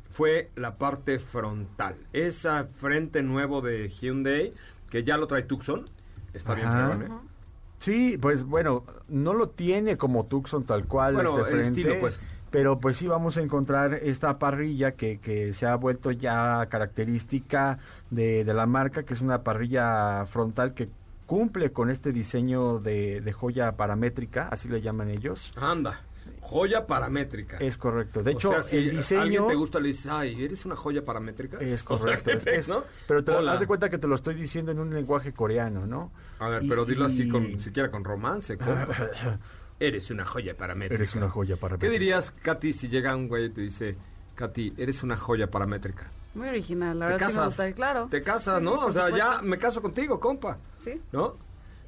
fue 0.10 0.50
la 0.56 0.76
parte 0.78 1.20
frontal. 1.20 1.96
Esa 2.14 2.66
frente 2.76 3.22
nuevo 3.22 3.62
de 3.62 3.90
Hyundai, 3.90 4.54
que 4.90 5.04
ya 5.04 5.18
lo 5.18 5.28
trae 5.28 5.44
Tucson, 5.44 5.90
está 6.34 6.54
bien 6.56 6.72
fregón, 6.72 7.04
¿eh? 7.04 7.10
Sí, 7.80 8.18
pues 8.22 8.44
bueno, 8.44 8.84
no 9.08 9.34
lo 9.34 9.50
tiene 9.50 9.96
como 9.96 10.26
Tucson 10.26 10.66
tal 10.66 10.86
cual 10.86 11.16
Bueno, 11.16 11.40
este 11.40 11.42
el 11.42 11.48
frente, 11.62 11.82
estilo, 11.82 12.00
pues. 12.02 12.20
pero 12.52 12.78
pues 12.80 12.98
sí 12.98 13.08
vamos 13.08 13.38
a 13.38 13.42
encontrar 13.42 13.94
esta 13.94 14.38
parrilla 14.38 14.92
que, 14.92 15.20
que 15.20 15.54
se 15.54 15.66
ha 15.66 15.76
vuelto 15.76 16.12
ya 16.12 16.66
característica 16.70 17.80
de, 18.10 18.44
de 18.44 18.54
la 18.54 18.66
marca, 18.66 19.04
que 19.04 19.14
es 19.14 19.22
una 19.22 19.44
parrilla 19.44 20.26
frontal 20.26 20.74
que 20.74 20.90
cumple 21.26 21.72
con 21.72 21.90
este 21.90 22.12
diseño 22.12 22.80
de, 22.80 23.22
de 23.22 23.32
joya 23.32 23.72
paramétrica, 23.78 24.50
así 24.50 24.68
le 24.68 24.82
llaman 24.82 25.10
ellos. 25.10 25.54
Anda, 25.56 26.02
joya 26.50 26.88
paramétrica. 26.88 27.58
Es 27.58 27.78
correcto. 27.78 28.24
De 28.24 28.32
O 28.32 28.34
hecho, 28.34 28.50
sea, 28.52 28.64
si 28.64 28.78
el 28.78 28.92
diseño... 28.92 29.22
alguien 29.22 29.48
te 29.48 29.56
gusta, 29.56 29.80
le 29.80 29.90
dices, 29.90 30.08
ay, 30.08 30.44
¿eres 30.44 30.66
una 30.66 30.76
joya 30.76 31.04
paramétrica? 31.04 31.58
Es 31.60 31.84
O 31.88 31.98
sea, 31.98 31.98
correcto. 31.98 32.32
¿qué 32.44 32.56
es 32.56 32.68
no? 32.68 32.84
Pero 33.08 33.24
te 33.24 33.32
das 33.32 33.60
de 33.60 33.68
cuenta 33.68 33.90
que 33.90 33.98
te 33.98 34.08
lo 34.08 34.16
estoy 34.16 34.34
diciendo 34.36 34.72
en 34.72 34.80
un 34.80 34.94
lenguaje 34.94 35.32
coreano, 35.34 35.86
¿no? 35.86 36.12
A 36.40 36.48
ver, 36.50 36.64
Y- 36.64 36.70
pero 36.70 36.86
dilo 36.86 37.06
así, 37.06 37.24
y- 37.24 37.30
con, 37.30 37.60
siquiera 37.60 37.92
con 37.92 38.04
romance. 38.04 38.58
compa. 38.58 38.88
Eres 39.80 40.10
una 40.12 40.26
joya 40.26 40.58
paramétrica. 40.58 40.96
Eres 40.96 41.16
una 41.16 41.30
joya 41.30 41.56
¿Qué 41.56 41.62
paramétrica. 41.62 41.92
dirías, 41.94 42.32
Katy, 42.32 42.74
si 42.74 42.90
llega 42.90 43.16
un 43.16 43.28
güey 43.30 43.46
y 43.46 43.50
te 43.52 43.62
dice, 43.62 43.96
Katy, 44.36 44.74
eres 44.78 45.04
una 45.04 45.16
joya 45.16 45.48
paramétrica? 45.48 46.12
Muy 46.36 46.48
original, 46.50 47.00
la 47.00 47.06
¿Te 47.08 47.12
verdad 47.14 47.28
sí 47.28 47.34
me 47.34 47.38
casas? 47.40 47.46
gusta, 47.58 47.74
claro. 47.74 48.08
Te 48.12 48.22
casas, 48.22 48.60
Sí, 48.60 48.66
¿no? 48.66 48.72
sí, 48.76 48.84
o 48.88 48.92
sea, 48.92 49.10
ya 49.18 49.42
me 49.42 49.58
caso 49.58 49.82
contigo, 49.82 50.20
compa. 50.20 50.58
Sí. 50.80 51.00
¿No? 51.14 51.38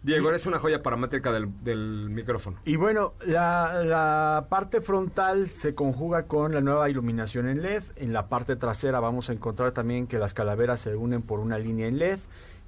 Diego, 0.04 0.30
eres 0.30 0.47
una 0.47 0.58
joya 0.58 0.82
paramétrica 0.82 1.32
del, 1.32 2.10
micrófono. 2.10 2.58
Y 2.66 2.76
bueno, 2.76 3.14
la, 3.24 3.84
la 3.84 4.47
parte 4.49 4.82
frontal 4.82 5.47
se 5.49 5.76
conjuga 5.76 6.24
con 6.24 6.54
la 6.54 6.62
nueva 6.62 6.89
iluminación 6.89 7.47
en 7.47 7.62
LED. 7.62 7.84
En 7.97 8.12
la 8.12 8.28
parte 8.28 8.56
trasera 8.56 8.99
vamos 8.99 9.30
a 9.30 9.34
encontrar 9.34 9.74
también 9.74 10.08
que 10.08 10.18
las 10.18 10.34
calaveras 10.34 10.80
se 10.80 10.95
unen 10.95 11.22
por 11.22 11.39
una 11.39 11.60
línea 11.60 11.88
en 11.88 11.99
LED. 11.99 12.20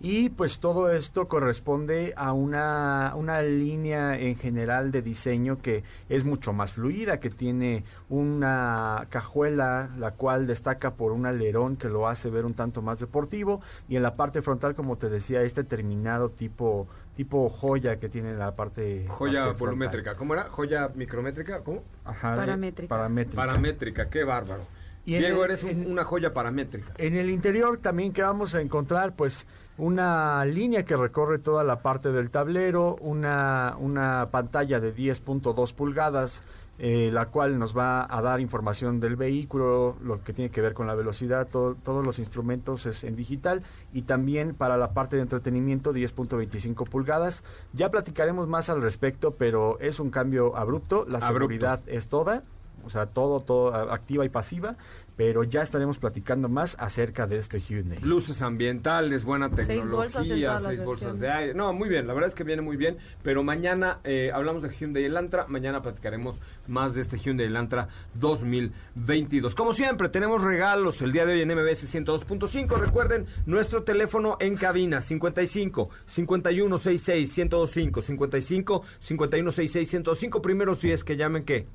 Y 0.05 0.31
pues 0.31 0.59
todo 0.59 0.91
esto 0.91 1.29
corresponde 1.29 2.13
a 2.17 2.33
una, 2.33 3.13
una 3.15 3.41
línea 3.41 4.19
en 4.19 4.35
general 4.35 4.91
de 4.91 5.01
diseño 5.01 5.61
que 5.61 5.85
es 6.09 6.25
mucho 6.25 6.51
más 6.51 6.73
fluida, 6.73 7.21
que 7.21 7.29
tiene 7.29 7.85
una 8.09 9.07
cajuela, 9.09 9.89
la 9.97 10.11
cual 10.11 10.45
destaca 10.45 10.95
por 10.95 11.13
un 11.13 11.25
alerón 11.25 11.77
que 11.77 11.87
lo 11.87 12.09
hace 12.09 12.29
ver 12.29 12.43
un 12.43 12.53
tanto 12.53 12.81
más 12.81 12.99
deportivo. 12.99 13.61
Y 13.87 13.95
en 13.95 14.03
la 14.03 14.15
parte 14.15 14.41
frontal, 14.41 14.75
como 14.75 14.97
te 14.97 15.07
decía, 15.09 15.41
este 15.41 15.63
terminado 15.63 16.29
tipo 16.29 16.89
tipo 17.15 17.49
joya 17.49 17.99
que 17.99 18.09
tiene 18.09 18.33
la 18.33 18.55
parte 18.55 19.05
Joya 19.07 19.45
parte 19.45 19.59
volumétrica. 19.59 20.15
¿Cómo 20.15 20.33
era? 20.33 20.43
¿Joya 20.49 20.89
micrométrica? 20.95 21.61
¿Cómo? 21.63 21.83
Ajá, 22.05 22.35
Paramétrica. 22.35 22.89
paramétrica. 22.89 23.35
Paramétrica, 23.35 24.09
qué 24.09 24.23
bárbaro. 24.23 24.63
Y 25.05 25.15
en 25.15 25.21
Diego, 25.21 25.43
el- 25.45 25.51
eres 25.51 25.63
un- 25.63 25.69
en- 25.69 25.91
una 25.91 26.05
joya 26.05 26.33
paramétrica. 26.33 26.93
En 26.97 27.15
el 27.15 27.29
interior 27.29 27.77
también 27.79 28.13
que 28.13 28.23
vamos 28.23 28.55
a 28.55 28.61
encontrar 28.61 29.15
pues 29.15 29.45
una 29.77 30.45
línea 30.45 30.83
que 30.85 30.95
recorre 30.95 31.39
toda 31.39 31.63
la 31.63 31.81
parte 31.81 32.11
del 32.11 32.29
tablero, 32.31 32.95
una, 33.01 33.75
una 33.79 34.29
pantalla 34.31 34.79
de 34.79 34.93
10.2 34.95 35.73
pulgadas, 35.73 36.43
eh, 36.79 37.11
la 37.13 37.27
cual 37.27 37.59
nos 37.59 37.77
va 37.77 38.05
a 38.09 38.21
dar 38.21 38.39
información 38.39 38.99
del 38.99 39.15
vehículo, 39.15 39.95
lo 40.03 40.23
que 40.23 40.33
tiene 40.33 40.49
que 40.49 40.61
ver 40.61 40.73
con 40.73 40.87
la 40.87 40.95
velocidad, 40.95 41.47
todo- 41.47 41.75
todos 41.75 42.05
los 42.05 42.17
instrumentos 42.19 42.85
es 42.87 43.03
en 43.03 43.15
digital 43.15 43.63
y 43.93 44.01
también 44.03 44.55
para 44.55 44.75
la 44.77 44.91
parte 44.93 45.15
de 45.15 45.21
entretenimiento 45.21 45.93
10.25 45.93 46.85
pulgadas. 46.89 47.43
Ya 47.73 47.91
platicaremos 47.91 48.47
más 48.47 48.69
al 48.69 48.81
respecto, 48.81 49.31
pero 49.35 49.79
es 49.79 49.99
un 49.99 50.09
cambio 50.09 50.55
abrupto, 50.55 51.05
la 51.07 51.19
Abrupto. 51.19 51.27
seguridad 51.27 51.79
es 51.87 52.07
toda, 52.07 52.43
o 52.85 52.89
sea, 52.89 53.05
todo, 53.05 53.39
todo 53.39 53.73
activa 53.91 54.25
y 54.25 54.29
pasiva, 54.29 54.75
pero 55.15 55.43
ya 55.43 55.61
estaremos 55.61 55.97
platicando 55.97 56.49
más 56.49 56.75
acerca 56.79 57.27
de 57.27 57.37
este 57.37 57.59
Hyundai. 57.59 57.99
Luces 58.01 58.41
ambientales, 58.41 59.23
buena 59.23 59.49
Seis 59.49 59.67
tecnología, 59.67 59.95
bolsas 59.95 60.29
en 60.29 60.41
todas 60.41 60.63
las 60.63 60.75
seis 60.75 60.83
bolsas 60.85 61.19
de 61.19 61.31
aire. 61.31 61.53
No, 61.53 61.73
muy 61.73 61.89
bien, 61.89 62.07
la 62.07 62.13
verdad 62.13 62.29
es 62.29 62.35
que 62.35 62.43
viene 62.43 62.61
muy 62.61 62.77
bien. 62.77 62.97
Pero 63.21 63.43
mañana 63.43 63.99
eh, 64.03 64.31
hablamos 64.33 64.63
de 64.63 64.69
Hyundai 64.69 65.05
Elantra. 65.05 65.45
Mañana 65.47 65.81
platicaremos 65.81 66.39
más 66.67 66.93
de 66.93 67.01
este 67.01 67.17
Hyundai 67.17 67.47
Elantra 67.47 67.89
2022. 68.15 69.55
Como 69.55 69.73
siempre, 69.73 70.09
tenemos 70.09 70.43
regalos 70.43 71.01
el 71.01 71.11
día 71.11 71.25
de 71.25 71.33
hoy 71.33 71.41
en 71.41 71.49
MBS 71.49 71.93
102.5. 71.93 72.77
Recuerden, 72.79 73.27
nuestro 73.45 73.83
teléfono 73.83 74.37
en 74.39 74.55
cabina 74.55 75.01
55 75.01 75.89
5166 76.05 77.37
1025 77.37 78.01
55 78.01 78.83
5166 78.99 79.93
1025. 79.93 80.41
Primeros 80.41 80.81
10 80.81 81.03
que 81.03 81.17
llamen 81.17 81.43
¿qué? 81.43 81.67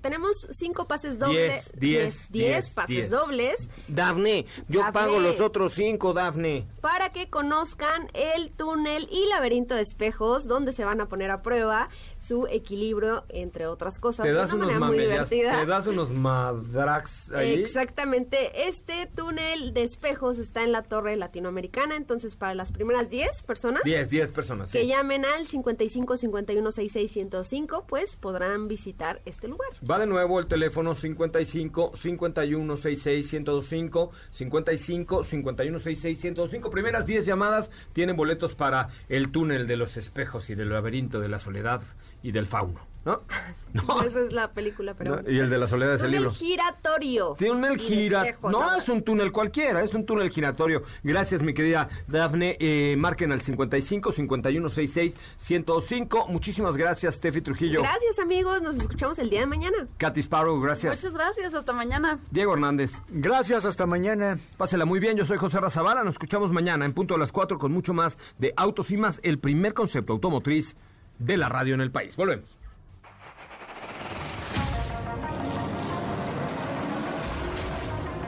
Tenemos 0.00 0.48
cinco 0.50 0.86
pases 0.88 1.18
dobles. 1.18 1.72
Diez, 1.78 2.28
diez, 2.30 2.32
diez, 2.32 2.70
pases 2.70 2.88
diez. 2.96 3.10
dobles 3.10 3.68
Dafne, 3.88 4.46
yo 4.68 4.80
Dafne. 4.80 4.92
pago 4.92 5.20
los 5.20 5.40
otros 5.40 5.72
5, 5.74 6.12
Dafne. 6.12 6.66
para 6.80 7.10
que 7.10 7.30
conozcan 7.30 8.08
el 8.14 8.50
túnel 8.50 9.08
y 9.10 9.26
laberinto 9.28 9.74
de 9.74 9.82
espejos 9.82 10.46
donde 10.48 10.72
se 10.72 10.84
van 10.84 11.00
a 11.00 11.06
poner 11.06 11.30
a 11.30 11.42
prueba 11.42 11.88
su 12.22 12.46
equilibrio, 12.46 13.24
entre 13.28 13.66
otras 13.66 13.98
cosas. 13.98 14.24
Te 14.24 14.30
de 14.32 14.38
das 14.38 14.52
una 14.52 14.66
unos 14.66 14.78
manera 14.80 14.86
muy 14.86 14.96
mamellas, 14.98 15.30
divertida. 15.30 15.60
te 15.60 15.66
das 15.66 15.86
unos 15.86 16.10
madrax 16.10 17.32
ahí. 17.32 17.54
Exactamente. 17.54 18.68
Este 18.68 19.06
túnel 19.14 19.74
de 19.74 19.82
espejos 19.82 20.38
está 20.38 20.62
en 20.62 20.72
la 20.72 20.82
Torre 20.82 21.16
Latinoamericana. 21.16 21.96
Entonces, 21.96 22.36
para 22.36 22.54
las 22.54 22.72
primeras 22.72 23.10
10 23.10 23.42
personas 23.42 23.82
10, 23.84 24.08
10 24.10 24.30
personas, 24.30 24.70
que 24.70 24.82
sí. 24.82 24.86
llamen 24.86 25.24
al 25.24 25.46
55 25.46 26.16
51 26.16 26.72
66 26.72 27.12
105, 27.12 27.84
pues 27.88 28.16
podrán 28.16 28.68
visitar 28.68 29.20
este 29.24 29.48
lugar. 29.48 29.68
Va 29.88 29.98
de 29.98 30.06
nuevo 30.06 30.38
el 30.38 30.46
teléfono 30.46 30.94
55 30.94 31.92
51 31.96 32.76
66 32.76 33.32
1025 33.32 34.10
55 34.30 35.24
51 35.24 35.78
66 35.78 36.24
1025. 36.24 36.70
Primeras 36.70 37.06
10 37.06 37.26
llamadas 37.26 37.70
tienen 37.92 38.16
boletos 38.16 38.54
para 38.54 38.88
el 39.08 39.30
túnel 39.32 39.66
de 39.66 39.76
los 39.76 39.96
espejos 39.96 40.50
y 40.50 40.54
del 40.54 40.70
laberinto 40.70 41.20
de 41.20 41.28
la 41.28 41.38
soledad 41.38 41.82
y 42.22 42.32
del 42.32 42.46
fauno, 42.46 42.80
¿no? 43.04 43.20
No. 43.72 44.02
Esa 44.02 44.20
es 44.20 44.34
la 44.34 44.50
película, 44.50 44.92
pero... 44.92 45.22
No, 45.22 45.30
y 45.30 45.38
el 45.38 45.48
de 45.48 45.56
la 45.56 45.66
soledad 45.66 45.94
es 45.94 46.02
el 46.02 46.12
túnel 46.14 46.30
giratorio. 46.32 47.36
Túnel 47.38 47.72
Y 47.80 47.88
de 47.88 48.02
gira. 48.02 48.20
espejos, 48.26 48.52
No 48.52 48.60
¿no? 48.70 48.76
es 48.76 48.86
un 48.90 49.02
túnel 49.02 49.32
cualquiera, 49.32 49.82
es 49.82 49.94
un 49.94 50.04
túnel 50.04 50.28
giratorio. 50.28 50.82
Gracias, 51.02 51.42
mi 51.42 51.54
querida 51.54 51.88
Dafne. 52.06 52.58
Eh, 52.60 52.96
marquen 52.98 53.32
al 53.32 53.40
55 53.40 54.12
51 54.12 54.68
66 54.68 55.16
105. 55.38 56.28
Muchísimas 56.28 56.76
gracias, 56.76 57.14
Steffi 57.14 57.40
Trujillo. 57.40 57.80
Gracias, 57.80 58.18
amigos. 58.18 58.60
Nos 58.60 58.76
escuchamos 58.76 59.18
el 59.18 59.30
día 59.30 59.40
de 59.40 59.46
mañana. 59.46 59.88
Katy 59.96 60.20
Sparrow, 60.20 60.60
gracias. 60.60 60.94
Muchas 60.96 61.14
gracias, 61.14 61.54
hasta 61.54 61.72
mañana. 61.72 62.18
Diego 62.30 62.52
Hernández. 62.52 62.92
Gracias, 63.08 63.64
hasta 63.64 63.86
mañana. 63.86 64.38
Pásela 64.58 64.84
muy 64.84 65.00
bien, 65.00 65.16
yo 65.16 65.24
soy 65.24 65.38
José 65.38 65.60
Razabala. 65.60 66.04
Nos 66.04 66.16
escuchamos 66.16 66.52
mañana 66.52 66.84
en 66.84 66.92
punto 66.92 67.14
a 67.14 67.18
las 67.18 67.32
4 67.32 67.58
con 67.58 67.72
mucho 67.72 67.94
más 67.94 68.18
de 68.38 68.52
Autos 68.54 68.90
y 68.90 68.98
más, 68.98 69.18
el 69.22 69.38
primer 69.38 69.72
concepto 69.72 70.12
automotriz 70.12 70.76
de 71.18 71.36
la 71.36 71.48
radio 71.48 71.74
en 71.74 71.80
el 71.80 71.90
país. 71.90 72.16
Volvemos. 72.16 72.58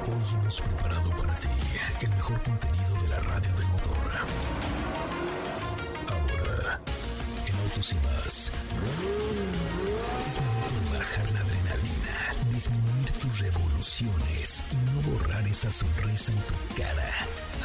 Hoy 0.07 0.39
hemos 0.41 0.61
preparado 0.61 1.11
para 1.17 1.35
ti 1.37 1.49
el 2.03 2.11
mejor 2.11 2.43
contenido 2.43 2.95
de 3.03 3.09
la 3.09 3.21
radio 3.21 3.53
del 3.55 3.69
motor. 3.69 4.11
Ahora, 6.09 6.81
en 7.47 7.55
Autos 7.69 7.93
y 7.93 7.95
más, 8.07 8.53
es 10.29 10.41
momento 10.41 10.91
de 10.91 10.99
bajar 10.99 11.31
la 11.33 11.41
adrenalina, 11.41 12.53
disminuir 12.53 13.13
tus 13.21 13.41
revoluciones 13.41 14.63
y 14.71 14.77
no 14.77 15.13
borrar 15.13 15.47
esa 15.49 15.73
sonrisa 15.73 16.33
en 16.33 16.39
tu 16.39 16.55
cara. 16.83 17.11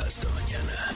Hasta 0.06 0.28
mañana. 0.30 0.94